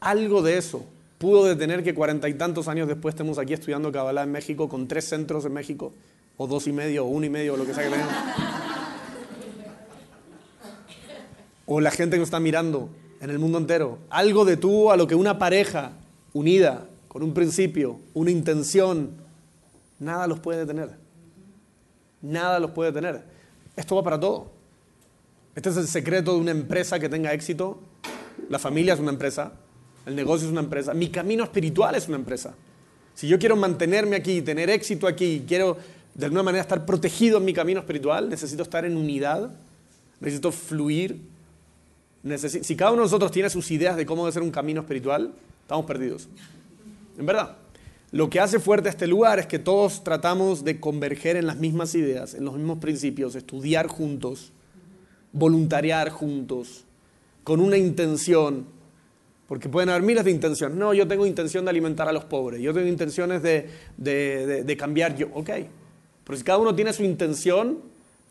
Algo 0.00 0.40
de 0.40 0.56
eso 0.56 0.86
pudo 1.18 1.44
detener 1.44 1.82
que 1.82 1.94
cuarenta 1.94 2.28
y 2.28 2.34
tantos 2.34 2.68
años 2.68 2.86
después 2.86 3.14
estemos 3.14 3.38
aquí 3.38 3.52
estudiando 3.52 3.90
Kabbalah 3.90 4.22
en 4.22 4.32
México, 4.32 4.68
con 4.68 4.86
tres 4.86 5.04
centros 5.04 5.44
en 5.44 5.52
México, 5.52 5.92
o 6.36 6.46
dos 6.46 6.68
y 6.68 6.72
medio, 6.72 7.04
o 7.04 7.08
uno 7.08 7.26
y 7.26 7.30
medio, 7.30 7.54
o 7.54 7.56
lo 7.56 7.66
que 7.66 7.74
sea 7.74 7.84
que 7.84 7.90
tengan. 7.90 8.08
O 11.66 11.80
la 11.80 11.90
gente 11.90 12.16
que 12.16 12.20
nos 12.20 12.28
está 12.28 12.40
mirando 12.40 12.88
en 13.20 13.30
el 13.30 13.38
mundo 13.40 13.58
entero. 13.58 13.98
Algo 14.10 14.44
detuvo 14.44 14.92
a 14.92 14.96
lo 14.96 15.08
que 15.08 15.16
una 15.16 15.38
pareja 15.38 15.92
unida, 16.32 16.86
con 17.08 17.24
un 17.24 17.34
principio, 17.34 17.98
una 18.14 18.30
intención, 18.30 19.10
nada 19.98 20.28
los 20.28 20.38
puede 20.38 20.60
detener. 20.60 21.07
Nada 22.22 22.58
los 22.58 22.72
puede 22.72 22.90
detener. 22.92 23.22
Esto 23.76 23.96
va 23.96 24.02
para 24.02 24.18
todo. 24.18 24.50
Este 25.54 25.70
es 25.70 25.76
el 25.76 25.88
secreto 25.88 26.34
de 26.34 26.40
una 26.40 26.50
empresa 26.50 26.98
que 26.98 27.08
tenga 27.08 27.32
éxito. 27.32 27.80
La 28.48 28.58
familia 28.58 28.94
es 28.94 29.00
una 29.00 29.10
empresa, 29.10 29.52
el 30.06 30.14
negocio 30.14 30.46
es 30.46 30.52
una 30.52 30.60
empresa, 30.60 30.94
mi 30.94 31.10
camino 31.10 31.44
espiritual 31.44 31.94
es 31.96 32.08
una 32.08 32.16
empresa. 32.16 32.54
Si 33.14 33.26
yo 33.26 33.38
quiero 33.38 33.56
mantenerme 33.56 34.16
aquí, 34.16 34.40
tener 34.42 34.70
éxito 34.70 35.06
aquí, 35.06 35.44
quiero 35.46 35.76
de 36.14 36.24
alguna 36.24 36.42
manera 36.42 36.62
estar 36.62 36.86
protegido 36.86 37.38
en 37.38 37.44
mi 37.44 37.52
camino 37.52 37.80
espiritual, 37.80 38.28
necesito 38.28 38.62
estar 38.62 38.84
en 38.84 38.96
unidad, 38.96 39.50
necesito 40.20 40.52
fluir. 40.52 41.20
si 42.22 42.76
cada 42.76 42.92
uno 42.92 43.02
de 43.02 43.06
nosotros 43.06 43.30
tiene 43.30 43.50
sus 43.50 43.70
ideas 43.70 43.96
de 43.96 44.06
cómo 44.06 44.22
debe 44.22 44.32
ser 44.32 44.42
un 44.42 44.50
camino 44.50 44.80
espiritual, 44.80 45.32
estamos 45.62 45.84
perdidos. 45.84 46.28
En 47.18 47.26
verdad. 47.26 47.56
Lo 48.10 48.30
que 48.30 48.40
hace 48.40 48.58
fuerte 48.58 48.88
este 48.88 49.06
lugar 49.06 49.38
es 49.38 49.46
que 49.46 49.58
todos 49.58 50.02
tratamos 50.02 50.64
de 50.64 50.80
converger 50.80 51.36
en 51.36 51.46
las 51.46 51.56
mismas 51.56 51.94
ideas, 51.94 52.34
en 52.34 52.44
los 52.44 52.54
mismos 52.54 52.78
principios, 52.78 53.34
estudiar 53.34 53.86
juntos, 53.86 54.52
voluntariar 55.32 56.08
juntos, 56.08 56.84
con 57.44 57.60
una 57.60 57.76
intención, 57.76 58.66
porque 59.46 59.68
pueden 59.68 59.90
haber 59.90 60.02
miles 60.02 60.24
de 60.24 60.30
intenciones. 60.30 60.76
No, 60.76 60.94
yo 60.94 61.06
tengo 61.06 61.26
intención 61.26 61.64
de 61.64 61.70
alimentar 61.70 62.08
a 62.08 62.12
los 62.12 62.24
pobres, 62.24 62.62
yo 62.62 62.72
tengo 62.72 62.86
intenciones 62.86 63.42
de, 63.42 64.76
cambiar 64.78 65.14
yo. 65.14 65.28
Ok, 65.34 65.50
pero 66.24 66.38
si 66.38 66.44
cada 66.44 66.58
uno 66.58 66.74
tiene 66.74 66.94
su 66.94 67.04
intención, 67.04 67.78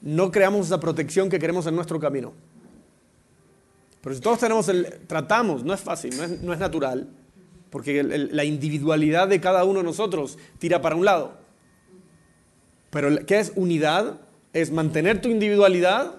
no 0.01 0.31
creamos 0.31 0.67
esa 0.67 0.79
protección 0.79 1.29
que 1.29 1.37
queremos 1.37 1.67
en 1.67 1.75
nuestro 1.75 1.99
camino. 1.99 2.33
Pero 4.01 4.15
si 4.15 4.21
todos 4.21 4.39
tenemos 4.39 4.69
el, 4.69 5.01
tratamos, 5.07 5.63
no 5.63 5.73
es 5.73 5.81
fácil, 5.81 6.15
no 6.41 6.53
es, 6.53 6.59
natural, 6.59 7.07
porque 7.69 8.03
la 8.03 8.43
individualidad 8.43 9.27
de 9.27 9.41
cada 9.41 9.63
uno 9.63 9.79
de 9.79 9.85
nosotros 9.85 10.37
tira 10.59 10.81
para 10.81 10.95
un 10.95 11.05
lado. 11.05 11.33
Pero 12.89 13.25
¿qué 13.25 13.39
es 13.39 13.51
unidad? 13.55 14.19
Es 14.53 14.71
mantener 14.71 15.21
tu 15.21 15.29
individualidad 15.29 16.15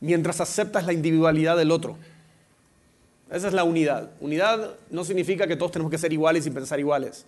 mientras 0.00 0.40
aceptas 0.40 0.86
la 0.86 0.92
individualidad 0.92 1.56
del 1.56 1.70
otro. 1.70 1.96
Esa 3.30 3.48
es 3.48 3.54
la 3.54 3.64
unidad. 3.64 4.10
Unidad 4.20 4.74
no 4.90 5.04
significa 5.04 5.46
que 5.46 5.56
todos 5.56 5.72
tenemos 5.72 5.90
que 5.90 5.98
ser 5.98 6.12
iguales 6.12 6.46
y 6.46 6.50
pensar 6.50 6.78
iguales. 6.78 7.24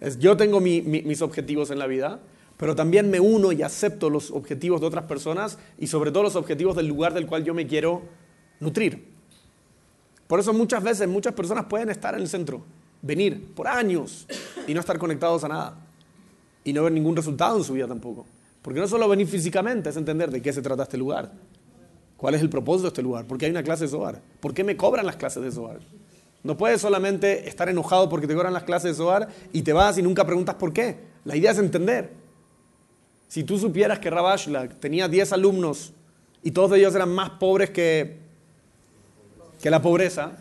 Es, 0.00 0.18
yo 0.18 0.36
tengo 0.36 0.60
mis 0.60 1.20
objetivos 1.20 1.70
en 1.70 1.78
la 1.78 1.86
vida, 1.86 2.20
pero 2.56 2.74
también 2.74 3.10
me 3.10 3.20
uno 3.20 3.52
y 3.52 3.62
acepto 3.62 4.08
los 4.08 4.30
objetivos 4.30 4.80
de 4.80 4.86
otras 4.86 5.04
personas 5.04 5.58
y 5.78 5.88
sobre 5.88 6.10
todo 6.10 6.22
los 6.22 6.36
objetivos 6.36 6.74
del 6.74 6.86
lugar 6.86 7.12
del 7.12 7.26
cual 7.26 7.44
yo 7.44 7.52
me 7.52 7.66
quiero 7.66 8.02
nutrir. 8.60 9.09
Por 10.30 10.38
eso 10.38 10.52
muchas 10.52 10.80
veces 10.80 11.08
muchas 11.08 11.34
personas 11.34 11.64
pueden 11.64 11.90
estar 11.90 12.14
en 12.14 12.20
el 12.20 12.28
centro, 12.28 12.62
venir 13.02 13.52
por 13.52 13.66
años 13.66 14.28
y 14.64 14.72
no 14.72 14.78
estar 14.78 14.96
conectados 14.96 15.42
a 15.42 15.48
nada 15.48 15.74
y 16.62 16.72
no 16.72 16.84
ver 16.84 16.92
ningún 16.92 17.16
resultado 17.16 17.58
en 17.58 17.64
su 17.64 17.72
vida 17.72 17.88
tampoco. 17.88 18.26
Porque 18.62 18.78
no 18.78 18.86
solo 18.86 19.08
venir 19.08 19.26
físicamente, 19.26 19.90
es 19.90 19.96
entender 19.96 20.30
de 20.30 20.40
qué 20.40 20.52
se 20.52 20.62
trata 20.62 20.84
este 20.84 20.96
lugar. 20.96 21.32
¿Cuál 22.16 22.36
es 22.36 22.42
el 22.42 22.48
propósito 22.48 22.82
de 22.82 22.88
este 22.90 23.02
lugar? 23.02 23.26
¿Por 23.26 23.38
qué 23.38 23.46
hay 23.46 23.50
una 23.50 23.64
clase 23.64 23.86
de 23.86 23.90
Zohar? 23.90 24.22
¿Por 24.38 24.54
qué 24.54 24.62
me 24.62 24.76
cobran 24.76 25.04
las 25.04 25.16
clases 25.16 25.42
de 25.42 25.50
Zohar? 25.50 25.80
No 26.44 26.56
puedes 26.56 26.80
solamente 26.80 27.48
estar 27.48 27.68
enojado 27.68 28.08
porque 28.08 28.28
te 28.28 28.34
cobran 28.36 28.52
las 28.52 28.62
clases 28.62 28.92
de 28.92 28.94
Zohar 28.98 29.30
y 29.52 29.62
te 29.62 29.72
vas 29.72 29.98
y 29.98 30.02
nunca 30.02 30.24
preguntas 30.24 30.54
por 30.54 30.72
qué. 30.72 30.96
La 31.24 31.34
idea 31.34 31.50
es 31.50 31.58
entender. 31.58 32.12
Si 33.26 33.42
tú 33.42 33.58
supieras 33.58 33.98
que 33.98 34.08
Rabashlag 34.08 34.76
tenía 34.76 35.08
10 35.08 35.32
alumnos 35.32 35.92
y 36.44 36.52
todos 36.52 36.78
ellos 36.78 36.94
eran 36.94 37.12
más 37.12 37.30
pobres 37.30 37.70
que, 37.70 38.19
que 39.60 39.70
la 39.70 39.82
pobreza, 39.82 40.32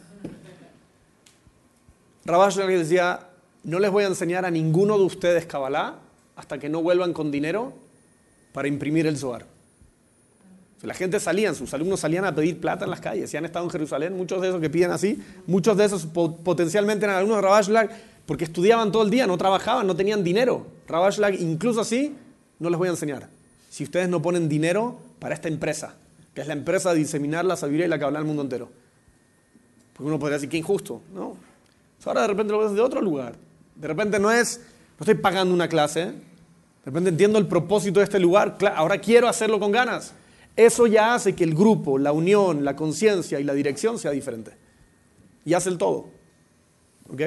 Rabashlag 2.25 2.67
decía, 2.67 3.27
no 3.63 3.79
les 3.79 3.91
voy 3.91 4.03
a 4.03 4.07
enseñar 4.07 4.45
a 4.45 4.51
ninguno 4.51 4.97
de 4.97 5.03
ustedes 5.03 5.45
Kabbalah 5.45 5.95
hasta 6.35 6.57
que 6.57 6.69
no 6.69 6.81
vuelvan 6.81 7.13
con 7.13 7.31
dinero 7.31 7.73
para 8.53 8.67
imprimir 8.67 9.07
el 9.07 9.17
Zohar. 9.17 9.45
La 10.81 10.93
gente 10.93 11.19
salía, 11.19 11.53
sus 11.53 11.73
alumnos 11.73 11.99
salían 11.99 12.23
a 12.23 12.33
pedir 12.33 12.61
plata 12.61 12.85
en 12.85 12.91
las 12.91 13.01
calles. 13.01 13.29
Si 13.29 13.35
han 13.35 13.43
estado 13.43 13.65
en 13.65 13.71
Jerusalén, 13.71 14.15
muchos 14.15 14.41
de 14.41 14.47
esos 14.47 14.61
que 14.61 14.69
piden 14.69 14.91
así, 14.91 15.21
muchos 15.45 15.75
de 15.75 15.83
esos 15.83 16.05
potencialmente 16.05 17.03
eran 17.05 17.17
alumnos 17.17 17.37
de 17.37 17.41
Rabashlag 17.41 17.89
porque 18.25 18.45
estudiaban 18.45 18.91
todo 18.91 19.03
el 19.03 19.09
día, 19.09 19.27
no 19.27 19.37
trabajaban, 19.37 19.85
no 19.87 19.95
tenían 19.95 20.23
dinero. 20.23 20.67
Rabashlag, 20.87 21.33
incluso 21.41 21.81
así, 21.81 22.15
no 22.59 22.69
les 22.69 22.77
voy 22.77 22.87
a 22.87 22.91
enseñar. 22.91 23.27
Si 23.69 23.83
ustedes 23.83 24.07
no 24.07 24.21
ponen 24.21 24.47
dinero 24.47 24.97
para 25.19 25.33
esta 25.33 25.49
empresa, 25.49 25.95
que 26.33 26.41
es 26.41 26.47
la 26.47 26.53
empresa 26.53 26.93
de 26.93 26.99
diseminar 26.99 27.43
la 27.43 27.57
sabiduría 27.57 27.87
y 27.87 27.89
la 27.89 27.95
habla 27.95 28.19
al 28.19 28.25
mundo 28.25 28.43
entero. 28.43 28.69
Porque 29.99 30.07
uno 30.07 30.17
podría 30.17 30.37
decir, 30.37 30.47
qué 30.47 30.55
injusto. 30.55 31.01
No. 31.13 31.35
Ahora 32.05 32.21
de 32.21 32.27
repente 32.27 32.53
lo 32.53 32.59
ves 32.59 32.71
de 32.71 32.79
otro 32.79 33.01
lugar. 33.01 33.35
De 33.75 33.85
repente 33.85 34.17
no 34.17 34.31
es, 34.31 34.61
no 34.97 35.03
estoy 35.03 35.15
pagando 35.15 35.53
una 35.53 35.67
clase. 35.67 36.05
De 36.05 36.15
repente 36.85 37.09
entiendo 37.09 37.37
el 37.37 37.47
propósito 37.47 37.99
de 37.99 38.05
este 38.05 38.17
lugar. 38.17 38.57
Ahora 38.77 38.97
quiero 38.99 39.27
hacerlo 39.27 39.59
con 39.59 39.73
ganas. 39.73 40.13
Eso 40.55 40.87
ya 40.87 41.15
hace 41.15 41.35
que 41.35 41.43
el 41.43 41.53
grupo, 41.53 41.97
la 41.97 42.13
unión, 42.13 42.63
la 42.63 42.77
conciencia 42.77 43.41
y 43.41 43.43
la 43.43 43.53
dirección 43.53 43.99
sea 43.99 44.11
diferente. 44.11 44.51
Y 45.43 45.53
hace 45.53 45.67
el 45.67 45.77
todo. 45.77 46.07
¿Ok? 47.11 47.21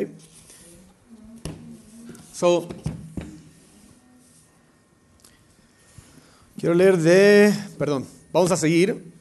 So, 2.33 2.67
quiero 6.59 6.75
leer 6.75 6.97
de. 6.97 7.55
Perdón, 7.77 8.07
vamos 8.33 8.51
a 8.51 8.57
seguir. 8.57 9.13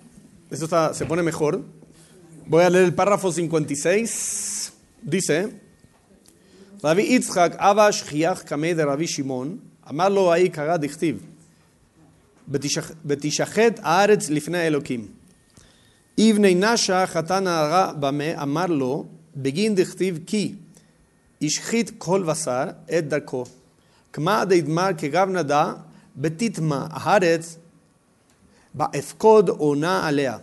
Esto 0.50 0.94
se 0.94 1.06
pone 1.06 1.22
mejor. 1.22 1.66
Voy 2.52 2.64
a 2.66 2.70
leer 2.70 2.84
el 2.84 2.94
párrafo 2.94 3.32
56. 3.32 4.74
Dice: 5.02 5.54
Rabbi 6.84 7.04
Yitzhak 7.04 7.56
Abash 7.58 8.04
Chiach 8.04 8.44
Kameh 8.44 8.76
de 8.76 8.84
Rabbi 8.84 9.08
Shimon, 9.08 9.62
Amarlo 9.86 10.34
ahí 10.34 10.50
kagad 10.50 10.84
ותשחט 13.06 13.80
הארץ 13.84 14.30
לפני 14.30 14.68
אלוקים. 14.68 15.08
אבני 16.20 16.56
נשה 16.56 17.08
חתן 17.08 17.48
הרע 17.48 17.94
במה 17.94 18.44
אמר 18.44 18.66
לו 18.66 19.06
בגין 19.36 19.76
דכתיב 19.76 20.20
כי 20.26 20.56
השחית 21.42 21.92
כל 21.98 22.24
בשר 22.24 22.64
את 22.98 23.08
דרכו. 23.08 23.44
כמה 24.14 24.46
דדמר 24.46 24.90
כגב 24.98 25.30
נדע 25.30 25.74
בתתמה 26.18 26.88
הארץ 26.92 27.58
באפקוד 28.74 29.50
עונה 29.50 30.08
עליה. 30.08 30.38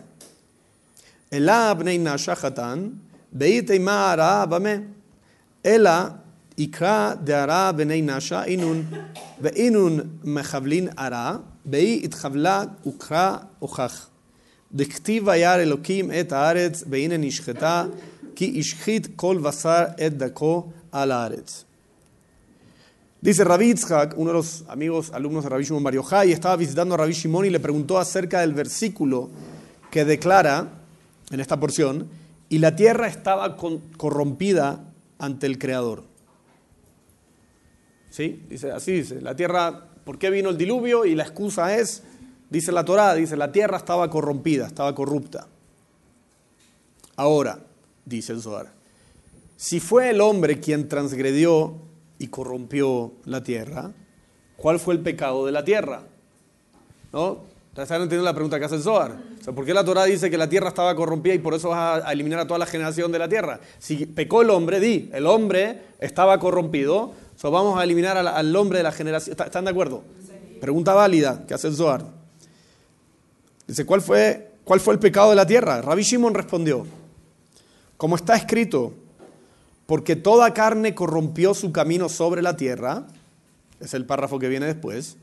אלא 1.33 1.73
בני 1.73 1.97
נשה 1.97 2.35
חתן 2.35 2.89
באי 3.31 3.61
תימה 3.61 4.11
הרעה 4.11 4.45
במה. 4.45 4.75
אלא 5.65 5.91
יקרא 6.57 7.13
דהרה 7.23 7.71
בני 7.71 8.01
נשה 8.01 8.43
אינון 8.43 8.83
ואינון 9.41 9.99
מכבלין 10.23 10.87
הרע 10.97 11.37
באי 11.65 12.01
התחבלה 12.03 12.63
וקרא 12.87 13.37
הוכח. 13.59 14.07
דכתיב 14.73 15.27
וירא 15.27 15.55
אלוקים 15.55 16.11
את 16.19 16.31
הארץ 16.31 16.83
והנה 16.89 17.17
נשחטה 17.17 17.85
כי 18.35 18.55
השחית 18.59 19.07
כל 19.15 19.37
בשר 19.43 19.83
את 20.05 20.17
דרכו 20.17 20.65
על 20.91 21.11
הארץ. 21.11 21.65
Dice 23.21 23.43
Rabbi 23.43 23.65
Yitzhak, 23.65 24.13
uno 24.15 24.29
de 24.29 24.37
los 24.37 24.63
amigos, 24.69 25.11
alumnos 25.11 25.43
de 25.43 25.49
Rabbi 25.49 25.65
Shimon 25.65 25.83
Bar 25.83 25.93
Yochai, 25.93 26.31
estaba 26.31 26.55
visitando 26.55 26.95
a 26.95 26.99
Rabbi 26.99 27.11
Shimon 27.11 27.43
y 27.43 27.49
le 27.49 27.59
preguntó 27.59 27.99
acerca 27.99 28.39
del 28.39 28.53
versículo 28.53 29.29
que 29.91 30.05
declara 30.05 30.78
en 31.31 31.39
esta 31.39 31.59
porción, 31.59 32.09
y 32.49 32.59
la 32.59 32.75
tierra 32.75 33.07
estaba 33.07 33.55
corrompida 33.55 34.91
ante 35.17 35.45
el 35.45 35.59
Creador. 35.59 36.03
¿Sí? 38.09 38.43
Dice, 38.49 38.71
así 38.71 38.91
dice, 38.93 39.21
la 39.21 39.35
tierra 39.35 39.89
¿Por 40.09 40.17
qué 40.17 40.31
vino 40.31 40.49
el 40.49 40.57
diluvio? 40.57 41.05
Y 41.05 41.13
la 41.13 41.21
excusa 41.21 41.77
es, 41.77 42.01
dice 42.49 42.71
la 42.71 42.83
Torá, 42.83 43.13
dice, 43.13 43.37
la 43.37 43.51
tierra 43.51 43.77
estaba 43.77 44.09
corrompida, 44.09 44.65
estaba 44.65 44.95
corrupta. 44.95 45.47
Ahora, 47.15 47.59
dice 48.05 48.33
el 48.33 48.41
Zohar, 48.41 48.73
si 49.55 49.79
fue 49.79 50.09
el 50.09 50.19
hombre 50.19 50.59
quien 50.59 50.89
transgredió 50.89 51.75
y 52.17 52.25
corrompió 52.29 53.13
la 53.25 53.43
tierra, 53.43 53.93
¿cuál 54.57 54.79
fue 54.79 54.95
el 54.95 55.01
pecado 55.01 55.45
de 55.45 55.51
la 55.51 55.63
tierra? 55.63 56.01
¿No? 57.13 57.43
¿Están 57.83 58.01
entendiendo 58.01 58.25
la 58.25 58.33
pregunta 58.33 58.59
que 58.59 58.65
hace 58.65 58.75
el 58.75 58.81
Zohar? 58.81 59.15
¿Por 59.55 59.65
qué 59.65 59.73
la 59.73 59.85
Torah 59.85 60.03
dice 60.03 60.29
que 60.29 60.37
la 60.37 60.49
tierra 60.49 60.67
estaba 60.67 60.93
corrompida 60.95 61.33
y 61.33 61.39
por 61.39 61.53
eso 61.53 61.69
vas 61.69 62.03
a 62.03 62.11
eliminar 62.11 62.39
a 62.39 62.45
toda 62.45 62.59
la 62.59 62.65
generación 62.65 63.09
de 63.09 63.19
la 63.19 63.29
tierra? 63.29 63.61
Si 63.79 64.05
pecó 64.05 64.41
el 64.41 64.49
hombre, 64.49 64.81
di, 64.81 65.09
el 65.13 65.25
hombre 65.25 65.81
estaba 65.99 66.37
corrompido, 66.39 67.13
so 67.37 67.51
vamos 67.51 67.79
a 67.79 67.83
eliminar 67.85 68.17
al, 68.17 68.55
hombre 68.55 68.79
de 68.79 68.83
la 68.83 68.91
generación. 68.91 69.37
¿Están 69.39 69.63
de 69.63 69.71
acuerdo? 69.71 70.03
Pregunta 70.59 70.93
válida 70.93 71.45
que 71.47 71.53
hace 71.53 71.69
el 71.69 71.75
Zohar. 71.75 72.05
Dice, 73.65 73.85
¿cuál 73.85 74.01
fue, 74.01 74.51
¿cuál 74.65 74.81
fue 74.81 74.93
el 74.93 74.99
pecado 74.99 75.29
de 75.29 75.37
la 75.37 75.45
tierra? 75.45 75.81
Rabbi 75.81 76.03
Shimon 76.03 76.33
respondió, 76.33 76.85
como 77.95 78.17
está 78.17 78.35
escrito, 78.35 78.93
porque 79.85 80.17
toda 80.17 80.53
carne 80.53 80.93
corrompió 80.93 81.53
su 81.53 81.71
camino 81.71 82.09
sobre 82.09 82.41
la 82.41 82.57
tierra, 82.57 83.07
es 83.79 83.93
el 83.93 84.05
párrafo 84.05 84.37
que 84.37 84.49
viene 84.49 84.65
después, 84.65 85.15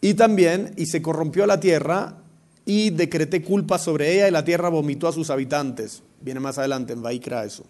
y 0.00 0.14
también, 0.14 0.72
y 0.76 0.86
se 0.86 1.02
corrompió 1.02 1.46
la 1.46 1.60
tierra, 1.60 2.18
y 2.64 2.90
decreté 2.90 3.42
culpa 3.42 3.78
sobre 3.78 4.14
ella, 4.14 4.28
y 4.28 4.30
la 4.30 4.44
tierra 4.44 4.68
vomitó 4.68 5.08
a 5.08 5.12
sus 5.12 5.30
habitantes. 5.30 6.02
Viene 6.20 6.40
más 6.40 6.58
adelante 6.58 6.92
en 6.92 7.02
Vaikra 7.02 7.44
eso. 7.44 7.64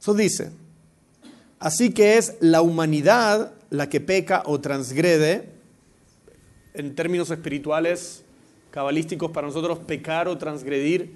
Eso 0.00 0.14
dice, 0.14 0.50
así 1.58 1.90
que 1.90 2.18
es 2.18 2.36
la 2.40 2.62
humanidad 2.62 3.52
la 3.70 3.88
que 3.88 4.00
peca 4.00 4.42
o 4.46 4.60
transgrede, 4.60 5.48
en 6.74 6.94
términos 6.94 7.30
espirituales, 7.30 8.22
cabalísticos, 8.70 9.30
para 9.30 9.46
nosotros 9.46 9.78
pecar 9.80 10.28
o 10.28 10.38
transgredir 10.38 11.12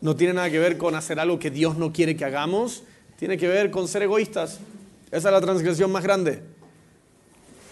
no 0.00 0.16
tiene 0.16 0.34
nada 0.34 0.50
que 0.50 0.58
ver 0.58 0.78
con 0.78 0.94
hacer 0.94 1.20
algo 1.20 1.38
que 1.38 1.50
Dios 1.50 1.76
no 1.76 1.92
quiere 1.92 2.16
que 2.16 2.24
hagamos, 2.24 2.84
tiene 3.18 3.36
que 3.36 3.48
ver 3.48 3.70
con 3.70 3.86
ser 3.86 4.02
egoístas. 4.02 4.58
Esa 5.10 5.28
es 5.28 5.34
la 5.34 5.40
transgresión 5.40 5.92
más 5.92 6.02
grande. 6.02 6.42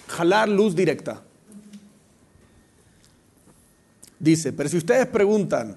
Jalar 0.08 0.48
luz 0.48 0.74
directa. 0.74 1.22
Dice, 4.18 4.52
pero 4.52 4.68
si 4.68 4.78
ustedes 4.78 5.06
preguntan, 5.06 5.76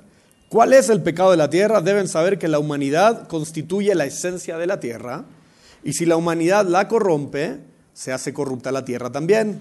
¿cuál 0.50 0.74
es 0.74 0.90
el 0.90 1.02
pecado 1.02 1.32
de 1.32 1.38
la 1.38 1.50
tierra? 1.50 1.82
Deben 1.82 2.08
saber 2.08 2.40
que 2.40 2.48
la 2.48 2.60
humanidad 2.60 3.28
constituye 3.28 3.94
la 3.94 4.06
esencia 4.06 4.58
de 4.58 4.66
la 4.68 4.80
tierra 4.80 5.26
y 5.84 5.94
si 5.94 6.06
la 6.06 6.16
humanidad 6.16 6.66
la 6.66 6.88
corrompe, 6.88 7.60
se 7.94 8.12
hace 8.12 8.34
corrupta 8.34 8.72
la 8.72 8.84
tierra 8.84 9.12
también. 9.12 9.60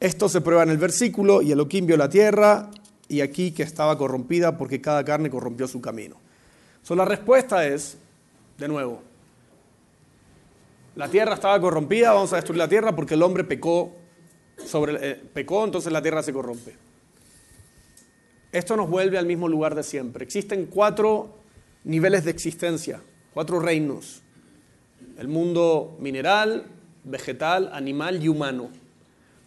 Esto 0.00 0.28
se 0.28 0.40
prueba 0.40 0.64
en 0.64 0.70
el 0.70 0.78
versículo, 0.78 1.42
y 1.42 1.52
Elohim 1.52 1.86
vio 1.86 1.96
la 1.96 2.08
tierra 2.08 2.70
y 3.08 3.20
aquí 3.20 3.52
que 3.52 3.62
estaba 3.62 3.96
corrompida 3.96 4.56
porque 4.58 4.80
cada 4.80 5.04
carne 5.04 5.30
corrompió 5.30 5.68
su 5.68 5.80
camino. 5.80 6.16
So, 6.82 6.96
la 6.96 7.04
respuesta 7.04 7.66
es, 7.66 7.96
de 8.58 8.66
nuevo, 8.66 9.02
la 10.94 11.08
tierra 11.08 11.34
estaba 11.34 11.60
corrompida, 11.60 12.12
vamos 12.12 12.32
a 12.32 12.36
destruir 12.36 12.58
la 12.58 12.68
tierra 12.68 12.94
porque 12.94 13.14
el 13.14 13.22
hombre 13.22 13.44
pecó, 13.44 13.92
sobre, 14.64 15.10
eh, 15.10 15.14
pecó, 15.32 15.64
entonces 15.64 15.92
la 15.92 16.02
tierra 16.02 16.22
se 16.22 16.32
corrompe. 16.32 16.76
Esto 18.52 18.76
nos 18.76 18.88
vuelve 18.90 19.16
al 19.16 19.26
mismo 19.26 19.48
lugar 19.48 19.74
de 19.74 19.82
siempre. 19.82 20.24
Existen 20.24 20.66
cuatro 20.66 21.38
niveles 21.84 22.24
de 22.24 22.30
existencia, 22.30 23.00
cuatro 23.32 23.58
reinos. 23.60 24.22
El 25.16 25.28
mundo 25.28 25.96
mineral, 25.98 26.66
vegetal, 27.04 27.70
animal 27.72 28.22
y 28.22 28.28
humano. 28.28 28.68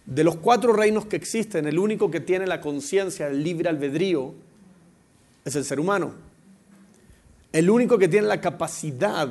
De 0.05 0.23
los 0.23 0.35
cuatro 0.37 0.73
reinos 0.73 1.05
que 1.05 1.15
existen, 1.15 1.67
el 1.67 1.77
único 1.77 2.09
que 2.09 2.19
tiene 2.19 2.47
la 2.47 2.61
conciencia 2.61 3.27
del 3.27 3.43
libre 3.43 3.69
albedrío 3.69 4.33
es 5.43 5.55
el 5.55 5.65
ser 5.65 5.79
humano. 5.79 6.13
El 7.51 7.69
único 7.69 7.97
que 7.97 8.07
tiene 8.07 8.27
la 8.27 8.41
capacidad, 8.41 9.29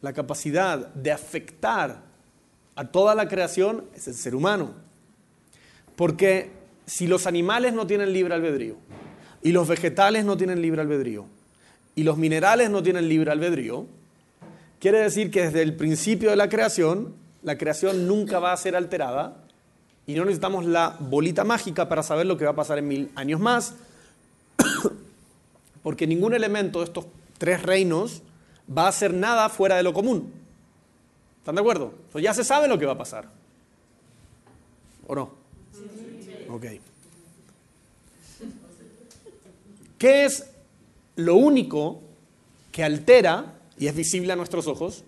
la 0.00 0.12
capacidad 0.12 0.94
de 0.94 1.12
afectar 1.12 2.02
a 2.76 2.84
toda 2.84 3.14
la 3.14 3.28
creación 3.28 3.84
es 3.94 4.06
el 4.08 4.14
ser 4.14 4.34
humano. 4.34 4.74
Porque 5.96 6.50
si 6.86 7.06
los 7.06 7.26
animales 7.26 7.72
no 7.72 7.86
tienen 7.86 8.12
libre 8.12 8.34
albedrío, 8.34 8.76
y 9.42 9.52
los 9.52 9.68
vegetales 9.68 10.24
no 10.24 10.36
tienen 10.36 10.62
libre 10.62 10.80
albedrío, 10.80 11.26
y 11.94 12.04
los 12.04 12.16
minerales 12.16 12.70
no 12.70 12.82
tienen 12.82 13.08
libre 13.08 13.32
albedrío, 13.32 13.86
quiere 14.78 15.00
decir 15.00 15.30
que 15.30 15.42
desde 15.42 15.62
el 15.62 15.74
principio 15.74 16.30
de 16.30 16.36
la 16.36 16.48
creación, 16.48 17.14
la 17.42 17.58
creación 17.58 18.06
nunca 18.06 18.38
va 18.38 18.52
a 18.52 18.56
ser 18.56 18.76
alterada 18.76 19.44
y 20.06 20.14
no 20.14 20.24
necesitamos 20.24 20.64
la 20.64 20.96
bolita 21.00 21.44
mágica 21.44 21.88
para 21.88 22.02
saber 22.02 22.26
lo 22.26 22.36
que 22.36 22.44
va 22.44 22.52
a 22.52 22.56
pasar 22.56 22.78
en 22.78 22.88
mil 22.88 23.10
años 23.16 23.40
más, 23.40 23.74
porque 25.82 26.06
ningún 26.06 26.34
elemento 26.34 26.78
de 26.78 26.84
estos 26.86 27.06
tres 27.38 27.62
reinos 27.62 28.22
va 28.76 28.84
a 28.84 28.88
hacer 28.88 29.14
nada 29.14 29.48
fuera 29.48 29.76
de 29.76 29.82
lo 29.82 29.92
común. 29.92 30.32
¿Están 31.38 31.54
de 31.54 31.60
acuerdo? 31.60 31.94
ya 32.14 32.34
se 32.34 32.44
sabe 32.44 32.68
lo 32.68 32.78
que 32.78 32.86
va 32.86 32.92
a 32.92 32.98
pasar. 32.98 33.28
¿O 35.06 35.14
no? 35.14 35.30
Ok. 36.50 36.64
¿Qué 39.98 40.24
es 40.24 40.44
lo 41.16 41.36
único 41.36 42.00
que 42.70 42.84
altera 42.84 43.54
y 43.78 43.86
es 43.86 43.96
visible 43.96 44.32
a 44.32 44.36
nuestros 44.36 44.66
ojos 44.66 45.04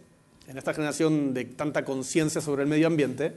en 0.49 0.59
esta 0.59 0.75
generación 0.75 1.35
de 1.35 1.45
tanta 1.45 1.85
conciencia 1.85 2.41
sobre 2.41 2.63
el 2.63 2.69
medio 2.69 2.87
ambiente? 2.87 3.35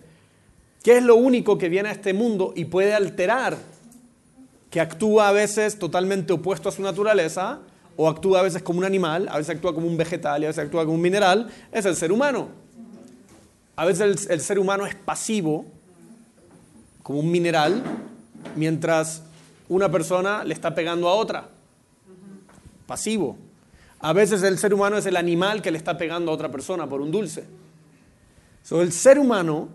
¿Qué 0.82 0.98
es 0.98 1.04
lo 1.04 1.16
único 1.16 1.58
que 1.58 1.70
viene 1.70 1.90
a 1.90 1.92
este 1.92 2.14
mundo 2.14 2.54
y 2.56 2.66
puede 2.66 2.94
alterar? 2.94 3.58
Que 4.72 4.82
actúa 4.82 5.30
a 5.30 5.32
veces 5.32 5.78
totalmente 5.78 6.34
opuesto 6.34 6.70
a 6.70 6.72
su 6.72 6.82
naturaleza, 6.82 7.60
o 7.96 8.10
actúa 8.10 8.40
a 8.40 8.44
veces 8.44 8.64
como 8.64 8.80
un 8.80 8.86
animal, 8.86 9.28
a 9.30 9.38
veces 9.38 9.56
actúa 9.56 9.74
como 9.74 9.88
un 9.88 9.98
vegetal 9.98 10.42
y 10.42 10.46
a 10.46 10.50
veces 10.50 10.66
actúa 10.66 10.84
como 10.84 10.96
un 10.96 11.02
mineral, 11.02 11.50
es 11.72 11.86
el 11.86 11.96
ser 11.96 12.12
humano. 12.12 12.50
A 13.76 13.86
veces 13.86 14.28
el, 14.30 14.42
ser 14.42 14.60
humano 14.60 14.86
es 14.86 14.96
pasivo, 14.96 15.66
como 17.02 17.20
un 17.20 17.32
mineral, 17.32 17.84
mientras 18.56 19.24
una 19.68 19.90
persona 19.90 20.44
le 20.44 20.54
está 20.54 20.76
pegando 20.76 21.10
a 21.10 21.14
otra. 21.14 21.50
Pasivo. 22.86 23.38
A 24.00 24.14
veces 24.14 24.44
el 24.44 24.58
ser 24.58 24.74
humano 24.74 24.98
es 24.98 25.06
el 25.06 25.18
animal 25.18 25.62
que 25.62 25.72
le 25.72 25.78
está 25.78 25.98
pegando 25.98 26.32
a 26.32 26.36
otra 26.36 26.52
persona 26.52 26.88
por 26.88 27.02
un 27.02 27.12
dulce. 27.12 27.46
So, 28.62 28.82
el 28.82 28.92
ser 28.92 29.18
humano 29.18 29.70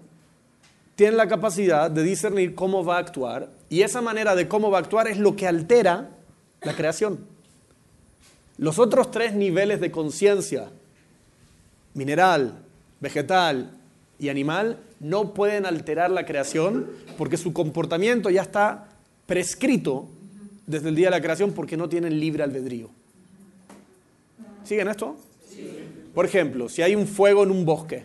tiene 0.94 1.16
la 1.16 1.28
capacidad 1.28 1.90
de 1.90 2.02
discernir 2.02 2.54
cómo 2.54 2.84
va 2.84 2.96
a 2.96 3.00
actuar 3.00 3.50
y 3.68 3.82
esa 3.82 4.00
manera 4.00 4.34
de 4.34 4.48
cómo 4.48 4.70
va 4.70 4.78
a 4.78 4.80
actuar 4.80 5.08
es 5.08 5.18
lo 5.18 5.36
que 5.36 5.46
altera 5.46 6.10
la 6.62 6.74
creación. 6.74 7.37
Los 8.58 8.78
otros 8.78 9.10
tres 9.10 9.34
niveles 9.34 9.80
de 9.80 9.90
conciencia, 9.90 10.68
mineral, 11.94 12.58
vegetal 13.00 13.70
y 14.18 14.28
animal, 14.28 14.78
no 15.00 15.32
pueden 15.32 15.64
alterar 15.64 16.10
la 16.10 16.26
creación 16.26 16.86
porque 17.16 17.36
su 17.36 17.52
comportamiento 17.52 18.30
ya 18.30 18.42
está 18.42 18.88
prescrito 19.26 20.08
desde 20.66 20.90
el 20.90 20.96
día 20.96 21.06
de 21.06 21.12
la 21.12 21.22
creación 21.22 21.52
porque 21.52 21.76
no 21.76 21.88
tienen 21.88 22.18
libre 22.20 22.42
albedrío. 22.42 22.90
¿Siguen 24.64 24.88
esto? 24.88 25.16
Por 26.14 26.26
ejemplo, 26.26 26.68
si 26.68 26.82
hay 26.82 26.94
un 26.94 27.06
fuego 27.06 27.44
en 27.44 27.50
un 27.50 27.64
bosque, 27.64 28.04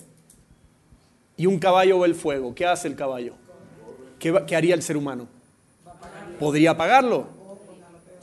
y 1.35 1.45
un 1.45 1.59
caballo 1.59 1.99
ve 1.99 2.07
el 2.07 2.15
fuego, 2.15 2.53
¿qué 2.53 2.65
hace 2.65 2.87
el 2.87 2.95
caballo? 2.95 3.33
¿Qué, 4.19 4.55
haría 4.55 4.75
el 4.75 4.81
ser 4.81 4.97
humano? 4.97 5.27
Podría 6.39 6.71
apagarlo. 6.71 7.27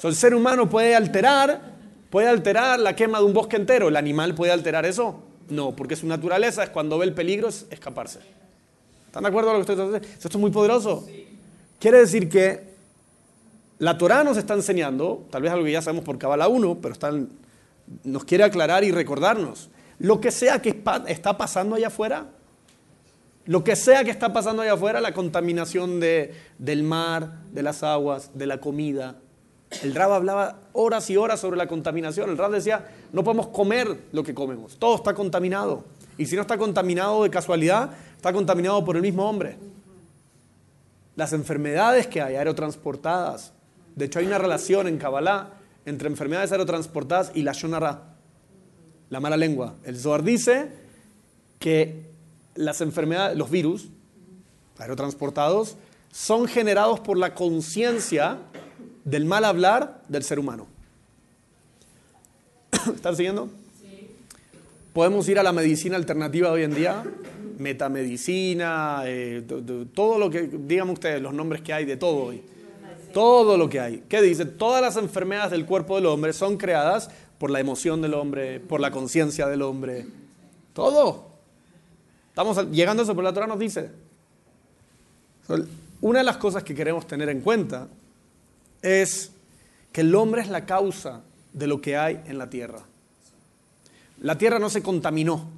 el 0.03 0.15
ser 0.15 0.35
humano 0.35 0.71
puede 0.71 0.95
alterar, 0.95 1.70
puede 2.11 2.29
alterar 2.29 2.79
la 2.81 2.95
quema 2.95 3.19
de 3.19 3.25
un 3.25 3.33
bosque 3.33 3.57
entero. 3.57 3.89
¿El 3.89 3.97
animal 3.97 4.35
puede 4.35 4.53
alterar 4.53 4.85
eso? 4.85 5.23
No, 5.49 5.75
porque 5.75 5.97
su 5.97 6.07
naturaleza 6.07 6.63
es 6.63 6.71
cuando 6.71 6.99
ve 6.99 7.07
el 7.07 7.15
peligro 7.15 7.49
es 7.49 7.67
escaparse. 7.71 8.21
¿Están 9.07 9.23
de 9.25 9.29
acuerdo 9.29 9.51
con 9.51 9.59
lo 9.59 9.65
que 9.65 9.73
estoy 9.73 9.87
diciendo? 9.87 10.09
Esto 10.15 10.29
es 10.29 10.37
muy 10.37 10.51
poderoso. 10.51 11.07
Quiere 11.79 11.99
decir 11.99 12.29
que 12.29 12.71
la 13.79 13.97
Torah 13.97 14.23
nos 14.23 14.37
está 14.37 14.55
enseñando, 14.55 15.27
tal 15.31 15.43
vez 15.43 15.51
algo 15.51 15.65
que 15.65 15.73
ya 15.73 15.83
sabemos 15.83 16.05
por 16.05 16.19
Kabbalah 16.19 16.49
1, 16.49 16.79
pero 16.83 16.95
nos 18.05 18.25
quiere 18.25 18.45
aclarar 18.45 18.85
y 18.85 18.93
recordarnos. 18.93 19.71
Lo 19.99 20.21
que 20.21 20.31
sea 20.31 20.63
que 20.63 20.83
está 21.09 21.39
pasando 21.39 21.77
allá 21.77 21.89
afuera, 21.89 22.27
lo 23.47 23.65
que 23.65 23.75
sea 23.75 24.05
que 24.05 24.11
está 24.11 24.33
pasando 24.33 24.63
allá 24.63 24.75
afuera, 24.75 25.01
la 25.01 25.13
contaminación 25.13 25.99
de, 25.99 26.35
del 26.59 26.83
mar, 26.83 27.39
de 27.53 27.63
las 27.63 27.83
aguas, 27.83 28.31
de 28.35 28.47
la 28.47 28.61
comida. 28.61 29.17
El 29.83 29.95
Rab 29.95 30.13
hablaba 30.13 30.59
horas 30.73 31.09
y 31.11 31.17
horas 31.17 31.41
sobre 31.41 31.57
la 31.57 31.67
contaminación. 31.67 32.31
El 32.31 32.39
Rab 32.39 32.51
decía, 32.51 32.89
no 33.13 33.23
podemos 33.23 33.49
comer 33.49 33.97
lo 34.13 34.23
que 34.25 34.35
comemos. 34.35 34.77
Todo 34.79 34.97
está 34.97 35.15
contaminado. 35.15 35.85
Y 36.19 36.27
si 36.27 36.35
no 36.35 36.43
está 36.43 36.59
contaminado 36.59 37.23
de 37.23 37.31
casualidad, 37.31 37.91
está 38.17 38.33
contaminado 38.33 38.85
por 38.85 38.97
el 38.97 39.03
mismo 39.03 39.29
hombre. 39.29 39.57
Las 41.17 41.33
enfermedades 41.33 42.09
que 42.09 42.21
hay, 42.21 42.35
aerotransportadas. 42.35 43.53
De 43.95 44.07
hecho, 44.07 44.19
hay 44.19 44.27
una 44.27 44.39
relación 44.39 44.89
en 44.89 44.99
Kabbalah 44.99 45.51
entre 45.87 46.09
enfermedades 46.09 46.53
aerotransportadas 46.53 47.33
y 47.35 47.43
la 47.43 47.53
shonara, 47.53 48.17
la 49.09 49.21
mala 49.21 49.37
lengua. 49.37 49.75
El 49.85 49.99
Zohar 49.99 50.23
dice 50.23 50.69
que 51.59 52.11
las 52.55 52.81
enfermedades, 52.81 53.37
los 53.37 53.51
virus 53.51 53.89
aerotransportados, 54.79 55.77
son 56.13 56.47
generados 56.49 57.01
por 57.01 57.17
la 57.17 57.35
conciencia 57.35 58.39
del 59.05 59.25
mal 59.25 59.45
hablar 59.45 60.03
del 60.09 60.23
ser 60.23 60.39
humano. 60.39 60.67
¿Están 62.95 63.17
siguiendo? 63.17 63.49
Sí. 63.81 64.09
Podemos 64.93 65.29
ir 65.29 65.39
a 65.39 65.43
la 65.43 65.53
medicina 65.53 65.97
alternativa 65.97 66.51
hoy 66.51 66.63
en 66.63 66.75
día, 66.75 67.05
metamedicina, 67.59 69.03
eh, 69.05 69.45
todo 69.95 70.19
lo 70.19 70.31
que, 70.31 70.43
díganme 70.43 70.93
ustedes, 70.93 71.21
los 71.21 71.35
nombres 71.35 71.63
que 71.63 71.73
hay 71.73 71.85
de 71.85 71.97
todo 71.97 72.25
hoy. 72.25 72.43
Todo 73.13 73.57
lo 73.57 73.69
que 73.69 73.81
hay. 73.81 74.05
¿Qué 74.09 74.23
dice? 74.23 74.45
Todas 74.45 74.81
las 74.81 74.97
enfermedades 74.97 75.51
del 75.51 75.67
cuerpo 75.67 75.97
del 75.97 76.07
hombre 76.07 76.33
son 76.33 76.57
creadas 76.57 77.11
por 77.39 77.51
la 77.51 77.59
emoción 77.59 78.01
del 78.03 78.15
hombre, 78.15 78.61
por 78.61 78.81
la 78.81 78.91
conciencia 78.91 79.49
del 79.49 79.63
hombre. 79.63 80.07
Todo. 80.73 81.31
Estamos 82.29 82.71
llegando 82.71 83.03
a 83.03 83.05
eso, 83.05 83.15
pero 83.15 83.25
la 83.25 83.33
Torah 83.33 83.49
nos 83.49 83.59
dice. 83.59 83.91
Una 86.01 86.21
de 86.21 86.25
las 86.25 86.37
cosas 86.37 86.63
que 86.63 86.75
queremos 86.75 87.07
tener 87.07 87.29
en 87.29 87.41
cuenta 87.41 87.89
es 88.83 89.33
que 89.93 90.03
el 90.03 90.15
hombre 90.15 90.43
es 90.43 90.49
la 90.49 90.67
causa 90.67 91.23
de 91.53 91.67
lo 91.67 91.81
que 91.81 91.97
hay 91.97 92.21
en 92.27 92.39
la 92.39 92.51
tierra. 92.51 92.81
La 94.21 94.37
tierra 94.39 94.59
no 94.59 94.71
se 94.71 94.83
contaminó. 94.83 95.49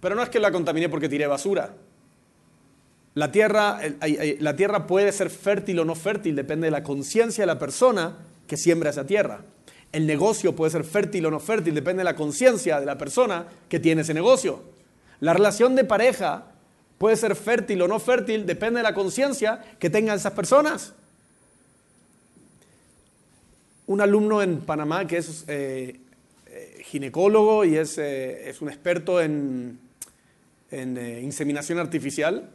Pero 0.00 0.14
no 0.14 0.22
es 0.22 0.28
que 0.28 0.40
la 0.40 0.50
contaminé 0.50 0.88
porque 0.88 1.08
tiré 1.08 1.26
basura. 1.26 1.74
La 3.14 3.32
tierra, 3.32 3.80
la 4.38 4.56
tierra 4.56 4.86
puede 4.86 5.12
ser 5.12 5.30
fértil 5.30 5.80
o 5.80 5.84
no 5.84 5.94
fértil, 5.94 6.36
depende 6.36 6.68
de 6.68 6.70
la 6.70 6.82
conciencia 6.82 7.42
de 7.42 7.46
la 7.46 7.58
persona 7.58 8.16
que 8.46 8.56
siembra 8.56 8.90
esa 8.90 9.04
tierra. 9.04 9.42
El 9.92 10.06
negocio 10.06 10.54
puede 10.54 10.70
ser 10.70 10.84
fértil 10.84 11.26
o 11.26 11.30
no 11.30 11.40
fértil, 11.40 11.74
depende 11.74 12.00
de 12.00 12.04
la 12.04 12.14
conciencia 12.14 12.78
de 12.78 12.86
la 12.86 12.96
persona 12.96 13.46
que 13.68 13.80
tiene 13.80 14.02
ese 14.02 14.14
negocio. 14.14 14.62
La 15.18 15.34
relación 15.34 15.74
de 15.74 15.84
pareja 15.84 16.46
puede 17.00 17.16
ser 17.16 17.34
fértil 17.34 17.80
o 17.80 17.88
no 17.88 17.98
fértil, 17.98 18.44
depende 18.44 18.76
de 18.76 18.82
la 18.82 18.92
conciencia 18.92 19.64
que 19.78 19.88
tengan 19.88 20.16
esas 20.16 20.34
personas. 20.34 20.92
Un 23.86 24.02
alumno 24.02 24.42
en 24.42 24.60
Panamá 24.60 25.06
que 25.06 25.16
es 25.16 25.46
eh, 25.48 25.98
eh, 26.48 26.82
ginecólogo 26.84 27.64
y 27.64 27.78
es, 27.78 27.96
eh, 27.96 28.50
es, 28.50 28.60
un 28.60 28.68
experto 28.68 29.18
en, 29.18 29.80
en 30.70 31.24
inseminación 31.24 31.78
artificial, 31.78 32.50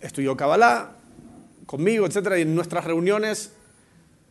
estudió 0.00 0.34
Kabbalah 0.34 0.92
conmigo, 1.66 2.06
etcétera, 2.06 2.38
y 2.38 2.42
en 2.42 2.54
nuestras 2.54 2.86
reuniones 2.86 3.52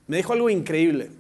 me 0.08 0.18
dijo 0.18 0.34
algo 0.34 0.50
increíble. 0.50 1.12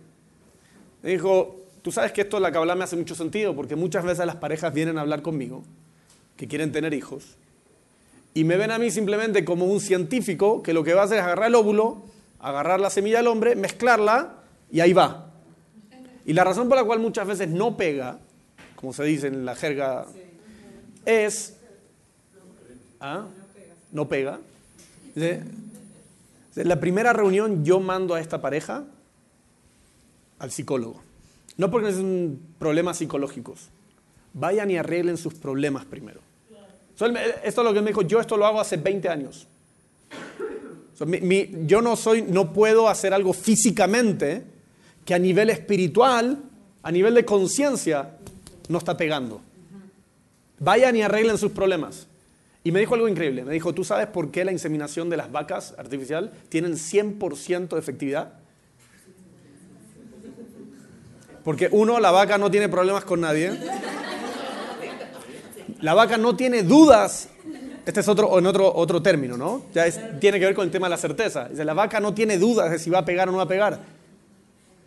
Me 1.03 1.11
dijo, 1.11 1.67
tú 1.83 1.91
sabes 1.91 2.13
que 2.13 2.21
esto 2.21 2.37
de 2.37 2.41
la 2.41 2.51
Kabbalah 2.51 2.73
me 2.73 2.85
hace 2.85 2.95
mucho 2.95 3.13
sentido, 3.13 3.55
porque 3.55 3.75
muchas 3.75 4.03
veces 4.03 4.25
las 4.25 4.37
parejas 4.37 4.73
vienen 4.73 4.97
a 4.97 5.01
hablar 5.01 5.21
conmigo, 5.21 5.63
que 6.35 6.47
quieren 6.47 6.71
tener 6.71 6.95
hijos, 6.95 7.37
y 8.33 8.43
me 8.43 8.57
ven 8.57 8.71
a 8.71 8.77
mí 8.77 8.91
simplemente 8.91 9.43
como 9.43 9.65
un 9.65 9.79
científico 9.79 10.61
que 10.61 10.73
lo 10.73 10.83
que 10.83 10.93
va 10.93 11.01
a 11.01 11.05
hacer 11.05 11.17
es 11.17 11.23
agarrar 11.23 11.47
el 11.47 11.55
óvulo, 11.55 12.03
agarrar 12.39 12.79
la 12.79 12.89
semilla 12.89 13.17
del 13.17 13.27
hombre, 13.27 13.55
mezclarla, 13.55 14.35
y 14.71 14.79
ahí 14.81 14.93
va. 14.93 15.31
Y 16.25 16.33
la 16.33 16.43
razón 16.43 16.69
por 16.69 16.77
la 16.77 16.83
cual 16.83 16.99
muchas 16.99 17.27
veces 17.27 17.49
no 17.49 17.75
pega, 17.75 18.19
como 18.75 18.93
se 18.93 19.03
dice 19.03 19.27
en 19.27 19.45
la 19.45 19.55
jerga, 19.55 20.05
es... 21.05 21.57
¿ah? 22.99 23.25
no 23.91 24.07
pega. 24.07 24.39
La 26.55 26.79
primera 26.79 27.13
reunión 27.13 27.63
yo 27.63 27.79
mando 27.79 28.15
a 28.15 28.21
esta 28.21 28.41
pareja 28.41 28.83
al 30.37 30.51
psicólogo. 30.51 31.01
No 31.57 31.71
porque 31.71 31.91
son 31.91 32.39
problemas 32.57 32.97
psicológicos. 32.97 33.69
Vayan 34.33 34.71
y 34.71 34.77
arreglen 34.77 35.17
sus 35.17 35.33
problemas 35.33 35.85
primero. 35.85 36.21
Esto 37.05 37.61
es 37.61 37.65
lo 37.65 37.73
que 37.73 37.81
me 37.81 37.87
dijo, 37.87 38.01
yo 38.01 38.19
esto 38.19 38.35
lo 38.35 38.45
hago 38.45 38.59
hace 38.59 38.77
20 38.77 39.07
años. 39.07 39.47
yo 41.65 41.81
no 41.81 41.95
soy, 41.95 42.23
no 42.23 42.51
puedo 42.51 42.89
hacer 42.89 43.13
algo 43.13 43.31
físicamente 43.31 44.43
que 45.05 45.13
a 45.13 45.19
nivel 45.19 45.49
espiritual, 45.49 46.37
a 46.83 46.91
nivel 46.91 47.13
de 47.13 47.23
conciencia, 47.23 48.17
no 48.67 48.77
está 48.77 48.97
pegando. 48.97 49.41
Vayan 50.59 50.95
y 50.97 51.01
arreglen 51.01 51.37
sus 51.37 51.51
problemas. 51.51 52.07
Y 52.63 52.71
me 52.71 52.81
dijo 52.81 52.95
algo 52.95 53.07
increíble. 53.07 53.45
Me 53.45 53.53
dijo, 53.53 53.73
¿tú 53.73 53.85
sabes 53.85 54.07
por 54.07 54.29
qué 54.29 54.43
la 54.43 54.51
inseminación 54.51 55.09
de 55.09 55.15
las 55.17 55.31
vacas 55.31 55.73
artificial 55.77 56.33
tienen 56.49 56.73
100% 56.73 57.69
de 57.69 57.79
efectividad? 57.79 58.33
Porque 61.43 61.69
uno, 61.71 61.99
la 61.99 62.11
vaca 62.11 62.37
no 62.37 62.51
tiene 62.51 62.67
problemas 62.67 63.05
con 63.05 63.21
nadie. 63.21 63.57
La 65.81 65.93
vaca 65.93 66.17
no 66.17 66.35
tiene 66.35 66.63
dudas. 66.63 67.29
Este 67.85 68.01
es 68.01 68.07
otro, 68.07 68.37
en 68.37 68.45
otro, 68.45 69.01
término, 69.01 69.37
¿no? 69.37 69.63
Ya 69.73 69.89
tiene 70.19 70.39
que 70.39 70.45
ver 70.45 70.55
con 70.55 70.65
el 70.65 70.71
tema 70.71 70.87
de 70.87 70.91
la 70.91 70.97
certeza. 70.97 71.47
Dice, 71.49 71.63
la 71.63 71.73
vaca 71.73 71.99
no 71.99 72.13
tiene 72.13 72.37
dudas 72.37 72.69
de 72.69 72.79
si 72.79 72.89
va 72.89 72.99
a 72.99 73.05
pegar 73.05 73.29
o 73.29 73.31
no 73.31 73.37
va 73.37 73.43
a 73.43 73.47
pegar. 73.47 73.79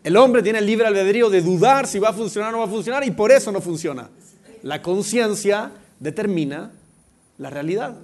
El 0.04 0.16
hombre 0.16 0.42
tiene 0.42 0.58
el 0.58 0.66
libre 0.66 0.86
albedrío 0.86 1.30
de 1.30 1.40
dudar 1.40 1.86
si 1.86 1.98
va 1.98 2.10
a 2.10 2.12
funcionar 2.12 2.50
o 2.50 2.52
no 2.52 2.58
va 2.58 2.64
a 2.64 2.68
funcionar 2.68 3.04
y 3.04 3.10
por 3.10 3.32
eso 3.32 3.50
no 3.50 3.60
funciona. 3.60 4.10
La 4.62 4.82
conciencia 4.82 5.70
determina 5.98 6.72
la 7.38 7.50
realidad. 7.50 7.96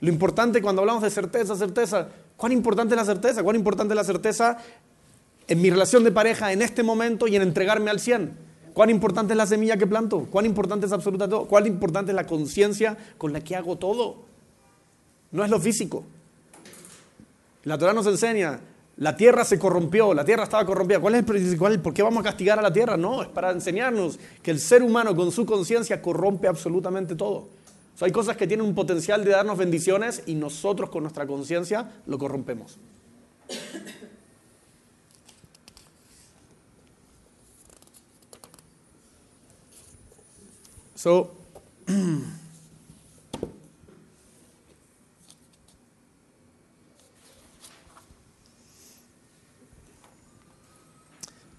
Lo 0.00 0.08
importante 0.08 0.60
cuando 0.60 0.82
hablamos 0.82 1.02
de 1.02 1.10
certeza, 1.10 1.56
certeza, 1.56 2.08
¿cuán 2.36 2.52
importante 2.52 2.94
es 2.94 3.00
la 3.00 3.04
certeza? 3.04 3.42
¿Cuán 3.42 3.56
importante 3.56 3.94
es 3.94 3.96
la 3.96 4.04
certeza 4.04 4.58
en 5.48 5.62
mi 5.62 5.70
relación 5.70 6.04
de 6.04 6.12
pareja 6.12 6.52
en 6.52 6.62
este 6.62 6.82
momento 6.82 7.26
y 7.26 7.36
en 7.36 7.42
entregarme 7.42 7.90
al 7.90 7.98
100? 7.98 8.45
¿Cuán 8.76 8.90
importante 8.90 9.32
es 9.32 9.38
la 9.38 9.46
semilla 9.46 9.78
que 9.78 9.86
planto? 9.86 10.26
¿Cuán 10.30 10.44
importante 10.44 10.84
es 10.84 10.92
absoluta 10.92 11.26
todo? 11.26 11.46
¿Cuán 11.46 11.66
importante 11.66 12.12
es 12.12 12.14
la 12.14 12.26
conciencia 12.26 12.94
con 13.16 13.32
la 13.32 13.40
que 13.40 13.56
hago 13.56 13.76
todo? 13.76 14.16
No 15.32 15.42
es 15.42 15.50
lo 15.50 15.58
físico. 15.58 16.04
La 17.64 17.78
Torah 17.78 17.94
nos 17.94 18.06
enseña, 18.06 18.60
la 18.98 19.16
tierra 19.16 19.46
se 19.46 19.58
corrompió, 19.58 20.12
la 20.12 20.26
tierra 20.26 20.44
estaba 20.44 20.66
corrompida. 20.66 21.00
¿Cuál 21.00 21.14
es 21.14 21.24
el, 21.26 21.80
¿Por 21.80 21.94
qué 21.94 22.02
vamos 22.02 22.20
a 22.20 22.24
castigar 22.24 22.58
a 22.58 22.62
la 22.62 22.70
tierra? 22.70 22.98
No, 22.98 23.22
es 23.22 23.28
para 23.28 23.50
enseñarnos 23.50 24.18
que 24.42 24.50
el 24.50 24.60
ser 24.60 24.82
humano 24.82 25.16
con 25.16 25.32
su 25.32 25.46
conciencia 25.46 26.02
corrompe 26.02 26.46
absolutamente 26.46 27.16
todo 27.16 27.48
hay 28.04 28.12
cosas 28.12 28.36
que 28.36 28.46
tienen 28.46 28.66
un 28.66 28.74
potencial 28.74 29.24
de 29.24 29.30
darnos 29.30 29.56
bendiciones 29.56 30.22
y 30.26 30.34
nosotros 30.34 30.90
con 30.90 31.02
nuestra 31.02 31.26
conciencia 31.26 31.92
lo 32.06 32.18
corrompemos. 32.18 32.78
So, 41.06 41.30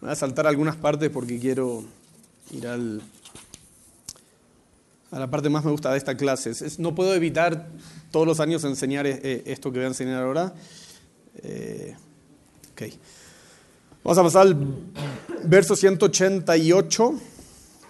voy 0.02 0.10
a 0.10 0.16
saltar 0.16 0.48
algunas 0.48 0.76
partes 0.76 1.10
porque 1.10 1.40
quiero 1.40 1.86
ir 2.52 2.68
al 2.68 3.02
a 5.12 5.20
la 5.20 5.32
parte 5.32 5.48
más 5.48 5.64
me 5.64 5.72
gusta 5.72 5.92
de 5.94 5.98
esta 5.98 6.18
clase. 6.18 6.52
no 6.80 6.94
puedo 6.94 7.16
evitar 7.16 7.70
todos 8.12 8.28
los 8.28 8.42
años 8.42 8.66
enseñar 8.66 9.08
eh, 9.08 9.44
esto 9.46 9.72
que 9.72 9.78
voy 9.80 9.86
a 9.86 9.88
enseñar 9.88 10.24
ahora. 10.24 10.54
Eh, 11.36 11.96
Vamos 14.04 14.18
a 14.18 14.24
pasar 14.24 14.42
al 14.42 14.58
verso 15.46 15.74
188. 15.74 17.14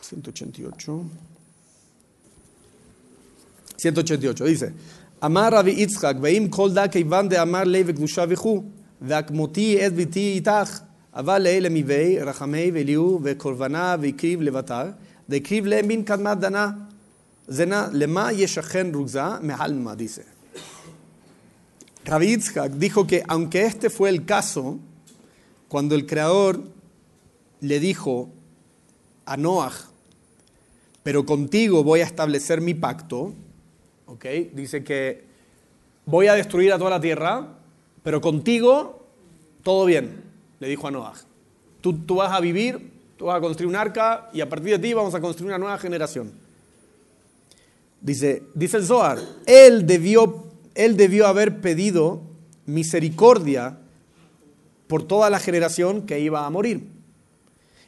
188. 0.02 1.04
188 3.77 4.45
dice: 4.45 4.73
Amar 5.21 5.53
Rabbi 5.53 5.71
Yitzchak, 5.71 6.21
veim 6.21 6.49
kol 6.49 6.71
da 6.71 6.89
keivan 6.89 7.29
de 7.29 7.37
amar 7.37 7.67
lei 7.67 7.85
vekdusha 7.85 8.27
vichu, 8.27 8.65
והכמותי 9.03 9.87
את 9.87 9.95
ביתי 9.95 10.33
איתך, 10.33 10.81
אבל 11.15 11.43
לאלה 11.43 11.69
מביא, 11.69 12.23
רחמי 12.23 12.71
ואליהו 12.75 13.21
וקורבנה 13.23 13.97
והקריב 14.01 14.43
לבתר, 14.43 14.91
והקריב 15.29 15.67
להם 15.67 15.89
מן 15.89 16.03
קדמת 16.03 16.39
דנה. 16.39 16.71
Zena 17.51 17.91
lema 17.93 18.33
yeshachen 18.33 18.93
rugza 18.93 19.41
mehalma, 19.43 19.97
dice. 19.97 20.25
Rabbi 22.05 22.37
dijo 22.79 23.07
que 23.07 23.23
aunque 23.27 23.67
este 23.67 23.91
fue 23.91 24.11
el 24.11 24.25
caso, 24.25 24.79
cuando 25.69 25.97
el 25.97 26.07
Creador 26.07 26.63
le 27.61 27.81
dijo 27.81 28.31
a 29.27 29.37
Noah, 29.37 29.73
pero 31.03 31.27
contigo 31.27 31.83
voy 31.83 32.01
a 32.01 32.05
establecer 32.05 32.61
mi 32.61 32.75
pacto, 32.75 33.35
¿ok? 34.08 34.26
Dice 34.54 34.84
que 34.84 35.24
voy 36.06 36.28
a 36.28 36.34
destruir 36.34 36.74
a 36.74 36.78
toda 36.78 36.90
la 36.90 37.02
tierra, 37.02 37.48
pero 38.04 38.20
contigo 38.20 39.06
todo 39.64 39.86
bien, 39.86 40.24
le 40.60 40.68
dijo 40.68 40.88
a 40.88 40.92
Noah. 40.92 41.14
Tú, 41.82 41.94
tú 41.94 42.16
vas 42.16 42.32
a 42.32 42.40
vivir, 42.40 42.92
tú 43.18 43.26
vas 43.26 43.38
a 43.38 43.42
construir 43.42 43.68
un 43.68 43.76
arca 43.76 44.30
y 44.34 44.42
a 44.42 44.50
partir 44.50 44.72
de 44.72 44.80
ti 44.80 44.94
vamos 44.94 45.14
a 45.14 45.22
construir 45.22 45.50
una 45.50 45.58
nueva 45.58 45.78
generación. 45.78 46.32
Dice, 48.02 48.44
dice 48.54 48.78
el 48.78 48.86
Zohar, 48.86 49.20
él 49.46 49.86
debió, 49.86 50.46
él 50.76 50.98
debió 50.98 51.28
haber 51.28 51.60
pedido 51.62 52.22
misericordia 52.66 53.78
por 54.88 55.04
toda 55.04 55.30
la 55.30 55.40
generación 55.40 56.04
que 56.04 56.20
iba 56.20 56.46
a 56.46 56.50
morir. 56.50 56.88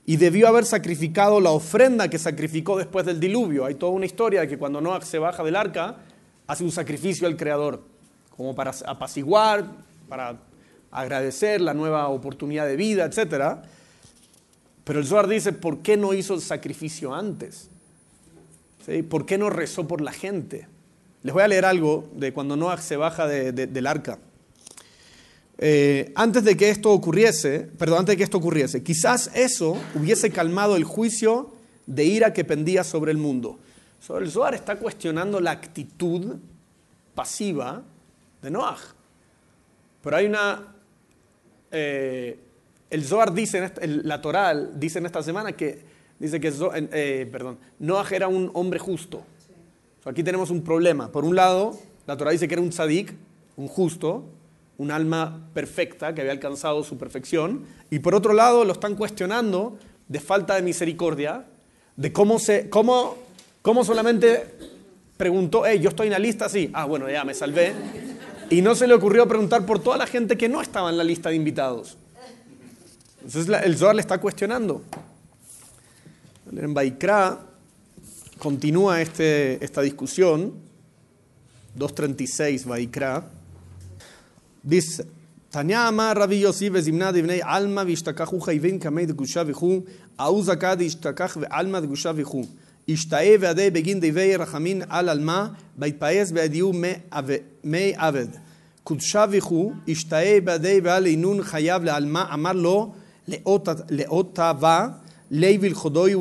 Y 0.05 0.17
debió 0.17 0.47
haber 0.47 0.65
sacrificado 0.65 1.39
la 1.39 1.51
ofrenda 1.51 2.09
que 2.09 2.17
sacrificó 2.17 2.77
después 2.77 3.05
del 3.05 3.19
diluvio. 3.19 3.65
Hay 3.65 3.75
toda 3.75 3.91
una 3.91 4.07
historia 4.07 4.41
de 4.41 4.47
que 4.47 4.57
cuando 4.57 4.81
Noah 4.81 5.01
se 5.01 5.19
baja 5.19 5.43
del 5.43 5.55
arca, 5.55 5.97
hace 6.49 6.63
un 6.63 6.71
sacrificio 6.71 7.27
al 7.27 7.37
Creador, 7.37 7.83
como 8.35 8.55
para 8.55 8.73
apaciguar, 8.87 9.71
para 10.09 10.39
agradecer 10.89 11.61
la 11.61 11.75
nueva 11.75 12.07
oportunidad 12.07 12.65
de 12.65 12.75
vida, 12.75 13.05
etc. 13.05 13.59
Pero 14.83 14.99
el 14.99 15.05
Zohar 15.05 15.27
dice, 15.27 15.53
¿por 15.53 15.83
qué 15.83 15.95
no 15.95 16.11
hizo 16.15 16.33
el 16.33 16.41
sacrificio 16.41 17.13
antes? 17.13 17.69
¿Por 19.09 19.27
qué 19.27 19.37
no 19.37 19.51
rezó 19.51 19.87
por 19.87 20.01
la 20.01 20.11
gente? 20.11 20.67
Les 21.21 21.35
voy 21.35 21.43
a 21.43 21.47
leer 21.47 21.65
algo 21.65 22.09
de 22.15 22.33
cuando 22.33 22.55
Noah 22.55 22.77
se 22.77 22.97
baja 22.97 23.27
del 23.27 23.85
arca. 23.85 24.17
Eh, 25.59 26.11
antes 26.15 26.43
de 26.43 26.57
que 26.57 26.71
esto 26.71 26.91
ocurriese, 26.91 27.59
perdón, 27.77 27.99
antes 27.99 28.13
de 28.13 28.17
que 28.17 28.23
esto 28.23 28.39
ocurriese, 28.39 28.81
quizás 28.81 29.29
eso 29.35 29.77
hubiese 29.93 30.31
calmado 30.31 30.75
el 30.77 30.83
juicio 30.83 31.53
de 31.85 32.05
ira 32.05 32.33
que 32.33 32.43
pendía 32.43 32.83
sobre 32.83 33.11
el 33.11 33.19
mundo. 33.19 33.59
El 34.17 34.31
Zohar 34.31 34.53
está 34.53 34.77
cuestionando 34.77 35.39
la 35.39 35.51
actitud 35.51 36.37
pasiva 37.13 37.83
de 38.41 38.51
Noah. 38.51 38.77
Pero 40.01 40.15
hay 40.15 40.25
una... 40.25 40.75
Eh, 41.71 42.39
el 42.89 43.03
Zohar 43.03 43.33
dice, 43.33 43.71
la 44.03 44.21
Toral 44.21 44.79
dice 44.79 44.99
en 44.99 45.05
esta 45.05 45.21
semana 45.21 45.51
que, 45.51 45.83
dice 46.17 46.39
que 46.39 46.51
eh, 46.73 47.29
perdón, 47.31 47.59
Noah 47.77 48.07
era 48.11 48.27
un 48.27 48.49
hombre 48.53 48.79
justo. 48.79 49.23
aquí 50.05 50.23
tenemos 50.23 50.49
un 50.49 50.63
problema. 50.63 51.11
Por 51.11 51.23
un 51.23 51.35
lado, 51.35 51.77
la 52.07 52.17
Torah 52.17 52.31
dice 52.31 52.47
que 52.47 52.55
era 52.55 52.61
un 52.63 52.71
tzadik, 52.71 53.13
un 53.57 53.67
justo, 53.67 54.25
un 54.79 54.91
alma 54.91 55.49
perfecta 55.53 56.15
que 56.15 56.21
había 56.21 56.33
alcanzado 56.33 56.83
su 56.83 56.97
perfección, 56.97 57.65
y 57.91 57.99
por 57.99 58.15
otro 58.15 58.33
lado 58.33 58.63
lo 58.63 58.71
están 58.71 58.95
cuestionando 58.95 59.77
de 60.07 60.19
falta 60.19 60.55
de 60.55 60.61
misericordia, 60.61 61.45
de 61.97 62.13
cómo, 62.13 62.39
se, 62.39 62.69
cómo, 62.69 63.17
cómo 63.62 63.84
solamente 63.84 64.46
preguntó, 65.16 65.64
hey, 65.64 65.80
yo 65.80 65.90
estoy 65.90 66.08
en 66.08 66.12
la 66.12 66.18
lista, 66.18 66.48
sí, 66.48 66.70
ah, 66.72 66.84
bueno, 66.84 67.08
ya 67.08 67.24
me 67.24 67.34
salvé, 67.34 67.72
y 68.50 68.62
no 68.62 68.74
se 68.74 68.86
le 68.86 68.94
ocurrió 68.94 69.26
preguntar 69.26 69.64
por 69.64 69.78
toda 69.78 69.96
la 69.96 70.06
gente 70.06 70.36
que 70.36 70.48
no 70.48 70.60
estaba 70.60 70.90
en 70.90 70.96
la 70.96 71.04
lista 71.04 71.30
de 71.30 71.36
invitados. 71.36 71.96
Entonces 73.24 73.62
el 73.64 73.76
Zohar 73.76 73.94
le 73.94 74.02
está 74.02 74.18
cuestionando. 74.18 74.82
En 76.54 76.74
Baikra 76.74 77.40
continúa 78.38 79.00
este, 79.00 79.64
esta 79.64 79.80
discusión, 79.80 80.52
236 81.74 82.66
Baikra. 82.66 83.24
Dice, 84.62 85.06
Tanya 85.50 85.86
amar 85.86 86.18
Rabbi 86.18 86.42
Yossi 86.44 86.70
וזמנה 86.72 87.12
דבני 87.12 87.40
עלמא 87.42 87.82
והשתכחו 87.86 88.40
חייבים 88.40 88.78
קמי 88.78 89.06
דגושה 89.06 89.42
וכו', 89.46 89.80
ההוא 90.18 90.44
זכה 90.44 90.74
דהשתכח 90.74 91.36
ועלמא 91.40 91.80
דגושה 91.80 92.12
וכו'. 92.16 92.44
השתאה 92.88 93.34
ועדי 93.40 93.70
בגין 93.70 94.00
דבי 94.00 94.36
רחמין 94.36 94.82
על 94.88 95.08
עלמא, 95.08 95.46
בהתפייס 95.76 96.30
בעדיהו 96.30 96.72
מי 97.64 97.92
עבד. 97.96 98.26
קודשה 98.84 99.24
וכו', 99.30 99.72
השתאה 99.88 100.38
בעדי 100.44 100.80
ועל 100.82 101.04
עינון 101.04 101.42
חייב 101.42 101.84
לעלמא, 101.84 102.34
אמר 102.34 102.52
לו 102.52 102.92
לאות 103.90 104.34
תאווה, 104.34 104.88
לי 105.30 105.58
ולכודוי 105.60 106.14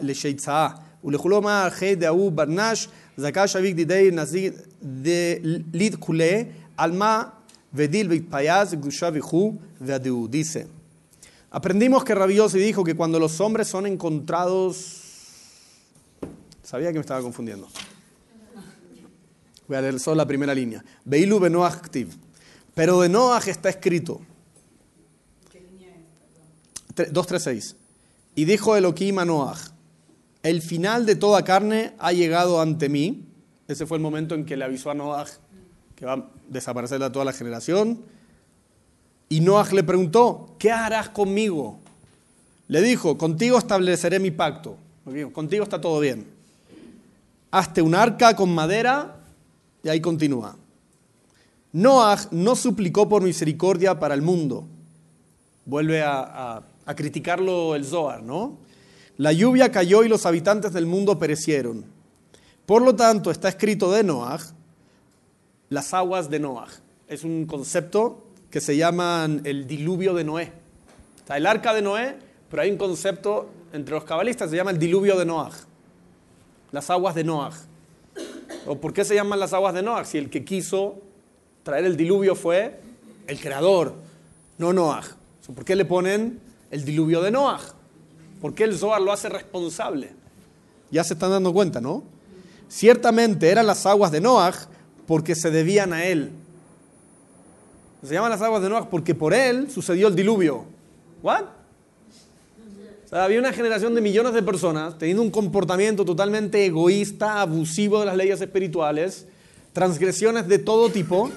ולשיצאה. 0.00 0.68
ולכולו 1.04 1.40
מה 1.42 1.66
אחי 1.66 1.94
דהוא 1.94 2.32
ברנש, 2.32 2.88
זכה 3.16 3.46
שביק 3.46 3.74
דידי 3.74 4.10
נזיר 4.12 4.52
ליד 5.72 5.94
כולי, 5.94 6.44
alma 6.78 7.32
vedil 7.72 8.08
vitpayaz 8.08 8.74
gushavihu 8.76 9.58
veadeu. 9.80 10.28
Dice, 10.28 10.68
aprendimos 11.50 12.04
que 12.04 12.14
Rabiosi 12.14 12.58
dijo 12.58 12.84
que 12.84 12.94
cuando 12.94 13.18
los 13.18 13.40
hombres 13.40 13.68
son 13.68 13.86
encontrados... 13.86 15.01
Sabía 16.63 16.87
que 16.87 16.95
me 16.95 17.01
estaba 17.01 17.21
confundiendo. 17.21 17.67
Voy 19.67 19.77
a 19.77 19.81
leer 19.81 19.99
solo 19.99 20.15
la 20.15 20.25
primera 20.25 20.55
línea. 20.55 20.83
Beilu 21.05 21.39
benoach 21.39 21.73
activ. 21.73 22.17
Pero 22.73 23.01
de 23.01 23.09
Noach 23.09 23.47
está 23.47 23.69
escrito. 23.69 24.21
236. 26.95 27.75
Y 28.35 28.45
dijo 28.45 28.75
Elohim 28.75 29.19
a 29.19 29.25
Noach, 29.25 29.71
el 30.41 30.61
final 30.61 31.05
de 31.05 31.15
toda 31.15 31.43
carne 31.43 31.93
ha 31.99 32.11
llegado 32.13 32.61
ante 32.61 32.89
mí. 32.89 33.25
Ese 33.67 33.85
fue 33.85 33.97
el 33.97 34.03
momento 34.03 34.35
en 34.35 34.45
que 34.45 34.57
le 34.57 34.65
avisó 34.65 34.91
a 34.91 34.93
Noach 34.93 35.29
que 35.95 36.05
va 36.05 36.13
a 36.13 36.29
desaparecer 36.49 36.99
de 36.99 37.09
toda 37.09 37.25
la 37.25 37.33
generación. 37.33 38.01
Y 39.29 39.41
Noah 39.41 39.71
le 39.71 39.83
preguntó, 39.83 40.55
¿qué 40.59 40.71
harás 40.71 41.09
conmigo? 41.09 41.79
Le 42.67 42.81
dijo, 42.81 43.17
contigo 43.17 43.57
estableceré 43.57 44.19
mi 44.19 44.31
pacto. 44.31 44.77
Contigo 45.31 45.63
está 45.63 45.79
todo 45.79 45.99
bien. 45.99 46.32
Hazte 47.53 47.83
un 47.83 47.93
arca 47.93 48.35
con 48.35 48.49
madera 48.49 49.15
y 49.83 49.89
ahí 49.89 50.01
continúa. 50.01 50.55
Noah 51.71 52.17
no 52.31 52.55
suplicó 52.55 53.07
por 53.07 53.21
misericordia 53.21 53.99
para 53.99 54.15
el 54.15 54.23
mundo. 54.23 54.65
Vuelve 55.63 56.01
a, 56.01 56.63
criticarlo 56.95 57.75
el 57.75 57.85
Zohar, 57.85 58.23
¿no? 58.23 58.57
La 59.17 59.33
lluvia 59.33 59.71
cayó 59.71 60.03
y 60.03 60.09
los 60.09 60.25
habitantes 60.25 60.73
del 60.73 60.87
mundo 60.87 61.19
perecieron. 61.19 61.85
Por 62.65 62.81
lo 62.81 62.95
tanto, 62.95 63.29
está 63.29 63.49
escrito 63.49 63.91
de 63.91 64.03
Noah 64.03 64.39
las 65.69 65.93
aguas 65.93 66.31
de 66.31 66.39
Noah. 66.39 66.69
Es 67.07 67.23
un 67.23 67.45
concepto 67.45 68.23
que 68.49 68.61
se 68.61 68.75
llama 68.75 69.29
el 69.43 69.67
diluvio 69.67 70.15
de 70.15 70.23
Noé. 70.23 70.51
Está 71.17 71.37
el 71.37 71.45
arca 71.45 71.71
de 71.75 71.83
Noé, 71.83 72.15
pero 72.49 72.63
hay 72.63 72.71
un 72.71 72.77
concepto 72.77 73.51
entre 73.73 73.93
los 73.93 74.05
cabalistas, 74.05 74.49
se 74.49 74.55
llama 74.55 74.71
el 74.71 74.79
diluvio 74.79 75.19
de 75.19 75.25
Noah. 75.25 75.51
Las 76.73 76.89
aguas 76.89 77.13
de 77.15 77.23
Noah. 77.23 77.53
¿O 78.65 78.77
por 78.79 78.93
qué 78.93 79.05
se 79.05 79.13
llaman 79.13 79.39
las 79.39 79.53
aguas 79.53 79.75
de 79.75 79.83
Noah? 79.83 80.03
Si 80.05 80.17
el 80.17 80.31
que 80.31 80.43
quiso 80.43 80.95
traer 81.61 81.85
el 81.85 81.95
diluvio 81.95 82.35
fue 82.35 82.81
el 83.27 83.39
creador, 83.39 83.93
no 84.57 84.73
Noah. 84.73 85.03
¿Por 85.55 85.63
qué 85.63 85.75
le 85.75 85.85
ponen 85.85 86.41
el 86.71 86.83
diluvio 86.83 87.21
de 87.21 87.29
Noah? 87.29 87.61
¿Por 88.41 88.55
qué 88.55 88.63
el 88.63 88.75
Zohar 88.75 89.01
lo 89.01 89.11
hace 89.11 89.29
responsable? 89.29 90.13
Ya 90.89 91.03
se 91.03 91.13
están 91.13 91.29
dando 91.29 91.53
cuenta, 91.53 91.79
¿no? 91.79 92.03
Ciertamente 92.67 93.49
eran 93.49 93.67
las 93.67 93.85
aguas 93.85 94.11
de 94.11 94.19
Noah 94.19 94.53
porque 95.05 95.35
se 95.35 95.51
debían 95.51 95.93
a 95.93 96.05
él. 96.05 96.31
Se 98.03 98.15
llaman 98.15 98.31
las 98.31 98.41
aguas 98.41 98.63
de 98.63 98.69
Noah 98.69 98.89
porque 98.89 99.13
por 99.13 99.35
él 99.35 99.69
sucedió 99.69 100.07
el 100.07 100.15
diluvio. 100.15 100.65
¿What? 101.21 101.43
Había 103.13 103.39
una 103.39 103.53
generación 103.53 103.93
de 103.93 104.01
millones 104.01 104.33
de 104.33 104.41
personas 104.41 104.97
teniendo 104.97 105.21
un 105.21 105.29
comportamiento 105.29 106.03
totalmente 106.03 106.65
egoísta, 106.65 107.41
abusivo 107.41 107.99
de 107.99 108.07
las 108.07 108.17
leyes 108.17 108.41
espirituales, 108.41 109.27
transgresiones 109.71 110.47
de 110.47 110.59
todo 110.59 110.89
tipo. 110.89 111.29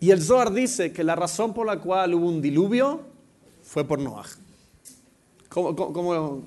Y 0.00 0.10
el 0.10 0.22
Zohar 0.22 0.52
dice 0.52 0.92
que 0.92 1.04
la 1.04 1.14
razón 1.14 1.54
por 1.54 1.66
la 1.66 1.78
cual 1.78 2.14
hubo 2.14 2.28
un 2.28 2.42
diluvio 2.42 3.02
fue 3.62 3.84
por 3.84 3.98
Noah. 3.98 4.26
¿Cómo, 5.48 6.44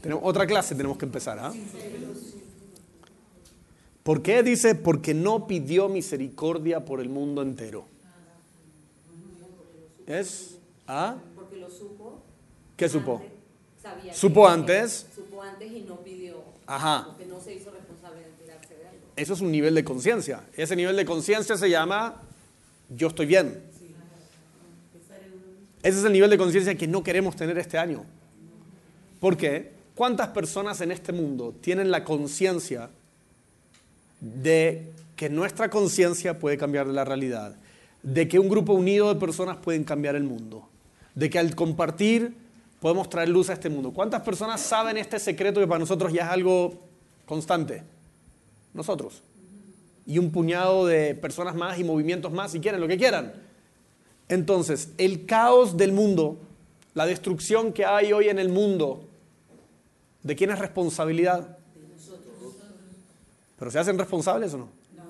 tenemos, 0.00 0.22
otra 0.24 0.46
clase 0.46 0.74
tenemos 0.74 0.98
que 0.98 1.06
empezar. 1.06 1.38
¿ah? 1.40 1.52
¿Por 4.02 4.22
qué? 4.22 4.42
Dice, 4.42 4.74
porque 4.74 5.14
no 5.14 5.46
pidió 5.46 5.88
misericordia 5.88 6.84
por 6.84 7.00
el 7.00 7.08
mundo 7.08 7.42
entero. 7.42 7.86
¿Es? 10.06 10.58
¿Ah? 10.86 11.16
Porque 11.34 11.56
lo 11.56 11.68
supo. 11.68 12.20
¿Qué 12.76 12.88
supo? 12.88 13.35
Supo 14.12 14.48
antes. 14.48 15.06
Supo 15.14 15.42
antes 15.42 15.70
y 15.72 15.80
no 15.82 16.00
pidió. 16.00 16.42
Ajá. 16.66 17.04
Porque 17.06 17.26
no 17.26 17.40
se 17.40 17.54
hizo 17.54 17.70
responsable 17.70 18.20
de 18.20 18.52
algo. 18.52 19.06
Eso 19.16 19.32
es 19.34 19.40
un 19.40 19.50
nivel 19.50 19.74
de 19.74 19.84
conciencia. 19.84 20.44
Ese 20.56 20.76
nivel 20.76 20.96
de 20.96 21.04
conciencia 21.04 21.56
se 21.56 21.70
llama 21.70 22.22
yo 22.88 23.08
estoy 23.08 23.26
bien. 23.26 23.62
Ese 25.82 25.98
es 25.98 26.04
el 26.04 26.12
nivel 26.12 26.30
de 26.30 26.38
conciencia 26.38 26.74
que 26.74 26.86
no 26.86 27.02
queremos 27.02 27.36
tener 27.36 27.58
este 27.58 27.78
año. 27.78 28.04
¿Por 29.20 29.36
qué? 29.36 29.72
¿Cuántas 29.94 30.28
personas 30.28 30.80
en 30.80 30.90
este 30.90 31.12
mundo 31.12 31.54
tienen 31.60 31.90
la 31.90 32.04
conciencia 32.04 32.90
de 34.20 34.90
que 35.14 35.30
nuestra 35.30 35.70
conciencia 35.70 36.38
puede 36.38 36.58
cambiar 36.58 36.86
la 36.88 37.04
realidad, 37.04 37.56
de 38.02 38.28
que 38.28 38.38
un 38.38 38.48
grupo 38.48 38.72
unido 38.72 39.12
de 39.12 39.20
personas 39.20 39.56
pueden 39.58 39.84
cambiar 39.84 40.16
el 40.16 40.24
mundo, 40.24 40.68
de 41.14 41.30
que 41.30 41.38
al 41.38 41.54
compartir 41.54 42.34
podemos 42.80 43.08
traer 43.08 43.28
luz 43.28 43.50
a 43.50 43.54
este 43.54 43.68
mundo. 43.68 43.92
¿Cuántas 43.92 44.22
personas 44.22 44.60
saben 44.60 44.96
este 44.96 45.18
secreto 45.18 45.60
que 45.60 45.66
para 45.66 45.78
nosotros 45.78 46.12
ya 46.12 46.24
es 46.24 46.30
algo 46.30 46.74
constante? 47.24 47.82
Nosotros. 48.74 49.22
Y 50.04 50.18
un 50.18 50.30
puñado 50.30 50.86
de 50.86 51.14
personas 51.14 51.54
más 51.54 51.78
y 51.78 51.84
movimientos 51.84 52.32
más, 52.32 52.52
si 52.52 52.60
quieren, 52.60 52.80
lo 52.80 52.88
que 52.88 52.96
quieran. 52.96 53.32
Entonces, 54.28 54.90
el 54.98 55.26
caos 55.26 55.76
del 55.76 55.92
mundo, 55.92 56.38
la 56.94 57.06
destrucción 57.06 57.72
que 57.72 57.84
hay 57.84 58.12
hoy 58.12 58.28
en 58.28 58.38
el 58.38 58.48
mundo, 58.48 59.08
¿de 60.22 60.36
quién 60.36 60.50
es 60.50 60.58
responsabilidad? 60.58 61.58
¿Pero 63.58 63.70
se 63.70 63.78
hacen 63.78 63.98
responsables 63.98 64.52
o 64.54 64.58
no? 64.58 64.68
No. 64.94 65.04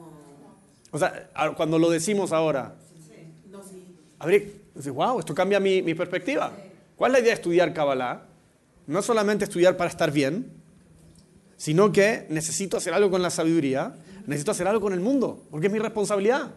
O 0.93 0.99
sea, 0.99 1.29
cuando 1.57 1.79
lo 1.79 1.91
decimos 1.91 2.33
ahora, 2.33 2.77
a 4.19 4.27
ver, 4.27 4.53
wow, 4.95 5.19
esto 5.19 5.35
cambia 5.35 5.59
mi, 5.61 5.83
mi 5.83 5.95
perspectiva. 5.95 6.53
¿Cuál 6.97 7.11
es 7.11 7.13
la 7.13 7.19
idea 7.21 7.31
de 7.31 7.35
estudiar 7.35 7.73
Kabbalah? 7.73 8.27
No 8.87 9.03
solamente 9.03 9.45
estudiar 9.45 9.77
para 9.77 9.91
estar 9.91 10.11
bien, 10.11 10.53
sino 11.57 11.93
que 11.93 12.27
necesito 12.31 12.77
hacer 12.77 12.95
algo 12.95 13.11
con 13.11 13.23
la 13.23 13.31
sabiduría, 13.31 13.95
necesito 14.27 14.51
hacer 14.51 14.67
algo 14.67 14.81
con 14.81 14.93
el 14.93 15.01
mundo, 15.01 15.45
porque 15.51 15.67
es 15.67 15.73
mi 15.73 15.79
responsabilidad. 15.79 16.53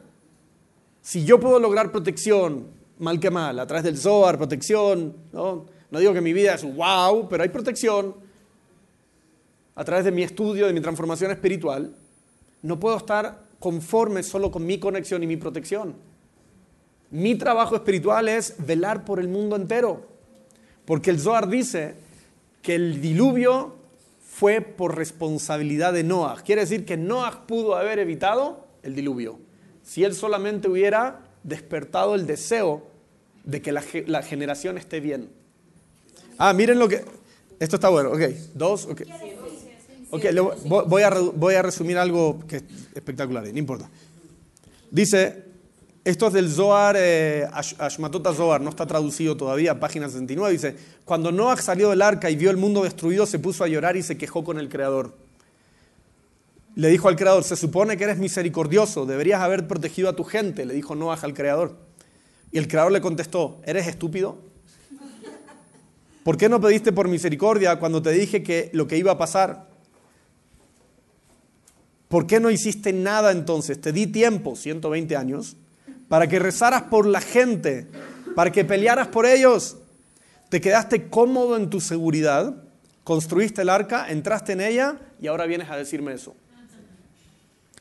Si 1.02 1.26
yo 1.26 1.40
puedo 1.40 1.60
lograr 1.60 1.92
protección, 1.92 2.68
mal 2.98 3.20
que 3.20 3.30
mal, 3.30 3.60
a 3.60 3.68
través 3.68 3.84
del 3.84 3.98
Zohar, 3.98 4.38
protección, 4.38 5.16
no, 5.32 5.66
no 5.90 6.00
digo 6.00 6.14
que 6.14 6.22
mi 6.22 6.34
vida 6.34 6.54
es 6.54 6.64
wow, 6.64 7.28
pero 7.30 7.44
hay 7.44 7.50
protección 7.50 8.16
a 9.76 9.86
través 9.86 10.04
de 10.04 10.12
mi 10.12 10.24
estudio, 10.24 10.68
de 10.68 10.74
mi 10.74 10.82
transformación 10.82 11.32
espiritual, 11.32 11.96
no 12.62 12.80
puedo 12.80 12.98
estar 12.98 13.44
conforme 13.60 14.24
solo 14.24 14.52
con 14.52 14.66
mi 14.66 14.78
conexión 14.78 15.24
y 15.24 15.28
mi 15.28 15.38
protección. 15.38 15.96
Mi 17.12 17.36
trabajo 17.36 17.76
espiritual 17.76 18.28
es 18.28 18.56
velar 18.58 19.06
por 19.06 19.20
el 19.22 19.30
mundo 19.30 19.56
entero. 19.56 20.09
Porque 20.90 21.12
el 21.12 21.20
Zohar 21.20 21.48
dice 21.48 21.94
que 22.64 22.74
el 22.74 23.00
diluvio 23.00 23.76
fue 24.28 24.60
por 24.60 24.98
responsabilidad 24.98 25.94
de 25.94 26.04
Noah. 26.04 26.42
Quiere 26.44 26.62
decir 26.62 26.84
que 26.84 26.98
Noah 26.98 27.46
pudo 27.46 27.76
haber 27.76 28.00
evitado 28.00 28.66
el 28.82 28.96
diluvio. 28.96 29.38
Si 29.84 30.04
él 30.04 30.16
solamente 30.16 30.68
hubiera 30.68 31.20
despertado 31.44 32.16
el 32.16 32.26
deseo 32.26 32.88
de 33.44 33.62
que 33.62 33.72
la, 33.72 34.24
generación 34.24 34.80
esté 34.80 35.00
bien. 35.00 35.30
Ah, 36.40 36.54
miren 36.54 36.80
lo 36.80 36.90
que... 36.90 37.06
Esto 37.60 37.76
está 37.76 37.90
bueno, 37.90 38.10
ok. 38.10 38.22
Dos, 38.56 38.88
ok. 38.88 39.02
Ok, 40.10 40.26
voy, 40.66 41.04
a, 41.04 41.12
voy 41.12 41.54
a 41.54 41.62
resumir 41.62 42.00
algo 42.00 42.40
que 42.48 42.56
es 42.56 42.64
espectacular, 42.96 43.44
no 43.44 43.60
importa. 43.60 43.88
Dice, 44.90 45.49
esto 46.10 46.28
es 46.28 46.34
del 46.34 46.50
Zohar, 46.50 46.96
eh, 46.98 47.48
Ashmatota 47.52 48.34
Zohar, 48.34 48.62
no 48.62 48.72
está 48.72 48.88
traducido 48.88 49.38
todavía, 49.38 49.80
página 49.80 50.08
69, 50.08 50.52
dice, 50.52 50.76
cuando 51.06 51.32
Noah 51.32 51.58
salió 51.58 51.92
del 51.92 52.02
arca 52.02 52.32
y 52.32 52.36
vio 52.36 52.50
el 52.50 52.58
mundo 52.58 52.84
destruido, 52.84 53.28
se 53.28 53.38
puso 53.38 53.64
a 53.64 53.68
llorar 53.68 53.96
y 53.96 54.02
se 54.02 54.18
quejó 54.18 54.44
con 54.44 54.58
el 54.58 54.70
Creador. 54.70 55.16
Le 56.76 56.88
dijo 56.90 57.10
al 57.10 57.16
Creador, 57.16 57.44
se 57.44 57.56
supone 57.56 57.96
que 57.96 58.06
eres 58.06 58.18
misericordioso, 58.18 59.06
deberías 59.06 59.42
haber 59.42 59.68
protegido 59.68 60.10
a 60.10 60.16
tu 60.16 60.24
gente, 60.24 60.66
le 60.66 60.74
dijo 60.74 60.96
Noah 60.96 61.20
al 61.22 61.34
Creador. 61.36 61.78
Y 62.52 62.58
el 62.58 62.68
Creador 62.68 62.92
le 62.92 63.02
contestó, 63.02 63.62
¿eres 63.64 63.86
estúpido? 63.88 64.40
¿Por 66.24 66.38
qué 66.38 66.50
no 66.50 66.60
pediste 66.60 66.92
por 66.92 67.08
misericordia 67.08 67.78
cuando 67.78 68.02
te 68.02 68.12
dije 68.12 68.42
que 68.42 68.72
lo 68.74 68.88
que 68.88 68.98
iba 68.98 69.12
a 69.12 69.18
pasar? 69.20 69.70
¿Por 72.08 72.26
qué 72.26 72.40
no 72.40 72.50
hiciste 72.50 72.94
nada 72.94 73.32
entonces? 73.32 73.80
Te 73.80 73.92
di 73.92 74.08
tiempo, 74.08 74.56
120 74.56 75.16
años, 75.16 75.56
para 76.10 76.28
que 76.28 76.40
rezaras 76.40 76.82
por 76.84 77.06
la 77.06 77.22
gente, 77.22 77.88
para 78.36 78.52
que 78.52 78.66
pelearas 78.66 79.08
por 79.08 79.26
ellos. 79.26 79.78
Te 80.50 80.60
quedaste 80.60 81.08
cómodo 81.08 81.56
en 81.56 81.70
tu 81.70 81.80
seguridad, 81.80 82.56
construiste 83.04 83.62
el 83.62 83.70
arca, 83.70 84.10
entraste 84.10 84.54
en 84.54 84.62
ella 84.62 84.98
y 85.22 85.28
ahora 85.28 85.46
vienes 85.46 85.70
a 85.70 85.78
decirme 85.78 86.14
eso. 86.14 86.36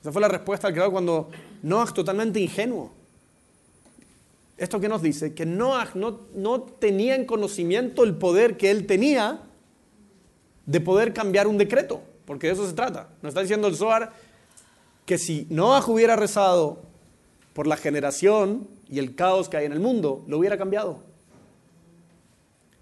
Esa 0.00 0.12
fue 0.12 0.20
la 0.20 0.28
respuesta 0.28 0.68
al 0.68 0.74
creador 0.74 0.92
cuando 0.92 1.30
Noah 1.62 1.92
totalmente 1.92 2.38
ingenuo. 2.38 2.92
¿Esto 4.58 4.78
qué 4.78 4.88
nos 4.88 5.02
dice? 5.02 5.34
Que 5.34 5.46
Noah 5.46 5.88
no, 5.94 6.20
no 6.34 6.60
tenía 6.60 7.14
en 7.14 7.24
conocimiento 7.24 8.04
el 8.04 8.14
poder 8.14 8.56
que 8.56 8.70
él 8.70 8.86
tenía 8.86 9.40
de 10.66 10.80
poder 10.80 11.14
cambiar 11.14 11.46
un 11.46 11.56
decreto, 11.56 12.02
porque 12.26 12.48
de 12.48 12.52
eso 12.52 12.66
se 12.66 12.74
trata. 12.74 13.08
Nos 13.22 13.30
está 13.30 13.40
diciendo 13.40 13.68
el 13.68 13.76
Zohar 13.76 14.12
que 15.06 15.16
si 15.16 15.46
Noah 15.48 15.84
hubiera 15.86 16.14
rezado 16.16 16.87
por 17.58 17.66
la 17.66 17.76
generación 17.76 18.68
y 18.88 19.00
el 19.00 19.16
caos 19.16 19.48
que 19.48 19.56
hay 19.56 19.66
en 19.66 19.72
el 19.72 19.80
mundo, 19.80 20.24
lo 20.28 20.38
hubiera 20.38 20.56
cambiado. 20.56 21.02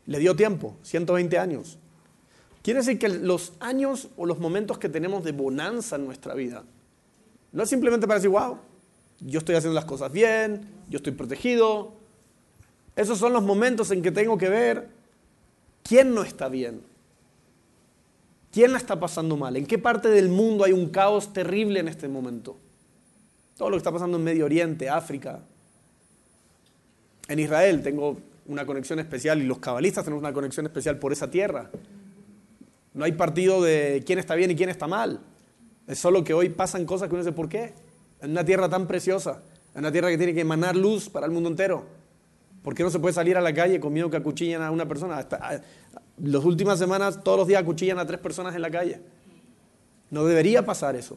Le 0.05 0.19
dio 0.19 0.37
tiempo, 0.37 0.77
120 0.83 1.39
años. 1.39 1.79
Quiere 2.61 2.81
decir 2.81 2.99
que 2.99 3.09
los 3.09 3.55
años 3.59 4.09
o 4.19 4.27
los 4.27 4.39
momentos 4.39 4.77
que 4.77 4.91
tenemos 4.91 5.25
de 5.25 5.33
bonanza 5.33 5.97
en 5.97 6.05
nuestra 6.05 6.35
vida, 6.35 6.63
no 7.53 7.63
es 7.63 7.71
simplemente 7.71 8.07
para 8.07 8.19
decir, 8.19 8.29
wow, 8.29 8.59
yo 9.21 9.39
estoy 9.39 9.55
haciendo 9.55 9.75
las 9.75 9.87
cosas 9.87 10.13
bien, 10.13 10.69
yo 10.91 10.99
estoy 10.99 11.15
protegido. 11.15 11.95
Esos 12.97 13.17
son 13.17 13.33
los 13.33 13.43
momentos 13.43 13.91
en 13.93 14.03
que 14.03 14.13
tengo 14.13 14.37
que 14.37 14.51
ver 14.51 14.91
quién 15.85 16.15
no 16.15 16.23
está 16.23 16.51
bien, 16.51 16.83
quién 18.53 18.73
la 18.73 18.79
está 18.79 19.01
pasando 19.01 19.39
mal, 19.39 19.57
en 19.57 19.65
qué 19.65 19.79
parte 19.79 20.11
del 20.11 20.29
mundo 20.29 20.65
hay 20.65 20.73
un 20.73 20.91
caos 20.91 21.33
terrible 21.33 21.81
en 21.81 21.89
este 21.89 22.09
momento. 22.09 22.59
Todo 23.57 23.71
lo 23.71 23.77
que 23.77 23.79
está 23.79 23.93
pasando 23.93 24.19
en 24.19 24.25
Medio 24.25 24.45
Oriente, 24.45 24.89
África. 24.89 25.41
En 27.29 27.39
Israel 27.39 27.83
tengo 27.83 28.19
una 28.47 28.67
conexión 28.67 28.99
especial 28.99 29.41
y 29.41 29.47
los 29.47 29.59
cabalistas 29.59 30.05
tenemos 30.05 30.23
una 30.23 30.33
conexión 30.33 30.67
especial 30.67 30.99
por 30.99 31.13
esa 31.13 31.31
tierra. 31.31 31.71
No 32.93 33.05
hay 33.05 33.13
partido 33.13 33.63
de 33.63 34.03
quién 34.07 34.19
está 34.19 34.35
bien 34.35 34.51
y 34.51 34.57
quién 34.57 34.69
está 34.69 34.87
mal. 34.87 35.21
Es 35.87 35.99
solo 35.99 36.23
que 36.23 36.35
hoy 36.35 36.51
pasan 36.51 36.85
cosas 36.85 37.09
que 37.09 37.15
uno 37.15 37.25
dice, 37.25 37.35
¿por 37.35 37.49
qué? 37.49 37.73
En 38.21 38.33
una 38.33 38.45
tierra 38.45 38.69
tan 38.69 38.87
preciosa, 38.87 39.43
en 39.75 39.81
una 39.81 39.93
tierra 39.93 40.09
que 40.11 40.19
tiene 40.19 40.35
que 40.35 40.41
emanar 40.41 40.77
luz 40.77 41.09
para 41.09 41.27
el 41.27 41.33
mundo 41.33 41.49
entero. 41.49 41.85
¿Por 42.63 42.75
qué 42.75 42.83
no 42.83 42.91
se 42.91 42.99
puede 42.99 43.15
salir 43.15 43.37
a 43.37 43.41
la 43.41 43.55
calle 43.55 43.81
con 43.81 43.93
miedo 43.93 44.11
que 44.11 44.17
acuchillen 44.17 44.61
a 44.61 44.71
una 44.71 44.87
persona? 44.87 45.19
Hasta, 45.19 45.63
las 46.23 46.45
últimas 46.45 46.79
semanas, 46.79 47.23
todos 47.23 47.39
los 47.39 47.49
días 47.49 47.63
acuchillan 47.63 47.99
a 47.99 48.07
tres 48.07 48.21
personas 48.21 48.55
en 48.55 48.63
la 48.63 48.71
calle. 48.71 49.01
No 50.11 50.25
debería 50.25 50.65
pasar 50.65 50.97
eso. 50.97 51.17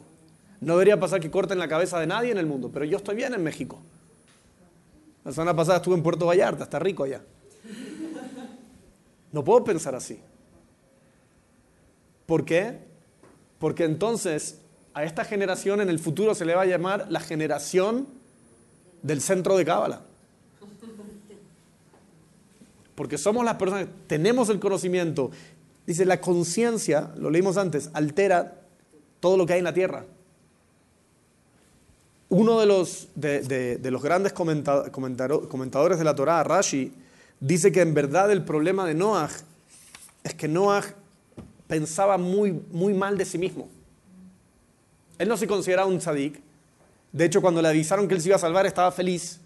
No 0.60 0.74
debería 0.74 1.00
pasar 1.00 1.20
que 1.20 1.30
corten 1.30 1.58
la 1.58 1.68
cabeza 1.68 1.98
de 1.98 2.06
nadie 2.06 2.30
en 2.30 2.38
el 2.38 2.46
mundo, 2.46 2.70
pero 2.72 2.84
yo 2.84 2.98
estoy 2.98 3.16
bien 3.16 3.32
en 3.32 3.42
México. 3.42 3.78
La 5.24 5.32
semana 5.32 5.54
pasada 5.54 5.78
estuve 5.78 5.94
en 5.94 6.02
Puerto 6.02 6.26
Vallarta, 6.26 6.64
está 6.64 6.78
rico 6.78 7.04
allá. 7.04 7.22
No 9.32 9.44
puedo 9.44 9.64
pensar 9.64 9.94
así. 9.94 10.20
¿Por 12.26 12.44
qué? 12.44 12.78
Porque 13.58 13.84
entonces 13.84 14.60
a 14.94 15.04
esta 15.04 15.24
generación 15.24 15.80
en 15.80 15.88
el 15.88 15.98
futuro 15.98 16.34
se 16.34 16.44
le 16.44 16.54
va 16.54 16.62
a 16.62 16.66
llamar 16.66 17.06
la 17.10 17.20
generación 17.20 18.06
del 19.02 19.20
centro 19.20 19.56
de 19.56 19.64
Cábala. 19.64 20.02
Porque 22.94 23.16
somos 23.16 23.44
las 23.44 23.54
personas 23.54 23.86
que 23.86 23.92
tenemos 24.08 24.50
el 24.50 24.60
conocimiento. 24.60 25.30
Dice, 25.86 26.04
la 26.04 26.20
conciencia, 26.20 27.12
lo 27.16 27.30
leímos 27.30 27.56
antes, 27.56 27.90
altera 27.94 28.60
todo 29.20 29.36
lo 29.36 29.46
que 29.46 29.54
hay 29.54 29.58
en 29.60 29.64
la 29.64 29.72
tierra. 29.72 30.04
Uno 32.30 32.60
de 32.60 32.66
los, 32.66 33.08
de, 33.16 33.80
los 33.90 34.02
grandes 34.02 34.32
comentadores 34.32 35.98
de 35.98 36.04
la 36.04 36.14
Torá, 36.14 36.44
Rashi, 36.44 36.92
dice 37.40 37.72
que 37.72 37.80
en 37.80 37.92
verdad 37.92 38.30
el 38.30 38.44
problema 38.44 38.86
de 38.86 38.94
Noah 38.94 39.28
es 40.22 40.34
que 40.34 40.46
Noah 40.46 40.84
pensaba 41.66 42.18
muy, 42.18 42.52
muy 42.70 42.94
mal 42.94 43.18
de 43.18 43.24
sí 43.24 43.36
mismo. 43.36 43.68
Él 45.18 45.28
no 45.28 45.36
se 45.36 45.48
consideraba 45.48 45.88
un 45.88 45.98
tzadik. 45.98 46.40
De 47.10 47.24
hecho, 47.24 47.42
cuando 47.42 47.60
le 47.60 47.68
avisaron 47.68 48.06
que 48.06 48.14
él 48.14 48.20
se 48.20 48.28
iba 48.28 48.36
a 48.36 48.40
salvar, 48.40 48.64
estaba 48.64 48.92
feliz. 48.92 49.40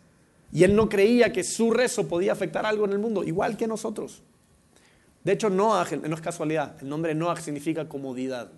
Y 0.52 0.62
él 0.62 0.76
no 0.76 0.88
creía 0.88 1.32
que 1.32 1.42
su 1.42 1.70
rezo 1.70 2.06
podía 2.06 2.32
afectar 2.32 2.66
algo 2.66 2.84
en 2.84 2.92
el 2.92 2.98
mundo, 2.98 3.24
igual 3.24 3.56
que 3.56 3.66
nosotros. 3.66 4.22
De 5.24 5.32
hecho, 5.32 5.48
Noah, 5.48 5.86
no 6.06 6.14
es 6.14 6.20
casualidad, 6.20 6.76
el 6.82 6.88
nombre 6.90 7.14
Noah 7.14 7.40
significa 7.40 7.88
comodidad. 7.88 8.50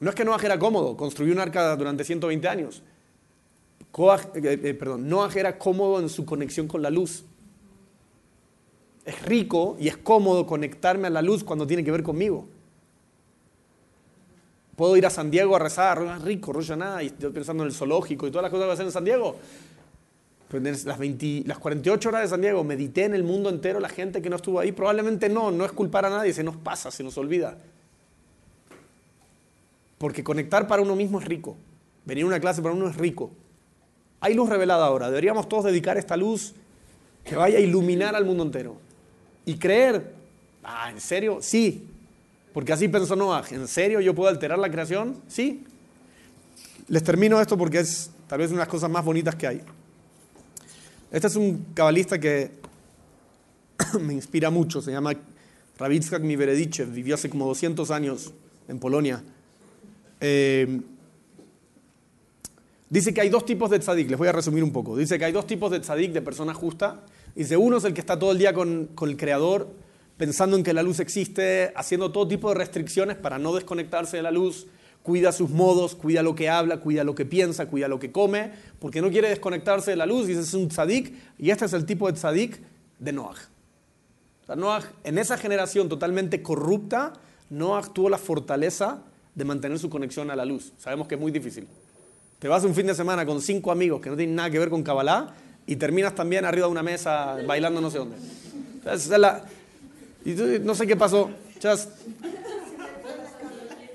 No 0.00 0.10
es 0.10 0.16
que 0.16 0.24
Noah 0.24 0.40
era 0.42 0.58
cómodo, 0.58 0.96
construyó 0.96 1.32
un 1.32 1.38
arca 1.38 1.74
durante 1.76 2.04
120 2.04 2.48
años. 2.48 2.82
Eh, 3.98 4.60
eh, 4.62 4.74
perdón, 4.74 5.08
Noah 5.08 5.30
era 5.34 5.58
cómodo 5.58 6.00
en 6.00 6.08
su 6.08 6.26
conexión 6.26 6.68
con 6.68 6.82
la 6.82 6.90
luz. 6.90 7.24
Es 9.06 9.22
rico 9.22 9.76
y 9.80 9.88
es 9.88 9.96
cómodo 9.96 10.46
conectarme 10.46 11.06
a 11.06 11.10
la 11.10 11.22
luz 11.22 11.44
cuando 11.44 11.66
tiene 11.66 11.82
que 11.82 11.90
ver 11.90 12.02
conmigo. 12.02 12.46
Puedo 14.74 14.96
ir 14.98 15.06
a 15.06 15.10
San 15.10 15.30
Diego 15.30 15.56
a 15.56 15.58
rezar, 15.58 16.02
es 16.02 16.22
rico, 16.22 16.52
rollo 16.52 16.76
nada, 16.76 17.02
y 17.02 17.06
estoy 17.06 17.30
pensando 17.32 17.62
en 17.62 17.68
el 17.68 17.74
zoológico 17.74 18.26
y 18.26 18.30
todas 18.30 18.42
las 18.42 18.50
cosas 18.50 18.64
que 18.64 18.66
voy 18.66 18.70
a 18.70 18.74
hacer 18.74 18.86
en 18.86 18.92
San 18.92 19.04
Diego. 19.04 19.36
Las, 20.84 20.98
20, 20.98 21.44
las 21.46 21.58
48 21.58 22.08
horas 22.08 22.22
de 22.22 22.28
San 22.28 22.40
Diego, 22.42 22.62
medité 22.62 23.04
en 23.04 23.14
el 23.14 23.24
mundo 23.24 23.48
entero, 23.48 23.80
la 23.80 23.88
gente 23.88 24.20
que 24.20 24.28
no 24.28 24.36
estuvo 24.36 24.60
ahí, 24.60 24.72
probablemente 24.72 25.28
no, 25.28 25.50
no 25.50 25.64
es 25.64 25.72
culpar 25.72 26.04
a 26.04 26.10
nadie, 26.10 26.34
se 26.34 26.44
nos 26.44 26.56
pasa, 26.56 26.90
se 26.90 27.02
nos 27.02 27.16
olvida. 27.16 27.56
Porque 29.98 30.22
conectar 30.22 30.66
para 30.66 30.82
uno 30.82 30.94
mismo 30.94 31.20
es 31.20 31.26
rico. 31.26 31.56
Venir 32.04 32.24
a 32.24 32.26
una 32.28 32.40
clase 32.40 32.62
para 32.62 32.74
uno 32.74 32.88
es 32.88 32.96
rico. 32.96 33.30
Hay 34.20 34.34
luz 34.34 34.48
revelada 34.48 34.86
ahora. 34.86 35.08
Deberíamos 35.08 35.48
todos 35.48 35.64
dedicar 35.64 35.96
esta 35.96 36.16
luz 36.16 36.54
que 37.24 37.36
vaya 37.36 37.58
a 37.58 37.60
iluminar 37.60 38.14
al 38.14 38.24
mundo 38.24 38.42
entero. 38.44 38.76
Y 39.44 39.56
creer, 39.56 40.14
ah, 40.62 40.90
¿en 40.90 41.00
serio? 41.00 41.38
Sí. 41.40 41.88
Porque 42.52 42.72
así 42.72 42.88
pensó 42.88 43.16
Noah. 43.16 43.44
¿En 43.50 43.68
serio 43.68 44.00
yo 44.00 44.14
puedo 44.14 44.28
alterar 44.28 44.58
la 44.58 44.70
creación? 44.70 45.16
Sí. 45.28 45.64
Les 46.88 47.02
termino 47.02 47.40
esto 47.40 47.58
porque 47.58 47.80
es 47.80 48.10
tal 48.28 48.38
vez 48.38 48.50
una 48.50 48.58
de 48.58 48.62
las 48.62 48.68
cosas 48.68 48.90
más 48.90 49.04
bonitas 49.04 49.34
que 49.34 49.46
hay. 49.46 49.62
Este 51.10 51.26
es 51.26 51.36
un 51.36 51.66
cabalista 51.74 52.18
que 52.18 52.50
me 54.00 54.14
inspira 54.14 54.50
mucho. 54.50 54.80
Se 54.80 54.92
llama 54.92 55.12
Ravitskak 55.78 56.22
Miveredichev. 56.22 56.90
Vivió 56.92 57.14
hace 57.14 57.28
como 57.28 57.46
200 57.46 57.90
años 57.90 58.32
en 58.68 58.78
Polonia. 58.78 59.22
Eh, 60.20 60.80
dice 62.88 63.12
que 63.12 63.20
hay 63.20 63.28
dos 63.28 63.44
tipos 63.44 63.70
de 63.70 63.78
tzadik, 63.78 64.08
les 64.08 64.18
voy 64.18 64.28
a 64.28 64.32
resumir 64.32 64.64
un 64.64 64.72
poco. 64.72 64.96
Dice 64.96 65.18
que 65.18 65.24
hay 65.24 65.32
dos 65.32 65.46
tipos 65.46 65.70
de 65.70 65.80
tzadik, 65.80 66.12
de 66.12 66.22
persona 66.22 66.54
justa. 66.54 67.02
Dice, 67.34 67.56
uno 67.56 67.76
es 67.76 67.84
el 67.84 67.92
que 67.92 68.00
está 68.00 68.18
todo 68.18 68.32
el 68.32 68.38
día 68.38 68.54
con, 68.54 68.88
el 69.02 69.16
creador, 69.16 69.68
pensando 70.16 70.56
en 70.56 70.62
que 70.62 70.72
la 70.72 70.82
luz 70.82 71.00
existe, 71.00 71.72
haciendo 71.76 72.10
todo 72.10 72.26
tipo 72.26 72.48
de 72.48 72.54
restricciones 72.54 73.16
para 73.16 73.38
no 73.38 73.54
desconectarse 73.54 74.16
de 74.16 74.22
la 74.22 74.30
luz, 74.30 74.66
cuida 75.02 75.32
sus 75.32 75.50
modos, 75.50 75.94
cuida 75.94 76.22
lo 76.22 76.34
que 76.34 76.48
habla, 76.48 76.80
cuida 76.80 77.04
lo 77.04 77.14
que 77.14 77.26
piensa, 77.26 77.66
cuida 77.66 77.88
lo 77.88 77.98
que 77.98 78.10
come, 78.10 78.52
porque 78.78 79.02
no 79.02 79.10
quiere 79.10 79.28
desconectarse 79.28 79.90
de 79.90 79.98
la 79.98 80.06
luz, 80.06 80.26
dice, 80.26 80.40
es 80.40 80.54
un 80.54 80.68
tzadik, 80.68 81.12
y 81.38 81.50
este 81.50 81.66
es 81.66 81.74
el 81.74 81.84
tipo 81.84 82.10
de 82.10 82.14
tzadik 82.14 82.58
de 82.98 83.12
Noah. 83.12 83.36
O 84.48 84.56
Noah, 84.56 84.82
en 85.04 85.18
esa 85.18 85.36
generación 85.36 85.88
totalmente 85.88 86.42
corrupta, 86.42 87.12
Noah 87.50 87.82
tuvo 87.92 88.08
la 88.08 88.18
fortaleza 88.18 89.02
de 89.36 89.44
mantener 89.44 89.78
su 89.78 89.88
conexión 89.88 90.30
a 90.30 90.36
la 90.36 90.44
luz. 90.44 90.72
Sabemos 90.78 91.06
que 91.06 91.14
es 91.14 91.20
muy 91.20 91.30
difícil. 91.30 91.68
Te 92.40 92.48
vas 92.48 92.64
un 92.64 92.74
fin 92.74 92.86
de 92.86 92.94
semana 92.94 93.24
con 93.24 93.40
cinco 93.40 93.70
amigos 93.70 94.00
que 94.00 94.10
no 94.10 94.16
tienen 94.16 94.34
nada 94.34 94.50
que 94.50 94.58
ver 94.58 94.70
con 94.70 94.82
Kabbalah 94.82 95.34
y 95.66 95.76
terminas 95.76 96.14
también 96.14 96.44
arriba 96.44 96.66
de 96.66 96.72
una 96.72 96.82
mesa 96.82 97.36
bailando 97.46 97.80
no 97.80 97.90
sé 97.90 97.98
dónde. 97.98 98.16
y 100.24 100.34
no 100.60 100.74
sé 100.74 100.86
qué 100.86 100.96
pasó. 100.96 101.30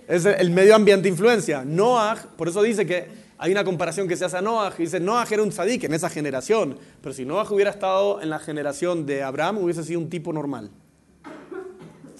es 0.07 0.25
el 0.25 0.51
medio 0.51 0.75
ambiente 0.75 1.09
influencia. 1.09 1.65
Noah, 1.65 2.17
por 2.37 2.47
eso 2.47 2.61
dice 2.61 2.85
que 2.85 3.07
hay 3.39 3.51
una 3.51 3.63
comparación 3.63 4.07
que 4.07 4.15
se 4.15 4.25
hace 4.25 4.37
a 4.37 4.41
Noah. 4.41 4.71
Dice, 4.77 4.99
Noah 4.99 5.25
era 5.31 5.41
un 5.41 5.49
tzadik 5.49 5.85
en 5.85 5.95
esa 5.95 6.09
generación. 6.09 6.77
Pero 7.01 7.13
si 7.13 7.25
Noah 7.25 7.51
hubiera 7.51 7.71
estado 7.71 8.21
en 8.21 8.29
la 8.29 8.37
generación 8.37 9.07
de 9.07 9.23
Abraham, 9.23 9.57
hubiese 9.57 9.83
sido 9.83 9.99
un 9.99 10.09
tipo 10.09 10.31
normal. 10.31 10.69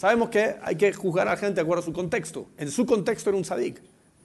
Sabemos 0.02 0.30
que 0.30 0.56
hay 0.64 0.76
que 0.76 0.91
juzgar 0.93 1.28
a 1.28 1.32
la 1.32 1.38
gente 1.38 1.56
de 1.56 1.62
acuerdo 1.62 1.84
a 1.84 1.86
su 1.86 1.93
contexto. 1.93 2.47
En 2.58 2.72
su 2.72 2.88
contexto 2.88 3.30
era 3.30 3.38
un 3.38 3.43
tzadik. 3.43 3.80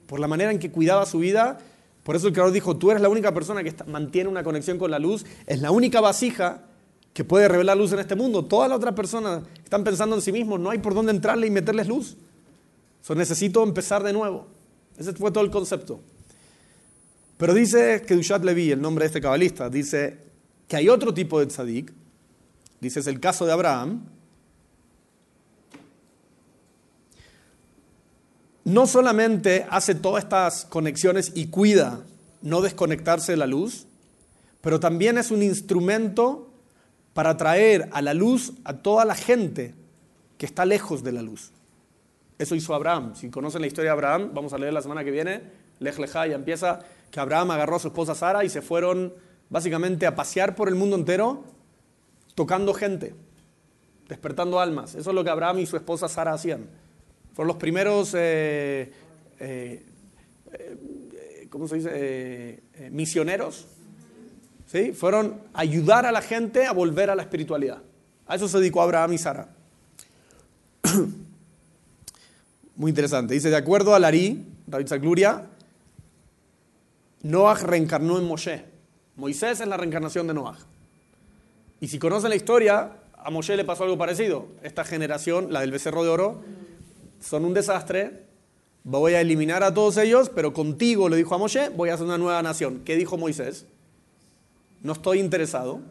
Por 0.07 0.19
la 0.19 0.27
manera 0.27 0.49
en 0.49 0.57
que 0.57 0.71
cuidaba 0.71 1.05
su 1.05 1.19
vida 1.19 1.59
por 2.07 2.15
eso 2.15 2.27
el 2.27 2.33
Creador 2.33 2.53
dijo, 2.53 2.77
tú 2.77 2.89
eres 2.89 3.01
la 3.03 3.09
única 3.09 3.33
persona 3.33 3.61
que 3.65 3.75
mantiene 3.85 4.29
una 4.29 4.41
conexión 4.41 4.77
con 4.77 4.89
la 4.89 4.97
luz, 4.97 5.25
es 5.45 5.59
la 5.59 5.71
única 5.71 5.99
vasija 5.99 6.63
que 7.11 7.25
puede 7.25 7.49
revelar 7.49 7.75
luz 7.75 7.91
en 7.91 7.99
este 7.99 8.15
mundo. 8.15 8.45
Todas 8.45 8.69
las 8.69 8.77
otras 8.77 8.93
personas 8.93 9.43
están 9.61 9.83
pensando 9.83 10.15
en 10.15 10.21
sí 10.21 10.31
mismos, 10.31 10.57
no 10.57 10.69
hay 10.69 10.77
por 10.77 10.93
dónde 10.93 11.11
entrarle 11.11 11.47
y 11.47 11.49
meterles 11.49 11.89
luz. 11.89 12.15
So, 13.01 13.13
necesito 13.13 13.61
empezar 13.61 14.03
de 14.03 14.13
nuevo. 14.13 14.47
Ese 14.97 15.11
fue 15.11 15.31
todo 15.31 15.43
el 15.43 15.51
concepto. 15.51 15.99
Pero 17.35 17.53
dice 17.53 18.03
que 18.07 18.15
Dushat 18.15 18.41
Levi, 18.41 18.71
el 18.71 18.81
nombre 18.81 19.03
de 19.03 19.07
este 19.07 19.19
cabalista, 19.19 19.69
dice 19.69 20.17
que 20.69 20.77
hay 20.77 20.87
otro 20.87 21.13
tipo 21.13 21.41
de 21.41 21.47
tzadik, 21.47 21.91
dice 22.79 23.01
es 23.01 23.07
el 23.07 23.19
caso 23.19 23.45
de 23.45 23.51
Abraham, 23.51 24.05
no 28.67 28.85
solamente 28.85 29.65
hace 29.69 29.95
todas 29.95 30.25
estas 30.25 30.65
conexiones 30.65 31.31
y 31.33 31.47
cuida 31.47 32.01
no 32.41 32.59
desconectarse 32.59 33.31
de 33.31 33.37
la 33.37 33.47
luz, 33.47 33.87
pero 34.59 34.77
también 34.77 35.17
es 35.17 35.31
un 35.31 35.41
instrumento 35.41 36.49
para 37.13 37.37
traer 37.37 37.87
a 37.93 38.01
la 38.01 38.13
luz 38.13 38.51
a 38.65 38.73
toda 38.73 39.05
la 39.05 39.15
gente 39.15 39.73
que 40.37 40.45
está 40.45 40.65
lejos 40.65 41.01
de 41.01 41.13
la 41.13 41.21
luz. 41.21 41.51
Eso 42.37 42.55
hizo 42.55 42.75
Abraham. 42.75 43.15
Si 43.15 43.29
conocen 43.29 43.61
la 43.61 43.67
historia 43.67 43.91
de 43.91 43.93
Abraham, 43.93 44.31
vamos 44.33 44.51
a 44.51 44.57
leer 44.57 44.73
la 44.73 44.81
semana 44.81 45.05
que 45.05 45.11
viene, 45.11 45.43
Lej 45.79 45.97
Lejá, 45.97 46.27
ya 46.27 46.35
empieza 46.35 46.81
que 47.09 47.21
Abraham 47.21 47.51
agarró 47.51 47.77
a 47.77 47.79
su 47.79 47.87
esposa 47.87 48.15
Sara 48.15 48.43
y 48.43 48.49
se 48.49 48.61
fueron 48.61 49.13
básicamente 49.49 50.05
a 50.05 50.13
pasear 50.13 50.57
por 50.57 50.67
el 50.67 50.75
mundo 50.75 50.97
entero 50.97 51.45
tocando 52.35 52.73
gente, 52.73 53.15
despertando 54.09 54.59
almas. 54.59 54.93
Eso 54.93 55.11
es 55.11 55.15
lo 55.15 55.23
que 55.23 55.29
Abraham 55.29 55.59
y 55.59 55.65
su 55.67 55.77
esposa 55.77 56.09
Sara 56.09 56.33
hacían. 56.33 56.67
Fueron 57.37 57.49
los 57.49 57.57
primeros, 57.57 58.15
eh, 58.15 58.91
eh, 59.39 59.85
eh, 60.53 61.47
¿cómo 61.51 61.67
se 61.67 61.75
dice? 61.75 62.63
misioneros. 62.89 63.67
¿sí? 64.65 64.91
Fueron 64.91 65.39
ayudar 65.53 66.07
a 66.07 66.11
la 66.11 66.23
gente 66.23 66.65
a 66.65 66.71
volver 66.71 67.11
a 67.11 67.15
la 67.15 67.21
espiritualidad. 67.21 67.83
A 68.25 68.37
eso 68.37 68.47
se 68.47 68.57
dedicó 68.57 68.81
Abraham 68.81 69.13
y 69.13 69.17
Sara. 69.19 69.49
Muy 72.75 72.89
interesante. 72.89 73.35
Dice, 73.35 73.51
de 73.51 73.57
acuerdo 73.57 73.93
a 73.93 73.99
Larí, 73.99 74.43
David 74.65 74.87
Zagluria, 74.87 75.45
Noah 77.21 77.59
reencarnó 77.59 78.17
en 78.17 78.25
Moshe. 78.25 78.65
Moisés 79.15 79.59
es 79.59 79.67
la 79.67 79.77
reencarnación 79.77 80.25
de 80.25 80.33
Noah. 80.33 80.57
Y 81.81 81.89
si 81.89 81.99
conocen 81.99 82.31
la 82.31 82.35
historia, 82.35 82.93
a 83.15 83.29
Moshe 83.29 83.55
le 83.55 83.63
pasó 83.63 83.83
algo 83.83 83.99
parecido. 83.99 84.47
Esta 84.63 84.83
generación, 84.83 85.53
la 85.53 85.61
del 85.61 85.69
becerro 85.69 86.03
de 86.03 86.09
oro, 86.09 86.41
son 87.19 87.45
un 87.45 87.53
desastre, 87.53 88.23
voy 88.83 89.13
a 89.13 89.21
eliminar 89.21 89.63
a 89.63 89.73
todos 89.73 89.97
ellos, 89.97 90.29
pero 90.33 90.53
contigo, 90.53 91.09
le 91.09 91.17
dijo 91.17 91.35
a 91.35 91.37
Moshe, 91.37 91.69
voy 91.69 91.89
a 91.89 91.95
hacer 91.95 92.05
una 92.05 92.17
nueva 92.17 92.41
nación. 92.41 92.81
¿Qué 92.85 92.95
dijo 92.95 93.17
Moisés? 93.17 93.65
No 94.81 94.93
estoy 94.93 95.19
interesado. 95.19 95.81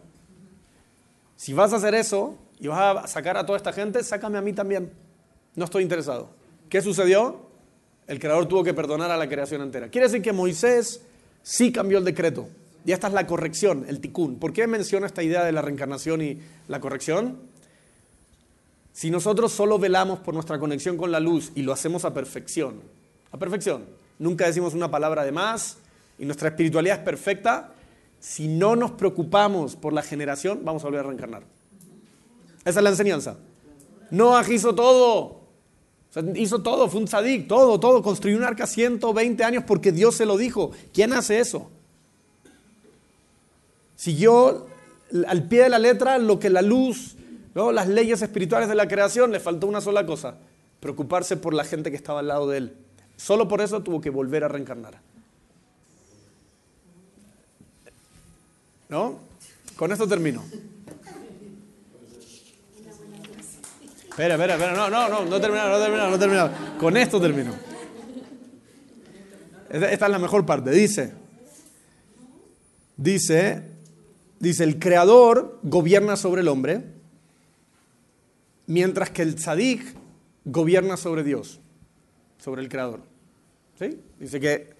Si 1.36 1.52
vas 1.52 1.72
a 1.72 1.76
hacer 1.76 1.94
eso 1.94 2.38
y 2.58 2.68
vas 2.68 3.04
a 3.04 3.06
sacar 3.06 3.36
a 3.36 3.44
toda 3.44 3.58
esta 3.58 3.72
gente, 3.72 4.02
sácame 4.02 4.38
a 4.38 4.42
mí 4.42 4.52
también. 4.52 4.92
No 5.54 5.64
estoy 5.64 5.82
interesado. 5.82 6.30
¿Qué 6.68 6.80
sucedió? 6.80 7.46
El 8.06 8.18
creador 8.18 8.46
tuvo 8.46 8.64
que 8.64 8.72
perdonar 8.72 9.10
a 9.10 9.16
la 9.16 9.28
creación 9.28 9.62
entera. 9.62 9.88
Quiere 9.88 10.06
decir 10.06 10.22
que 10.22 10.32
Moisés 10.32 11.02
sí 11.42 11.72
cambió 11.72 11.98
el 11.98 12.04
decreto. 12.04 12.48
Y 12.84 12.92
esta 12.92 13.08
es 13.08 13.12
la 13.12 13.26
corrección, 13.26 13.84
el 13.88 14.00
tikkun. 14.00 14.36
¿Por 14.38 14.52
qué 14.52 14.66
menciona 14.66 15.06
esta 15.06 15.22
idea 15.22 15.44
de 15.44 15.52
la 15.52 15.60
reencarnación 15.60 16.22
y 16.22 16.40
la 16.68 16.80
corrección? 16.80 17.36
Si 18.97 19.11
nosotros 19.11 19.53
solo 19.53 19.78
velamos 19.78 20.20
por 20.20 20.32
nuestra 20.32 20.59
conexión 20.59 20.97
con 20.97 21.12
la 21.12 21.20
luz 21.20 21.53
y 21.55 21.61
lo 21.61 21.74
hacemos 21.74 22.07
a 22.07 22.14
perfección, 22.14 22.80
a 23.30 23.36
perfección, 23.36 23.84
nunca 24.18 24.47
decimos 24.47 24.72
una 24.72 24.90
palabra 24.90 25.22
de 25.22 25.32
más 25.32 25.76
y 26.18 26.24
nuestra 26.24 26.49
espiritualidad 26.49 27.01
es 27.01 27.05
perfecta, 27.05 27.74
si 28.20 28.49
no 28.49 28.74
nos 28.74 28.92
preocupamos 28.92 29.76
por 29.76 29.92
la 29.92 30.01
generación, 30.01 30.61
vamos 30.64 30.82
a 30.82 30.86
volver 30.86 31.01
a 31.01 31.09
reencarnar. 31.09 31.42
Esa 32.64 32.80
es 32.80 32.82
la 32.82 32.88
enseñanza. 32.88 33.36
Noah 34.11 34.51
hizo 34.51 34.74
todo. 34.74 35.42
hizo 36.34 36.62
todo, 36.62 36.88
fue 36.88 37.01
un 37.01 37.07
tzadik, 37.07 37.47
todo, 37.49 37.78
todo. 37.78 38.03
Construyó 38.03 38.38
un 38.38 38.44
arca 38.44 38.66
120 38.66 39.44
años 39.44 39.64
porque 39.66 39.92
Dios 39.92 40.14
se 40.14 40.24
lo 40.24 40.38
dijo. 40.38 40.70
¿Quién 40.94 41.12
hace 41.12 41.40
eso? 41.40 41.70
Siguió 43.94 44.68
al 45.26 45.42
pie 45.49 45.64
de 45.64 45.68
la 45.68 45.78
letra 45.78 46.16
lo 46.16 46.38
que 46.38 46.49
la 46.49 46.62
luz 46.62 47.16
las 47.57 47.88
leyes 47.88 48.20
espirituales 48.20 48.68
de 48.68 48.74
la 48.74 48.86
creación, 48.86 49.32
le 49.32 49.40
faltó 49.40 49.66
una 49.66 49.80
sola 49.80 50.04
cosa, 50.04 50.36
preocuparse 50.78 51.38
por 51.38 51.54
la 51.54 51.64
gente 51.64 51.90
que 51.90 51.96
estaba 51.96 52.20
al 52.20 52.28
lado 52.28 52.48
de 52.48 52.59
él. 52.59 52.76
Solo 53.16 53.48
por 53.48 53.62
eso 53.62 53.82
tuvo 53.82 54.00
que 54.00 54.11
volver 54.11 54.44
a 54.44 54.48
reencarnar. 54.48 55.00
¿No? 58.90 59.18
Con 59.74 59.90
esto 59.90 60.07
termino. 60.07 60.44
Espera, 64.11 64.34
espera, 64.34 64.54
espera, 64.54 64.74
no, 64.74 64.90
no, 64.90 65.09
no, 65.09 65.24
no 65.24 65.40
termina, 65.40 65.68
no 65.68 65.78
termina, 65.78 66.11
no 66.11 66.18
termina. 66.18 66.76
Con 66.78 66.96
esto 66.96 67.20
termino. 67.20 67.54
Esta 69.70 70.07
es 70.07 70.12
la 70.12 70.18
mejor 70.18 70.44
parte. 70.44 70.70
Dice, 70.70 71.14
dice, 72.96 73.62
dice, 74.38 74.64
el 74.64 74.78
creador 74.78 75.59
gobierna 75.62 76.16
sobre 76.16 76.42
el 76.42 76.48
hombre 76.48 76.95
mientras 78.66 79.10
que 79.10 79.22
el 79.22 79.34
tzadik 79.34 79.94
gobierna 80.44 80.96
sobre 80.96 81.22
Dios, 81.22 81.60
sobre 82.38 82.62
el 82.62 82.68
creador. 82.68 83.00
¿Sí? 83.78 84.00
Dice 84.18 84.40
que 84.40 84.70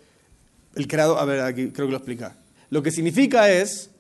el 0.75 0.89
creador, 0.89 1.19
a 1.19 1.25
ver, 1.25 1.41
aquí 1.41 1.71
creo 1.71 1.87
que 1.87 1.93
lo 1.93 1.99
explica. 1.99 2.37
Lo 2.71 2.83
que 2.83 2.91
significa 2.91 3.51
es 3.51 3.91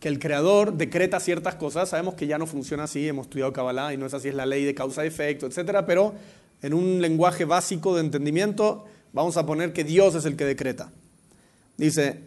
que 0.00 0.08
el 0.08 0.18
creador 0.18 0.74
decreta 0.74 1.18
ciertas 1.20 1.54
cosas, 1.54 1.88
sabemos 1.88 2.14
que 2.14 2.26
ya 2.26 2.38
no 2.38 2.46
funciona 2.46 2.84
así, 2.84 3.08
hemos 3.08 3.26
estudiado 3.26 3.52
Kabbalah 3.52 3.94
y 3.94 3.96
no 3.96 4.06
es 4.06 4.14
así, 4.14 4.28
es 4.28 4.34
la 4.34 4.46
ley 4.46 4.64
de 4.64 4.74
causa 4.74 5.04
y 5.04 5.08
efecto, 5.08 5.46
etcétera, 5.46 5.86
pero 5.86 6.14
en 6.60 6.74
un 6.74 7.00
lenguaje 7.00 7.44
básico 7.44 7.94
de 7.94 8.02
entendimiento 8.02 8.84
vamos 9.12 9.36
a 9.36 9.46
poner 9.46 9.72
que 9.72 9.84
Dios 9.84 10.14
es 10.14 10.24
el 10.24 10.36
que 10.36 10.44
decreta. 10.44 10.92
Dice, 11.76 12.20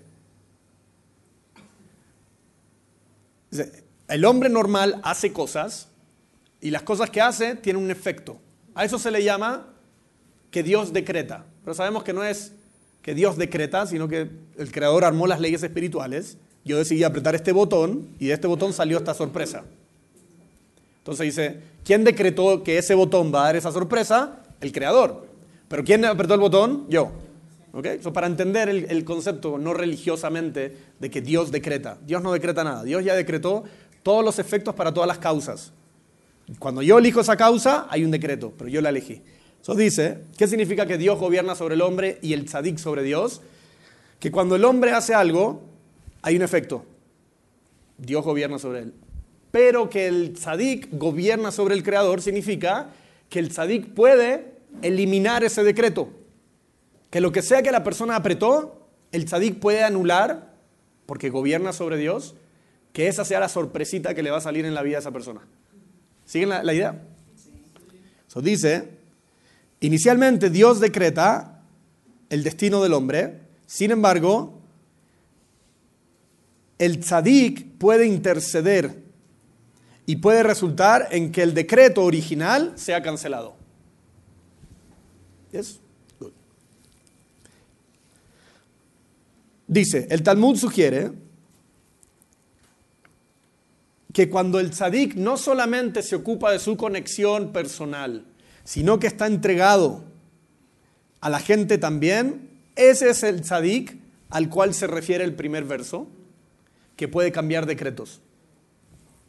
dice 3.51 3.83
el 4.07 4.25
hombre 4.25 4.49
normal 4.49 4.99
hace 5.03 5.33
cosas 5.33 5.89
y 6.61 6.71
las 6.71 6.81
cosas 6.83 7.09
que 7.09 7.21
hace 7.21 7.55
tienen 7.55 7.83
un 7.83 7.91
efecto. 7.91 8.37
A 8.73 8.85
eso 8.85 8.99
se 8.99 9.11
le 9.11 9.23
llama 9.23 9.67
que 10.51 10.63
Dios 10.63 10.93
decreta. 10.93 11.45
Pero 11.63 11.73
sabemos 11.73 12.03
que 12.03 12.13
no 12.13 12.23
es 12.23 12.53
que 13.01 13.13
Dios 13.13 13.37
decreta, 13.37 13.85
sino 13.85 14.07
que 14.07 14.29
el 14.57 14.71
creador 14.71 15.05
armó 15.05 15.27
las 15.27 15.39
leyes 15.39 15.63
espirituales. 15.63 16.37
Yo 16.65 16.77
decidí 16.77 17.03
apretar 17.03 17.35
este 17.35 17.51
botón 17.51 18.09
y 18.19 18.27
de 18.27 18.33
este 18.33 18.47
botón 18.47 18.73
salió 18.73 18.97
esta 18.97 19.13
sorpresa. 19.13 19.63
Entonces 20.99 21.25
dice, 21.25 21.61
¿quién 21.85 22.03
decretó 22.03 22.63
que 22.63 22.77
ese 22.77 22.95
botón 22.95 23.33
va 23.33 23.41
a 23.41 23.45
dar 23.45 23.55
esa 23.55 23.71
sorpresa? 23.71 24.39
El 24.59 24.71
creador. 24.71 25.25
¿Pero 25.69 25.83
quién 25.83 26.03
apretó 26.05 26.33
el 26.33 26.39
botón? 26.39 26.85
Yo. 26.89 27.11
¿Okay? 27.73 27.99
para 27.99 28.25
entender 28.25 28.69
el 28.69 29.05
concepto 29.05 29.59
no 29.59 29.73
religiosamente 29.73 30.75
de 30.99 31.11
que 31.11 31.21
Dios 31.21 31.51
decreta. 31.51 31.99
Dios 32.05 32.23
no 32.23 32.33
decreta 32.33 32.63
nada. 32.63 32.83
Dios 32.83 33.03
ya 33.05 33.13
decretó 33.13 33.65
todos 34.01 34.25
los 34.25 34.39
efectos 34.39 34.73
para 34.73 34.93
todas 34.93 35.07
las 35.07 35.19
causas. 35.19 35.71
Cuando 36.59 36.81
yo 36.81 36.97
elijo 36.97 37.21
esa 37.21 37.35
causa, 37.35 37.87
hay 37.89 38.05
un 38.05 38.11
decreto, 38.11 38.53
pero 38.57 38.69
yo 38.69 38.81
la 38.81 38.89
elegí. 38.89 39.21
Eso 39.61 39.75
dice, 39.75 40.19
¿qué 40.37 40.47
significa 40.47 40.85
que 40.85 40.97
Dios 40.97 41.19
gobierna 41.19 41.55
sobre 41.55 41.75
el 41.75 41.81
hombre 41.81 42.19
y 42.21 42.33
el 42.33 42.45
tzadik 42.45 42.77
sobre 42.77 43.03
Dios? 43.03 43.41
Que 44.19 44.31
cuando 44.31 44.55
el 44.55 44.63
hombre 44.63 44.91
hace 44.91 45.13
algo, 45.13 45.61
hay 46.21 46.37
un 46.37 46.41
efecto. 46.41 46.85
Dios 47.97 48.23
gobierna 48.23 48.59
sobre 48.59 48.79
él. 48.79 48.93
Pero 49.51 49.89
que 49.89 50.07
el 50.07 50.33
tzadik 50.33 50.87
gobierna 50.91 51.51
sobre 51.51 51.75
el 51.75 51.83
creador 51.83 52.21
significa 52.21 52.91
que 53.29 53.39
el 53.39 53.49
tzadik 53.49 53.93
puede 53.93 54.53
eliminar 54.81 55.43
ese 55.43 55.63
decreto. 55.63 56.09
Que 57.09 57.21
lo 57.21 57.31
que 57.31 57.41
sea 57.41 57.61
que 57.61 57.71
la 57.71 57.83
persona 57.83 58.15
apretó, 58.15 58.87
el 59.11 59.25
tzadik 59.25 59.59
puede 59.59 59.83
anular, 59.83 60.53
porque 61.05 61.29
gobierna 61.29 61.73
sobre 61.73 61.97
Dios, 61.97 62.35
que 62.93 63.07
esa 63.07 63.25
sea 63.25 63.39
la 63.39 63.49
sorpresita 63.49 64.13
que 64.13 64.23
le 64.23 64.31
va 64.31 64.37
a 64.37 64.41
salir 64.41 64.65
en 64.65 64.73
la 64.73 64.81
vida 64.81 64.97
a 64.97 64.99
esa 64.99 65.11
persona. 65.11 65.41
¿Siguen 66.27 66.49
la, 66.49 66.73
idea? 66.73 67.01
Eso 68.27 68.41
dice 68.41 68.89
Inicialmente 69.79 70.49
Dios 70.49 70.79
decreta 70.79 71.63
el 72.29 72.43
destino 72.43 72.83
del 72.83 72.93
hombre, 72.93 73.39
sin 73.65 73.91
embargo, 73.91 74.59
el 76.77 76.99
tzadik 76.99 77.77
puede 77.77 78.05
interceder 78.05 79.03
y 80.05 80.17
puede 80.17 80.43
resultar 80.43 81.07
en 81.11 81.31
que 81.31 81.43
el 81.43 81.53
decreto 81.53 82.03
original 82.03 82.73
sea 82.75 83.01
cancelado. 83.01 83.55
Yes? 85.51 85.79
Good. 86.19 86.31
Dice, 89.67 90.07
el 90.09 90.23
Talmud 90.23 90.57
sugiere 90.57 91.11
que 94.17 94.31
cuando 94.31 94.59
el 94.59 94.71
tzadik 94.71 95.13
no 95.13 95.37
solamente 95.37 96.01
se 96.01 96.15
ocupa 96.15 96.51
de 96.51 96.57
su 96.57 96.75
conexión 96.75 97.53
personal, 97.53 98.25
sino 98.63 98.97
que 98.97 99.05
está 99.05 99.27
entregado 99.27 100.05
a 101.21 101.29
la 101.29 101.39
gente 101.39 101.77
también, 101.77 102.49
ese 102.75 103.11
es 103.11 103.21
el 103.21 103.41
tzadik 103.41 103.95
al 104.31 104.49
cual 104.49 104.73
se 104.73 104.87
refiere 104.87 105.23
el 105.23 105.35
primer 105.35 105.65
verso, 105.65 106.07
que 106.95 107.07
puede 107.07 107.31
cambiar 107.31 107.67
decretos. 107.67 108.19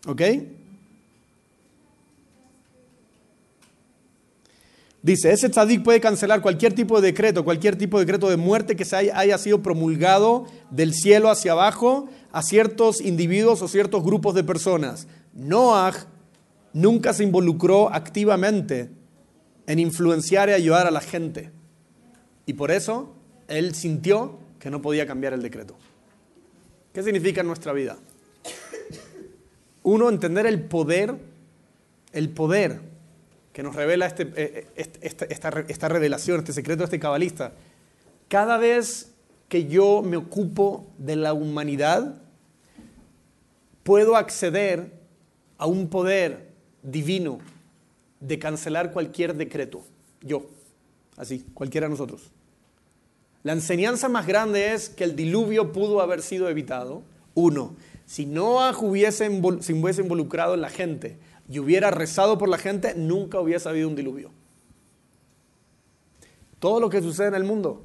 ¿Ok? 0.07 0.23
Dice, 5.03 5.33
ese 5.33 5.51
tzadik 5.51 5.83
puede 5.83 6.01
cancelar 6.01 6.41
cualquier 6.41 6.73
tipo 6.73 6.99
de 7.03 7.09
decreto, 7.09 7.45
cualquier 7.45 7.77
tipo 7.77 7.99
de 7.99 8.07
decreto 8.07 8.31
de 8.31 8.39
muerte 8.39 8.75
que 8.75 8.87
se 8.87 8.97
haya, 8.97 9.19
haya, 9.19 9.37
sido 9.37 9.63
promulgado 9.63 10.47
del 10.71 10.95
cielo 10.95 11.29
hacia 11.29 11.53
abajo 11.53 12.09
a 12.33 12.43
ciertos 12.43 13.01
individuos 13.01 13.63
o 13.63 13.69
ciertos 13.69 14.03
grupos 14.03 14.35
de 14.35 14.45
personas. 14.45 15.07
Noah 15.35 15.95
nunca 16.73 17.13
se 17.13 17.25
involucró 17.25 17.93
activamente 17.93 18.91
en 19.67 19.79
influenciar 19.79 20.49
y 20.49 20.53
ayudar 20.53 20.87
a 20.87 20.91
la 20.91 21.01
gente. 21.01 21.51
Y 22.47 22.55
por 22.55 22.71
eso 22.71 23.15
él 23.49 23.75
sintió 23.75 24.39
que 24.59 24.71
no 24.71 24.83
podía 24.83 25.07
cambiar 25.07 25.33
el 25.33 25.43
decreto. 25.43 25.77
¿Qué 26.93 27.03
significa 27.03 27.43
en 27.43 27.47
nuestra 27.47 27.73
vida? 27.73 27.99
Uno, 29.83 30.09
entender 30.09 30.47
el 30.47 30.63
poder, 30.63 31.17
el 32.13 32.31
poder 32.31 32.81
que 33.53 33.63
nos 33.63 33.75
revela 33.75 34.07
este, 34.07 34.31
eh, 34.37 34.67
esta, 34.77 35.27
esta, 35.27 35.65
esta, 35.67 35.89
revelación, 35.89 36.39
este 36.39 36.53
secreto 36.53 36.85
este 36.85 37.01
cabalista. 37.01 37.53
Cada 38.29 38.57
vez 38.57 39.13
que 39.49 39.67
yo 39.67 40.03
me 40.03 40.17
ocupo 40.17 40.87
de 40.99 41.17
la 41.17 41.33
humanidad, 41.33 42.21
puedo 43.83 44.17
acceder 44.17 44.93
a 45.57 45.67
un 45.67 45.89
poder 45.89 46.53
divino 46.83 47.39
de 48.21 48.39
cancelar 48.39 48.93
cualquier 48.93 49.35
decreto. 49.35 49.83
Yo, 50.21 50.47
así, 51.17 51.45
cualquiera 51.55 51.87
de 51.87 51.91
nosotros. 51.91 52.31
La 53.43 53.53
enseñanza 53.53 54.09
más 54.09 54.27
grande 54.27 54.75
es 54.75 54.89
que 54.89 55.05
el 55.05 55.17
diluvio 55.17 55.73
pudo 55.73 56.01
haber 56.01 56.23
sido 56.23 56.49
evitado. 56.49 57.03
Uno, 57.35 57.77
si 58.05 58.27
Noah 58.27 58.77
hubiese, 58.79 59.29
se 59.61 59.73
hubiese 59.73 60.03
involucrado 60.03 60.55
en 60.55 60.61
la 60.61 60.71
gente 60.71 61.19
y 61.49 61.59
hubiera 61.59 61.91
rezado 61.91 62.37
por 62.37 62.49
la 62.49 62.59
gente, 62.59 62.95
nunca 62.95 63.41
hubiese 63.41 63.69
habido 63.69 63.89
un 63.89 63.97
diluvio. 63.97 64.31
Todo 66.59 66.81
lo 66.81 66.91
que 66.91 67.01
sucede 67.01 67.29
en 67.29 67.35
el 67.35 67.45
mundo. 67.45 67.83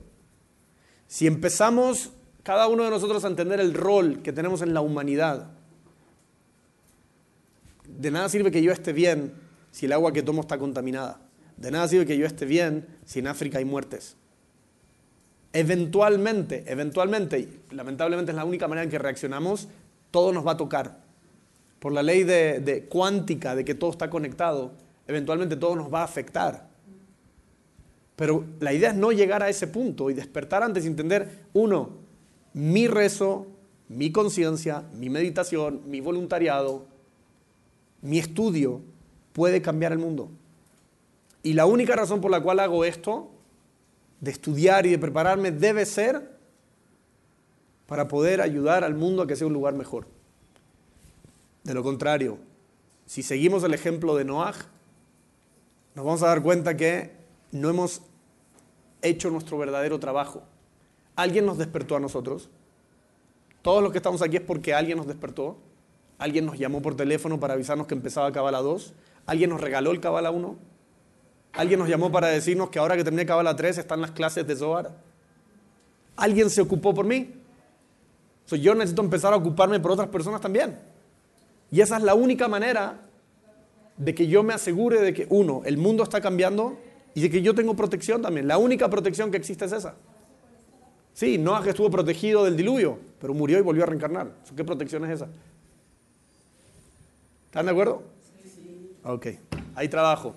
Si 1.14 1.28
empezamos 1.28 2.09
cada 2.41 2.68
uno 2.68 2.86
de 2.86 2.89
nosotros 2.89 3.24
a 3.24 3.28
entender 3.28 3.59
el 3.59 3.76
rol 3.76 4.24
que 4.24 4.34
tenemos 4.34 4.64
en 4.64 4.74
la 4.74 4.82
humanidad, 4.82 5.51
de 7.88 8.09
nada 8.09 8.28
sirve 8.30 8.49
que 8.49 8.64
yo 8.64 8.72
esté 8.72 8.93
bien 8.93 9.32
si 9.70 9.86
el 9.86 9.91
agua 9.91 10.11
que 10.11 10.24
tomo 10.24 10.41
está 10.41 10.57
contaminada. 10.57 11.22
De 11.55 11.70
nada 11.70 11.88
sirve 11.88 12.07
que 12.07 12.18
yo 12.18 12.26
esté 12.26 12.45
bien 12.47 12.88
si 13.05 13.20
en 13.20 13.28
África 13.28 13.59
hay 13.59 13.66
muertes. 13.66 14.16
Eventualmente, 15.53 16.64
eventualmente, 16.66 17.59
lamentablemente 17.70 18.32
es 18.32 18.36
la 18.36 18.45
única 18.45 18.68
manera 18.68 18.86
en 18.86 18.89
que 18.89 18.97
reaccionamos, 18.97 19.68
todo 20.09 20.34
nos 20.34 20.47
va 20.47 20.53
a 20.53 20.57
tocar 20.57 20.97
por 21.78 21.91
la 21.91 22.01
ley 22.01 22.24
de, 22.24 22.59
de, 22.59 22.86
cuántica, 22.86 23.55
de 23.55 23.64
que 23.64 23.76
todo 23.76 23.91
está 23.91 24.09
conectado, 24.09 24.72
eventualmente 25.05 25.57
todo 25.57 25.76
nos 25.76 25.93
va 25.93 26.01
a 26.01 26.05
afectar. 26.05 26.72
Pero 28.16 28.45
la 28.59 28.74
idea 28.74 28.91
es 28.91 28.95
no 28.95 29.11
llegar 29.11 29.41
a 29.41 29.49
ese 29.49 29.68
punto 29.68 30.09
y 30.09 30.14
despertar 30.14 30.64
antes 30.64 30.84
y 30.86 30.88
entender, 30.88 31.45
uno, 31.53 31.89
mi 32.53 32.88
rezo, 32.88 33.47
mi 33.89 34.11
conciencia, 34.11 34.84
mi 34.93 35.09
meditación, 35.09 35.82
mi 35.88 35.99
voluntariado, 35.99 36.86
mi 38.01 38.20
estudio 38.20 38.82
puede 39.34 39.61
cambiar 39.61 39.91
el 39.91 39.99
mundo. 39.99 40.30
Y 41.41 41.53
la 41.53 41.66
única 41.66 41.95
razón 41.95 42.22
por 42.22 42.32
la 42.32 42.41
cual 42.41 42.59
hago 42.59 42.86
esto, 42.86 43.30
de 44.22 44.32
estudiar 44.32 44.86
y 44.86 44.91
de 44.91 44.99
prepararme, 44.99 45.51
debe 45.51 45.86
ser 45.86 46.38
para 47.88 48.07
poder 48.07 48.41
ayudar 48.41 48.84
al 48.84 48.95
mundo 48.95 49.24
a 49.24 49.28
que 49.28 49.36
sea 49.36 49.47
un 49.47 49.53
lugar 49.53 49.74
mejor. 49.74 50.07
De 51.64 51.74
lo 51.74 51.84
contrario, 51.84 52.38
si 53.05 53.24
seguimos 53.24 53.64
el 53.64 53.74
ejemplo 53.74 54.16
de 54.16 54.26
Noah, 54.26 54.55
nos 55.95 56.05
vamos 56.05 56.24
a 56.24 56.28
dar 56.28 56.41
cuenta 56.41 56.78
que 56.78 57.11
no 57.53 57.69
hemos 57.69 58.01
hecho 59.01 59.29
nuestro 59.29 59.57
verdadero 59.57 59.99
trabajo. 59.99 60.43
Alguien 61.15 61.45
nos 61.45 61.57
despertó 61.57 61.95
a 61.95 61.99
nosotros. 61.99 62.49
Todos 63.61 63.81
los 63.83 63.91
que 63.91 63.99
estamos 63.99 64.21
aquí 64.21 64.37
es 64.37 64.41
porque 64.41 64.73
alguien 64.73 64.97
nos 64.97 65.07
despertó. 65.07 65.57
Alguien 66.17 66.45
nos 66.45 66.57
llamó 66.57 66.81
por 66.81 66.95
teléfono 66.95 67.39
para 67.39 67.53
avisarnos 67.53 67.87
que 67.87 67.93
empezaba 67.93 68.31
Cabala 68.31 68.59
2. 68.59 68.93
Alguien 69.27 69.51
nos 69.51 69.61
regaló 69.61 69.91
el 69.91 69.99
Cabala 69.99 70.31
1. 70.31 70.55
Alguien 71.53 71.79
nos 71.79 71.87
llamó 71.87 72.11
para 72.11 72.27
decirnos 72.27 72.69
que 72.69 72.79
ahora 72.79 72.97
que 72.97 73.03
terminé 73.03 73.25
Cabala 73.25 73.55
3 73.55 73.77
están 73.77 74.01
las 74.01 74.11
clases 74.11 74.47
de 74.47 74.55
Zohar. 74.55 74.97
Alguien 76.15 76.49
se 76.49 76.61
ocupó 76.61 76.93
por 76.93 77.05
mí. 77.05 77.33
So, 78.45 78.55
yo 78.55 78.73
necesito 78.73 79.03
empezar 79.03 79.31
a 79.31 79.35
ocuparme 79.35 79.79
por 79.79 79.91
otras 79.91 80.09
personas 80.09 80.41
también. 80.41 80.79
Y 81.71 81.81
esa 81.81 81.97
es 81.97 82.03
la 82.03 82.15
única 82.15 82.47
manera 82.47 83.01
de 83.97 84.15
que 84.15 84.27
yo 84.27 84.41
me 84.41 84.53
asegure 84.53 84.99
de 85.01 85.13
que, 85.13 85.27
uno, 85.29 85.61
el 85.65 85.77
mundo 85.77 86.03
está 86.03 86.19
cambiando 86.19 86.77
y 87.16 87.22
de 87.22 87.30
que 87.30 87.41
yo 87.41 87.53
tengo 87.53 87.76
protección 87.76 88.22
también. 88.22 88.47
La 88.47 88.57
única 88.57 88.89
protección 88.89 89.32
que 89.32 89.38
existe 89.38 89.66
es 89.66 89.72
esa. 89.72 89.95
Sí, 91.14 91.38
Noah 91.38 91.64
estuvo 91.68 91.91
protegido 91.91 92.43
del 92.43 92.57
diluvio, 92.57 92.99
pero 93.22 93.34
murió 93.34 93.59
y 93.59 93.61
volvió 93.61 93.84
a 93.84 93.86
reencarnar. 93.86 94.32
¿Qué 94.55 94.64
protección 94.64 95.05
es 95.05 95.11
esa? 95.11 95.28
¿Están 97.45 97.66
de 97.68 97.72
acuerdo? 97.72 98.01
Sí. 98.43 98.97
Ok, 99.03 99.28
hay 99.76 99.88
trabajo. 99.89 100.36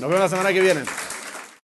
Nos 0.00 0.08
vemos 0.08 0.20
la 0.20 0.28
semana 0.28 0.52
que 0.52 0.60
viene. 0.60 0.82